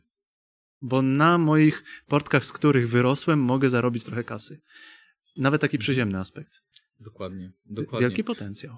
Bo 0.81 1.01
na 1.01 1.37
moich 1.37 1.83
portkach, 2.07 2.45
z 2.45 2.53
których 2.53 2.89
wyrosłem, 2.89 3.39
mogę 3.39 3.69
zarobić 3.69 4.03
trochę 4.03 4.23
kasy. 4.23 4.61
Nawet 5.37 5.61
taki 5.61 5.77
przyziemny 5.77 6.19
aspekt. 6.19 6.61
Dokładnie. 6.99 7.51
dokładnie. 7.65 8.07
Wielki 8.07 8.23
potencjał. 8.23 8.77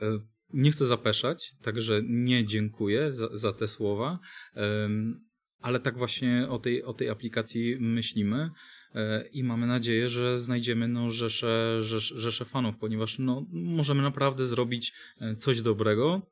E, 0.00 0.18
nie 0.52 0.70
chcę 0.70 0.86
zapeszać, 0.86 1.54
także 1.62 2.00
nie 2.04 2.46
dziękuję 2.46 3.12
za, 3.12 3.36
za 3.36 3.52
te 3.52 3.68
słowa, 3.68 4.18
ale 5.60 5.80
tak 5.80 5.98
właśnie 5.98 6.46
o 6.48 6.58
tej, 6.58 6.82
o 6.82 6.92
tej 6.92 7.08
aplikacji 7.08 7.76
myślimy. 7.80 8.50
E, 8.94 9.28
i 9.28 9.44
mamy 9.44 9.66
nadzieję, 9.66 10.08
że 10.08 10.38
znajdziemy 10.38 10.88
no, 10.88 11.10
rzesze, 11.10 11.78
rzesze, 11.82 12.18
rzesze 12.18 12.44
fanów, 12.44 12.76
ponieważ 12.78 13.18
no, 13.18 13.46
możemy 13.52 14.02
naprawdę 14.02 14.44
zrobić 14.44 14.92
e, 15.20 15.36
coś 15.36 15.62
dobrego 15.62 16.31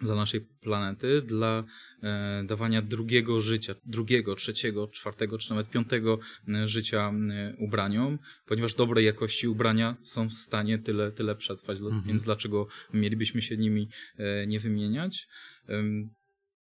dla 0.00 0.14
naszej 0.14 0.40
planety, 0.40 1.22
dla 1.22 1.64
e, 2.02 2.44
dawania 2.46 2.82
drugiego 2.82 3.40
życia, 3.40 3.74
drugiego, 3.84 4.34
trzeciego, 4.34 4.88
czwartego, 4.88 5.38
czy 5.38 5.50
nawet 5.50 5.70
piątego 5.70 6.18
e, 6.48 6.68
życia 6.68 7.12
e, 7.30 7.54
ubraniom, 7.58 8.18
ponieważ 8.46 8.74
dobrej 8.74 9.06
jakości 9.06 9.48
ubrania 9.48 9.96
są 10.02 10.28
w 10.28 10.32
stanie 10.32 10.78
tyle, 10.78 11.12
tyle 11.12 11.36
przetrwać, 11.36 11.78
mhm. 11.80 12.02
więc 12.02 12.22
dlaczego 12.22 12.66
mielibyśmy 12.94 13.42
się 13.42 13.56
nimi 13.56 13.88
e, 14.18 14.46
nie 14.46 14.60
wymieniać? 14.60 15.28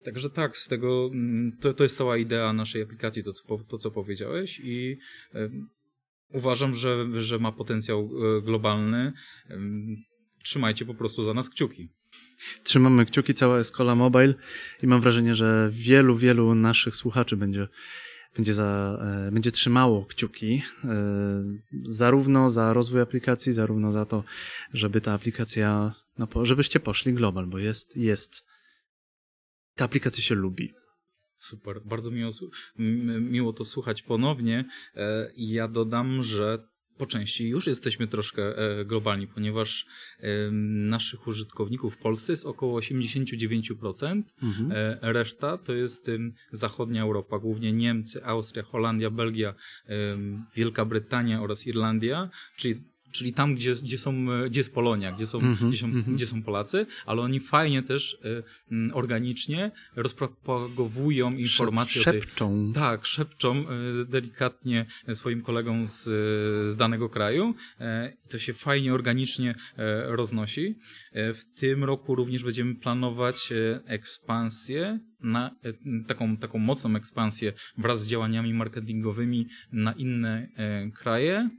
Także 0.06 0.30
tak, 0.30 0.58
z 0.58 0.68
tego 0.68 1.10
to, 1.62 1.74
to 1.74 1.84
jest 1.84 1.98
cała 1.98 2.18
idea 2.18 2.54
naszej 2.54 2.82
aplikacji, 2.82 3.24
to 3.24 3.34
co, 3.34 3.58
to, 3.58 3.78
co 3.78 3.92
powiedziałeś 3.92 4.60
i 4.64 4.98
uważam, 6.34 6.74
że, 6.74 7.06
że 7.22 7.40
ma 7.40 7.52
potencjał 7.52 8.00
e, 8.00 8.42
globalny. 8.42 9.14
Trzymajcie 10.44 10.86
po 10.86 10.94
prostu 10.94 11.24
za 11.24 11.34
nas 11.34 11.50
kciuki. 11.50 11.90
Trzymamy 12.64 13.06
kciuki, 13.06 13.34
cała 13.34 13.58
Escola 13.58 13.96
Mobile 13.96 14.34
i 14.84 14.88
mam 14.88 15.02
wrażenie, 15.02 15.36
że 15.36 15.70
wielu, 15.74 16.16
wielu 16.16 16.56
naszych 16.56 16.96
słuchaczy 16.96 17.38
będzie, 17.38 17.68
będzie, 18.36 18.54
za, 18.54 19.00
e, 19.28 19.32
będzie 19.32 19.52
trzymało 19.52 20.06
kciuki 20.06 20.64
e, 20.84 21.44
zarówno 21.86 22.50
za 22.50 22.74
rozwój 22.74 23.02
aplikacji, 23.02 23.54
zarówno 23.54 23.92
za 23.92 24.06
to, 24.06 24.24
żeby 24.74 25.02
ta 25.02 25.14
aplikacja, 25.14 25.94
no, 26.18 26.28
żebyście 26.44 26.80
poszli 26.80 27.14
global, 27.14 27.48
bo 27.48 27.58
jest, 27.58 27.98
jest 27.98 28.46
ta 29.76 29.86
aplikacja 29.86 30.24
się 30.24 30.36
lubi. 30.36 30.74
Super, 31.36 31.82
bardzo 31.86 32.12
miło, 32.12 32.32
miło 33.20 33.54
to 33.54 33.66
słuchać 33.66 34.02
ponownie. 34.02 34.66
E, 34.96 35.32
ja 35.38 35.68
dodam, 35.68 36.24
że 36.24 36.68
po 36.98 37.06
części 37.06 37.50
już 37.50 37.68
jesteśmy 37.68 38.08
troszkę 38.08 38.58
e, 38.58 38.86
globalni, 38.86 39.28
ponieważ 39.28 39.86
naszych 40.72 41.28
użytkowników 41.28 41.96
w 41.96 41.98
Polsce 41.98 42.34
jest 42.34 42.46
około 42.46 42.80
89%. 42.80 44.24
Mhm. 44.44 44.72
E, 44.72 44.98
reszta 45.02 45.58
to 45.58 45.74
jest 45.74 46.12
zachodnia 46.52 47.02
Europa, 47.02 47.40
głównie 47.40 47.74
Niemcy, 47.74 48.26
Austria, 48.26 48.64
Holandia, 48.64 49.10
Belgia, 49.12 49.54
Wielka 50.56 50.86
Brytania 50.86 51.42
oraz 51.42 51.68
Irlandia, 51.68 52.30
czyli 52.56 52.84
czyli 53.12 53.34
tam, 53.34 53.56
gdzie, 53.56 53.74
gdzie, 53.74 53.98
są, 53.98 54.26
gdzie 54.48 54.60
jest 54.60 54.74
Polonia, 54.74 55.12
gdzie 55.12 55.26
są, 55.26 55.40
mm 55.40 55.56
-hmm, 55.56 55.70
gdzie, 55.70 55.78
są, 55.78 55.88
mm 55.88 56.04
-hmm. 56.04 56.14
gdzie 56.14 56.28
są 56.28 56.44
Polacy, 56.44 56.86
ale 57.06 57.22
oni 57.22 57.40
fajnie 57.40 57.84
też 57.84 58.14
y, 58.14 58.94
organicznie 58.94 59.72
rozpropagowują 59.96 61.32
informacje 61.32 62.02
szepczą. 62.02 62.62
o 62.62 62.64
tej... 62.64 62.74
Tak, 62.74 63.06
szepczą 63.06 63.66
y, 64.02 64.06
delikatnie 64.06 64.86
swoim 65.14 65.42
kolegom 65.42 65.88
z, 65.88 66.04
z 66.72 66.78
danego 66.78 67.10
kraju. 67.10 67.54
Y, 67.82 68.18
to 68.30 68.40
się 68.40 68.54
fajnie, 68.54 68.94
organicznie 68.94 69.56
roznosi. 70.06 70.76
W 71.14 71.42
tym 71.56 71.84
roku 71.84 72.16
również 72.16 72.44
będziemy 72.44 72.76
planować 72.76 73.54
ekspansję 73.86 75.00
na 75.20 75.56
taką, 76.08 76.38
taką 76.38 76.60
mocną 76.60 76.96
ekspansję 76.96 77.54
wraz 77.78 78.04
z 78.04 78.08
działaniami 78.08 78.54
marketingowymi 78.54 79.48
na 79.72 79.94
inne 79.94 80.48
kraje 80.94 81.50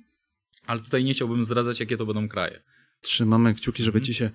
ale 0.68 0.80
tutaj 0.80 1.04
nie 1.04 1.14
chciałbym 1.14 1.44
zdradzać, 1.44 1.80
jakie 1.80 1.96
to 1.96 2.06
będą 2.06 2.28
kraje. 2.28 2.62
Trzymamy 3.02 3.54
kciuki, 3.54 3.82
żeby 3.82 3.98
mhm. 3.98 4.06
ci 4.06 4.14
się 4.14 4.30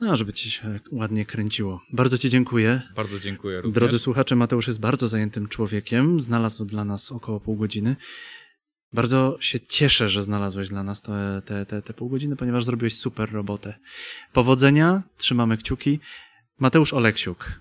no, 0.00 0.16
żeby 0.16 0.32
ci 0.32 0.50
się 0.50 0.80
ładnie 0.92 1.26
kręciło. 1.26 1.80
Bardzo 1.92 2.18
ci 2.18 2.30
dziękuję. 2.30 2.82
Bardzo 2.96 3.20
dziękuję 3.20 3.56
również. 3.56 3.74
Drodzy 3.74 3.98
słuchacze, 3.98 4.36
Mateusz 4.36 4.66
jest 4.66 4.80
bardzo 4.80 5.08
zajętym 5.08 5.48
człowiekiem. 5.48 6.20
Znalazł 6.20 6.64
dla 6.64 6.84
nas 6.84 7.12
około 7.12 7.40
pół 7.40 7.56
godziny. 7.56 7.96
Bardzo 8.92 9.36
się 9.40 9.60
cieszę, 9.60 10.08
że 10.08 10.22
znalazłeś 10.22 10.68
dla 10.68 10.82
nas 10.82 11.02
te, 11.02 11.42
te, 11.44 11.66
te, 11.66 11.82
te 11.82 11.94
pół 11.94 12.08
godziny, 12.08 12.36
ponieważ 12.36 12.64
zrobiłeś 12.64 12.96
super 12.96 13.32
robotę. 13.32 13.78
Powodzenia, 14.32 15.02
trzymamy 15.16 15.56
kciuki. 15.56 16.00
Mateusz 16.58 16.92
Oleksiuk. 16.94 17.60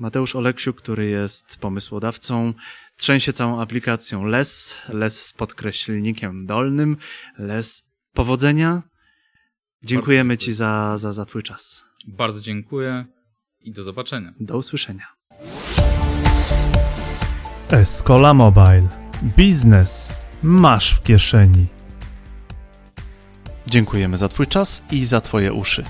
Mateusz 0.00 0.36
Oleksiuk, 0.36 0.76
który 0.76 1.06
jest 1.08 1.56
pomysłodawcą, 1.56 2.54
trzęsie 2.96 3.32
całą 3.32 3.60
aplikacją 3.60 4.24
LES, 4.24 4.78
LES 4.88 5.26
z 5.26 5.32
podkreślnikiem 5.32 6.46
dolnym, 6.46 6.96
LES. 7.38 7.82
Powodzenia. 8.12 8.82
Dziękujemy 9.84 10.38
Ci 10.38 10.52
za, 10.52 10.98
za, 10.98 11.12
za 11.12 11.24
Twój 11.24 11.42
czas. 11.42 11.84
Bardzo 12.08 12.40
dziękuję 12.40 13.04
i 13.60 13.72
do 13.72 13.82
zobaczenia. 13.82 14.34
Do 14.40 14.56
usłyszenia. 14.56 15.06
Escola 17.70 18.34
Mobile. 18.34 18.88
Biznes 19.36 20.08
masz 20.42 20.94
w 20.94 21.02
kieszeni. 21.02 21.66
Dziękujemy 23.66 24.16
za 24.16 24.28
Twój 24.28 24.46
czas 24.46 24.82
i 24.90 25.04
za 25.04 25.20
Twoje 25.20 25.52
uszy. 25.52 25.84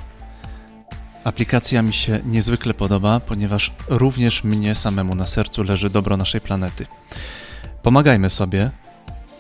Aplikacja 1.25 1.83
mi 1.83 1.93
się 1.93 2.21
niezwykle 2.25 2.75
podoba, 2.75 3.21
ponieważ 3.21 3.73
również 3.89 4.45
mnie 4.45 4.75
samemu 4.75 5.15
na 5.15 5.27
sercu 5.27 5.63
leży 5.63 5.91
dobro 5.91 6.17
naszej 6.17 6.41
planety. 6.41 6.87
Pomagajmy 7.83 8.31
sobie. 8.31 8.71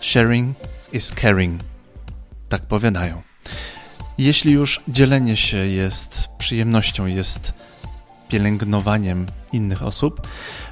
Sharing 0.00 0.56
is 0.92 1.14
caring. 1.20 1.60
Tak 2.48 2.62
powiadają. 2.62 3.22
Jeśli 4.18 4.52
już 4.52 4.80
dzielenie 4.88 5.36
się 5.36 5.56
jest 5.56 6.28
przyjemnością, 6.38 7.06
jest 7.06 7.52
pielęgnowaniem 8.28 9.26
innych 9.52 9.82
osób, 9.82 10.28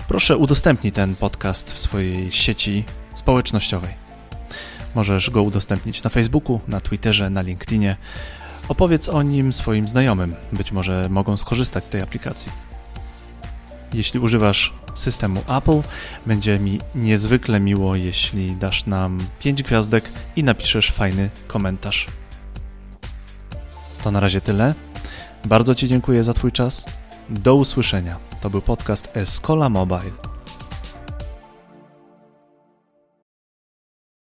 proszę 0.08 0.36
udostępnij 0.36 0.92
ten 0.92 1.16
podcast 1.16 1.72
w 1.72 1.78
swojej 1.78 2.32
sieci 2.32 2.84
społecznościowej. 3.14 3.94
Możesz 4.94 5.30
go 5.30 5.42
udostępnić 5.42 6.02
na 6.02 6.10
Facebooku, 6.10 6.60
na 6.68 6.80
Twitterze, 6.80 7.30
na 7.30 7.42
LinkedInie 7.42 7.96
Opowiedz 8.68 9.08
o 9.08 9.22
nim 9.22 9.52
swoim 9.52 9.88
znajomym, 9.88 10.30
być 10.52 10.72
może 10.72 11.08
mogą 11.10 11.36
skorzystać 11.36 11.84
z 11.84 11.88
tej 11.88 12.02
aplikacji. 12.02 12.52
Jeśli 13.92 14.20
używasz 14.20 14.74
systemu 14.94 15.42
Apple, 15.48 15.80
będzie 16.26 16.58
mi 16.58 16.80
niezwykle 16.94 17.60
miło, 17.60 17.96
jeśli 17.96 18.56
dasz 18.56 18.86
nam 18.86 19.18
5 19.38 19.62
gwiazdek 19.62 20.12
i 20.36 20.44
napiszesz 20.44 20.90
fajny 20.90 21.30
komentarz. 21.46 22.06
To 24.02 24.10
na 24.10 24.20
razie 24.20 24.40
tyle. 24.40 24.74
Bardzo 25.44 25.74
Ci 25.74 25.88
dziękuję 25.88 26.24
za 26.24 26.34
Twój 26.34 26.52
czas. 26.52 26.86
Do 27.30 27.54
usłyszenia. 27.54 28.18
To 28.40 28.50
był 28.50 28.62
podcast 28.62 29.16
Escola 29.16 29.68
Mobile. 29.68 30.37